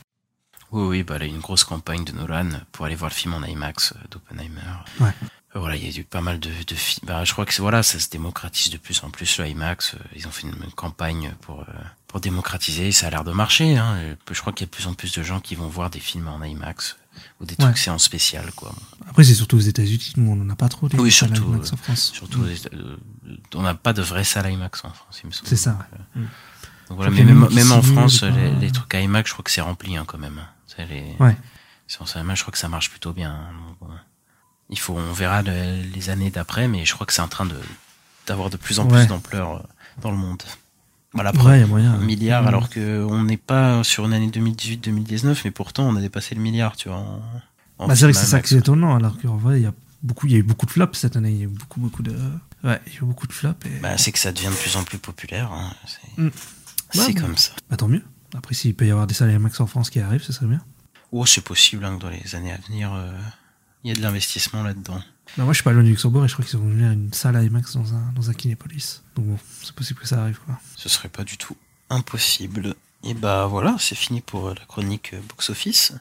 [0.71, 3.43] Oui, oui, bah là, une grosse campagne de Nolan pour aller voir le film en
[3.43, 4.59] IMAX euh, d'Oppenheimer.
[4.99, 5.13] Ouais.
[5.55, 7.07] Euh, Voilà, il y a eu pas mal de, de films.
[7.07, 9.93] Bah, je crois que voilà, ça se démocratise de plus en plus le IMAX.
[9.93, 11.73] Euh, Ils ont fait une, campagne pour euh,
[12.07, 12.91] pour démocratiser.
[12.91, 13.77] Ça a l'air de marcher.
[13.77, 13.95] Hein.
[13.97, 15.89] Euh, Je crois qu'il y a de plus en plus de gens qui vont voir
[15.89, 16.97] des films en IMAX
[17.39, 17.75] ou des trucs Ouais.
[17.79, 18.73] séances spéciales, quoi.
[19.09, 21.51] Après, c'est surtout aux États-Unis, nous on n'en a pas trop des Oui, salles surtout,
[21.53, 22.11] IMAX en France.
[22.13, 22.97] Surtout, euh,
[23.55, 25.47] on n'a pas de vraie salle IMAX en France, il me semble.
[25.47, 26.23] C'est ça, Donc, euh, Mm.
[26.89, 29.51] donc voilà, mais même, en France, pas- les, les trucs à IMAX, je crois que
[29.51, 30.41] c'est rempli hein, quand même.
[30.79, 31.35] Les, Ouais.
[31.87, 33.31] séances à IMAX, je crois que ça marche plutôt bien.
[33.31, 33.51] hein.
[33.81, 33.89] Donc.
[34.69, 37.45] Il faut, on verra le- les années d'après, mais je crois que c'est en train
[37.45, 37.55] de
[38.27, 39.59] d'avoir de plus en plus d'ampleur euh,
[40.01, 40.43] dans le monde.
[41.17, 41.93] Voilà, Ouais, après, il y a moyen.
[41.93, 42.47] un milliard, Mm.
[42.47, 46.41] alors que on n'est pas sur une année 2018-2019, mais pourtant on a dépassé le
[46.41, 47.03] milliard, tu vois.
[47.79, 49.73] Bah, c'est vrai que c'est ça qui est étonnant, alors qu'en vrai, il y a
[50.03, 51.31] beaucoup, il y a eu beaucoup de flops cette année.
[51.31, 52.11] Il y a eu beaucoup, beaucoup de.
[52.63, 53.65] Ouais, il y a eu beaucoup de flops.
[53.65, 53.79] Et...
[53.81, 55.51] Bah, c'est que ça devient de plus en plus populaire.
[55.51, 55.73] hein.
[55.85, 57.19] C'est Mm.
[57.21, 57.51] comme ça.
[57.69, 58.03] Bah, tant mieux.
[58.35, 60.61] Après, s'il peut y avoir des salles IMAX en France qui arrivent, ce serait bien.
[61.11, 63.11] Oh, c'est possible hein, que dans les années à venir, euh,
[63.83, 64.99] Il y a de l'investissement là-dedans.
[65.37, 67.11] Bah, moi, je suis pas loin du Luxembourg et je crois qu'ils ont ouvert une
[67.13, 69.01] salle IMAX dans un, dans un Kinépolis.
[69.15, 70.59] Donc bon, c'est possible que ça arrive, quoi.
[70.75, 71.55] Ce serait pas du tout
[71.89, 72.75] impossible.
[73.03, 75.93] Et bah voilà, c'est fini pour euh, la chronique euh, box-office.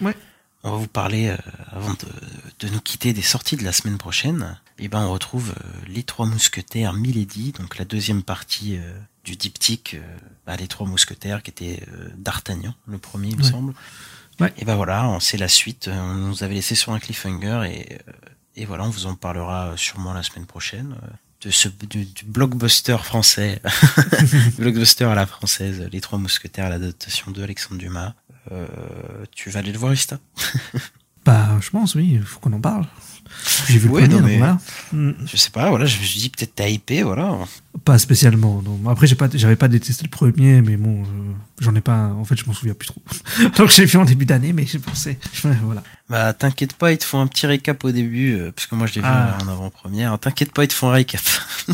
[0.00, 0.16] Ouais.
[0.62, 1.36] On va vous parler, euh,
[1.70, 4.58] avant de, de nous quitter, des sorties de la semaine prochaine.
[4.78, 9.36] Et ben on retrouve euh, Les Trois Mousquetaires Milady, donc la deuxième partie euh, du
[9.36, 9.96] diptyque
[10.46, 11.82] bah, Les Trois Mousquetaires, qui était
[12.16, 13.50] D'Artagnan, le premier, il me Ouais.
[13.50, 13.74] semble.
[14.38, 14.52] Ouais.
[14.58, 15.88] Et ben voilà, on- c'est la suite.
[15.92, 17.98] On nous avait laissé sur un cliffhanger et,
[18.56, 20.96] et voilà, on vous en parlera euh, sûrement la semaine prochaine.
[21.02, 21.06] euh,
[21.42, 23.60] De ce du, blockbuster français,
[24.58, 28.14] blockbuster à la française, Les Trois Mousquetaires, l'adaptation de Alexandre Dumas.
[28.52, 28.66] Euh,
[29.32, 30.18] tu vas aller le voir, Ista
[31.24, 32.86] Bah, je pense, oui, il faut qu'on en parle.
[33.68, 34.58] J'ai vu Ouais, le premier, non, donc mais- voilà.
[35.26, 37.36] Je sais pas, voilà, je me suis dit peut-être t'as hypé, voilà.
[37.84, 38.62] Pas spécialement.
[38.62, 38.80] non.
[38.90, 41.06] Après, j'ai pas, j'avais pas détesté le premier, mais bon, euh,
[41.60, 42.06] j'en ai pas.
[42.08, 43.02] En fait, je m'en souviens plus trop.
[43.56, 45.18] Donc, je l'ai vu en début d'année, mais j'ai pensé.
[45.62, 45.82] voilà.
[46.08, 48.86] Bah t'inquiète pas, ils te font un petit récap au début, euh, parce que moi
[48.86, 49.36] je l'ai vu Ah.
[49.42, 50.16] en avant-première.
[50.20, 51.20] T'inquiète pas, ils te font un récap.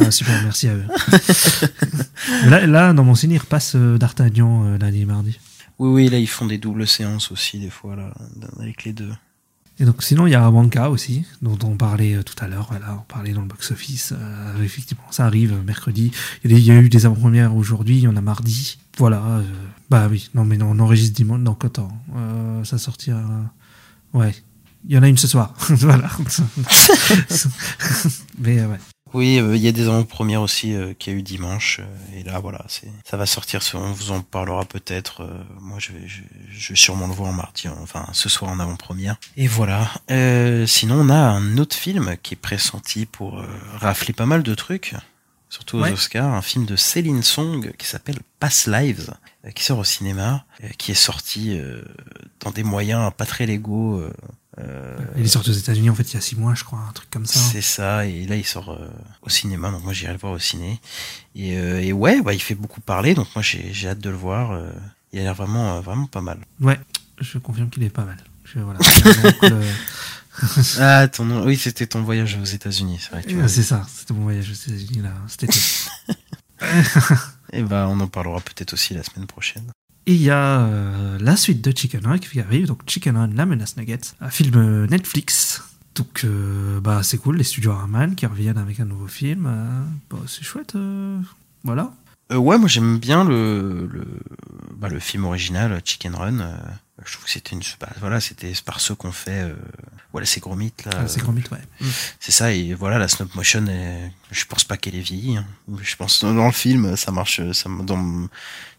[0.00, 0.84] Ah, super, merci à eux.
[2.46, 5.38] là, là, dans mon ciné, il repasse euh, D'Artagnan euh, lundi et mardi.
[5.78, 8.12] oui, oui, là ils font des doubles séances aussi, des fois, là,
[8.60, 9.10] avec les deux.
[9.80, 12.66] Et donc, sinon, il y a Wonka aussi, dont on parlait euh, tout à l'heure.
[12.68, 14.12] Voilà, on parlait dans le box-office.
[14.12, 16.12] Euh, effectivement, ça arrive euh, mercredi.
[16.44, 18.78] Il y a, eu des avant-premières aujourd'hui, il y en a mardi.
[18.98, 19.24] Voilà.
[19.24, 19.42] euh,
[19.88, 21.40] bah oui, non, mais non, on enregistre dimanche.
[21.40, 23.22] Non, quand euh, Ça sortira.
[24.12, 24.34] Ouais.
[24.86, 25.54] Il y en a une ce soir.
[25.70, 26.10] voilà.
[28.38, 28.78] mais ouais.
[29.12, 32.18] Oui, euh, il y a des avant-premières aussi euh, qu'il y a eu dimanche, euh,
[32.18, 35.22] et là voilà, c'est ça va sortir, on vous en parlera peut-être.
[35.22, 36.20] euh, moi je vais, je,
[36.50, 39.16] je vais sûrement le voir en mardi, enfin ce soir en avant-première.
[39.36, 39.90] Et voilà.
[40.10, 43.46] Euh, sinon on a un autre film qui est pressenti pour euh,
[43.78, 44.94] rafler pas mal de trucs,
[45.48, 45.92] surtout aux Ouais.
[45.92, 49.12] Oscars, un film de Céline Song qui s'appelle Past Lives,
[49.54, 51.82] qui sort au cinéma, euh, qui est sorti euh,
[52.40, 54.02] dans des moyens pas très légaux.
[54.60, 56.78] Euh, Il est sorti aux États-Unis en fait il y a six mois, je crois,
[56.88, 57.38] un truc comme ça.
[57.40, 58.88] c'est ça, et là il sort euh,
[59.22, 60.80] au cinéma, donc moi j'irai le voir au ciné.
[61.34, 64.16] Et, euh, et ouais, bah, il fait beaucoup parler, donc moi j'ai hâte de le
[64.16, 64.58] voir.
[65.12, 66.38] il a l'air vraiment, vraiment pas mal.
[66.60, 66.78] Ouais,
[67.20, 68.18] je confirme qu'il est pas mal.
[68.44, 68.78] Je, voilà.
[68.80, 69.62] Donc, le-
[70.78, 73.34] Ah, ton nom, oui, c'était ton voyage aux États-Unis, c'est vrai.
[73.34, 75.12] Ouais, c'est ça, c'était mon voyage aux États-Unis là,
[75.42, 75.58] été.
[77.52, 79.64] Et bah on en parlera peut-être aussi la semaine prochaine.
[80.10, 83.46] Il y a euh, la suite de Chicken Run qui arrive, donc Chicken Run, la
[83.46, 85.62] menace Nuggets, un film euh, Netflix.
[85.94, 89.44] Donc euh, bah c'est cool, les studios Harman qui reviennent avec un nouveau film.
[90.10, 90.74] bah, c'est chouette,
[91.62, 91.92] voilà.
[92.30, 94.04] Euh, ouais, moi j'aime bien le, le,
[94.76, 96.40] bah, le film original Chicken Run.
[96.40, 96.56] euh,
[97.04, 99.54] je trouve que c'était une, bah, voilà, c'était par ceux qu'on fait, euh,
[100.12, 100.92] voilà, c'est gros mythes là.
[100.98, 101.58] Ah, c'est mythe, ouais.
[102.20, 105.38] C'est ça, et voilà, la stop motion, est- je pense pas qu'elle est vieillie.
[105.38, 105.46] hein.
[105.82, 107.40] Je pense dans le film, ça marche.
[107.52, 108.28] Ça, dans,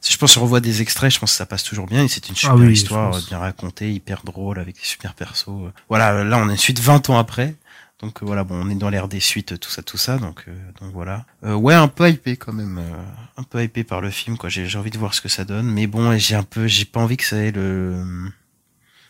[0.02, 2.04] si je pense, je revois des extraits, je pense que ça passe toujours bien.
[2.04, 4.84] Et c'est une super Ah oui, je histoire, euh, bien racontée, hyper drôle, avec des
[4.86, 5.48] super persos.
[5.50, 5.72] euh.
[5.90, 7.56] Voilà, là, on est suite 20 ans après.
[8.02, 10.18] Donc euh, voilà, bon, on est dans l'ère des suites, tout ça, tout ça.
[10.18, 11.26] Donc, euh, donc voilà.
[11.44, 12.82] Euh, ouais, un peu hypé quand même,
[13.38, 14.38] un peu hypé par le film.
[14.38, 15.68] Quoi, j'ai envie de voir ce que ça donne.
[15.68, 18.04] Mais bon, j'ai un peu, j'ai pas envie que ça ait le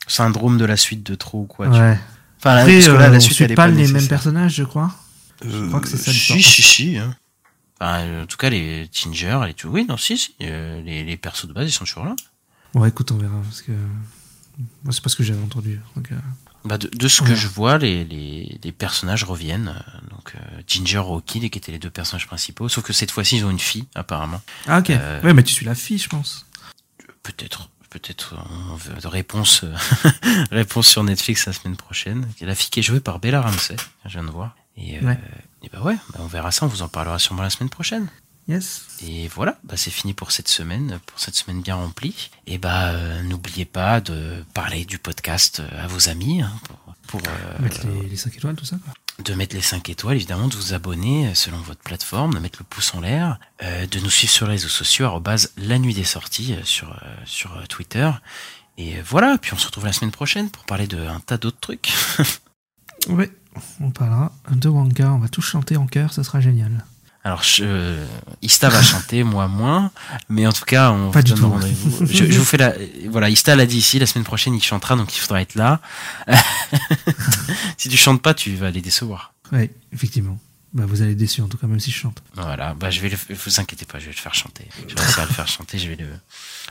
[0.07, 1.67] syndrome de la suite de trop ou quoi.
[1.67, 1.95] tu vois.
[2.39, 4.07] Enfin, Après, parce que là, la on suite, suit elle est pas pas les mêmes
[4.07, 4.91] personnages, je crois.
[5.45, 6.97] Je crois que c'est ça Si, si, si.
[6.97, 7.15] Hein.
[7.79, 9.69] Enfin, en tout cas, les Ginger, les tout.
[9.69, 10.35] Oui, non, si, si.
[10.39, 12.15] les, les persos de base, ils sont toujours là.
[12.73, 13.71] Ouais, écoute, on verra parce que
[14.83, 15.79] moi c'est pas ce que j'avais entendu.
[15.95, 16.15] Donc, euh,
[16.63, 17.29] Bah, de, de ce Ouais.
[17.29, 19.73] que je vois, les, les, les personnages reviennent.
[20.11, 22.69] Donc, euh, Ginger, Rocky, qui étaient les deux personnages principaux.
[22.69, 24.41] Sauf que cette fois-ci, ils ont une fille, apparemment.
[24.67, 24.91] Ah ok.
[24.91, 26.45] Euh, Ouais, mais tu suis la fille, je pense.
[27.23, 27.69] Peut-être.
[27.89, 28.35] Peut-être
[28.71, 29.75] on veut de réponse, euh,
[30.51, 32.25] réponse sur Netflix la semaine prochaine.
[32.39, 33.75] La fille qui est jouée par Bella Ramsey,
[34.05, 34.55] je viens de voir.
[34.77, 35.19] Et, euh, Ouais.
[35.61, 38.07] et bah ouais, bah on verra ça, on vous en parlera sûrement la semaine prochaine.
[38.47, 38.85] Yes.
[39.03, 42.31] Et voilà, bah c'est fini pour cette semaine, pour cette semaine bien remplie.
[42.47, 46.95] Et bah euh, n'oubliez pas de parler du podcast euh, à vos amis, hein, pour,
[47.07, 48.77] pour, euh, Mettre les, les 5 étoiles, tout ça.
[48.83, 48.93] Quoi.
[49.23, 52.65] de mettre les 5 étoiles, évidemment, de vous abonner selon votre plateforme, de mettre le
[52.65, 56.03] pouce en l'air, euh, de nous suivre sur les réseaux sociaux, arrobase la nuit des
[56.03, 58.09] sorties sur, sur Twitter.
[58.77, 61.59] Et voilà, puis on se retrouve la semaine prochaine pour parler de un tas d'autres
[61.59, 61.93] trucs.
[63.09, 63.31] Ouais,
[63.79, 66.85] on parlera de Wonka, on va tous chanter en chœur, ça sera génial.
[67.23, 68.05] Alors, je, euh,
[68.41, 69.91] Ista va chanter, moi moins,
[70.27, 72.05] mais en tout cas, on Pas vous donne rendez-vous.
[72.07, 72.73] Je, je vous fais la,
[73.09, 75.79] voilà, Ista l'a dit ici, la semaine prochaine, il chantera, donc il faudra être là.
[77.77, 79.33] si tu chantes pas, tu vas les décevoir.
[79.51, 80.39] Ouais, effectivement.
[80.73, 82.23] Bah, vous allez déçus en tout cas, même si je chante.
[82.33, 84.65] Voilà, bah je vais le, vous inquiétez pas, je vais le faire chanter.
[84.87, 86.07] Je vais réussir à le faire chanter, je vais le,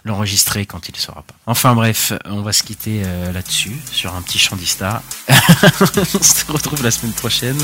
[0.04, 1.34] l'enregistrer quand il ne sera pas.
[1.46, 5.02] Enfin bref, on va se quitter euh, là-dessus, sur un petit chant d'Ista.
[5.28, 7.58] on se retrouve la semaine prochaine.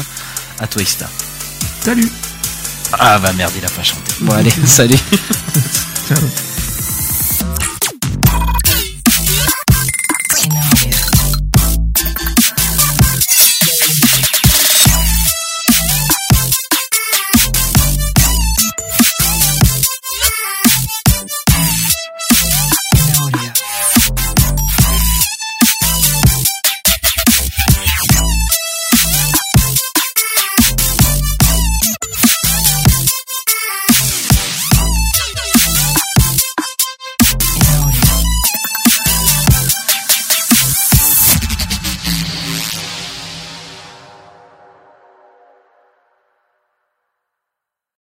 [0.59, 1.09] À toi Ista.
[1.81, 2.11] Salut
[2.99, 4.13] Ah bah merde, il a pas chanté.
[4.21, 4.99] Bon allez, salut.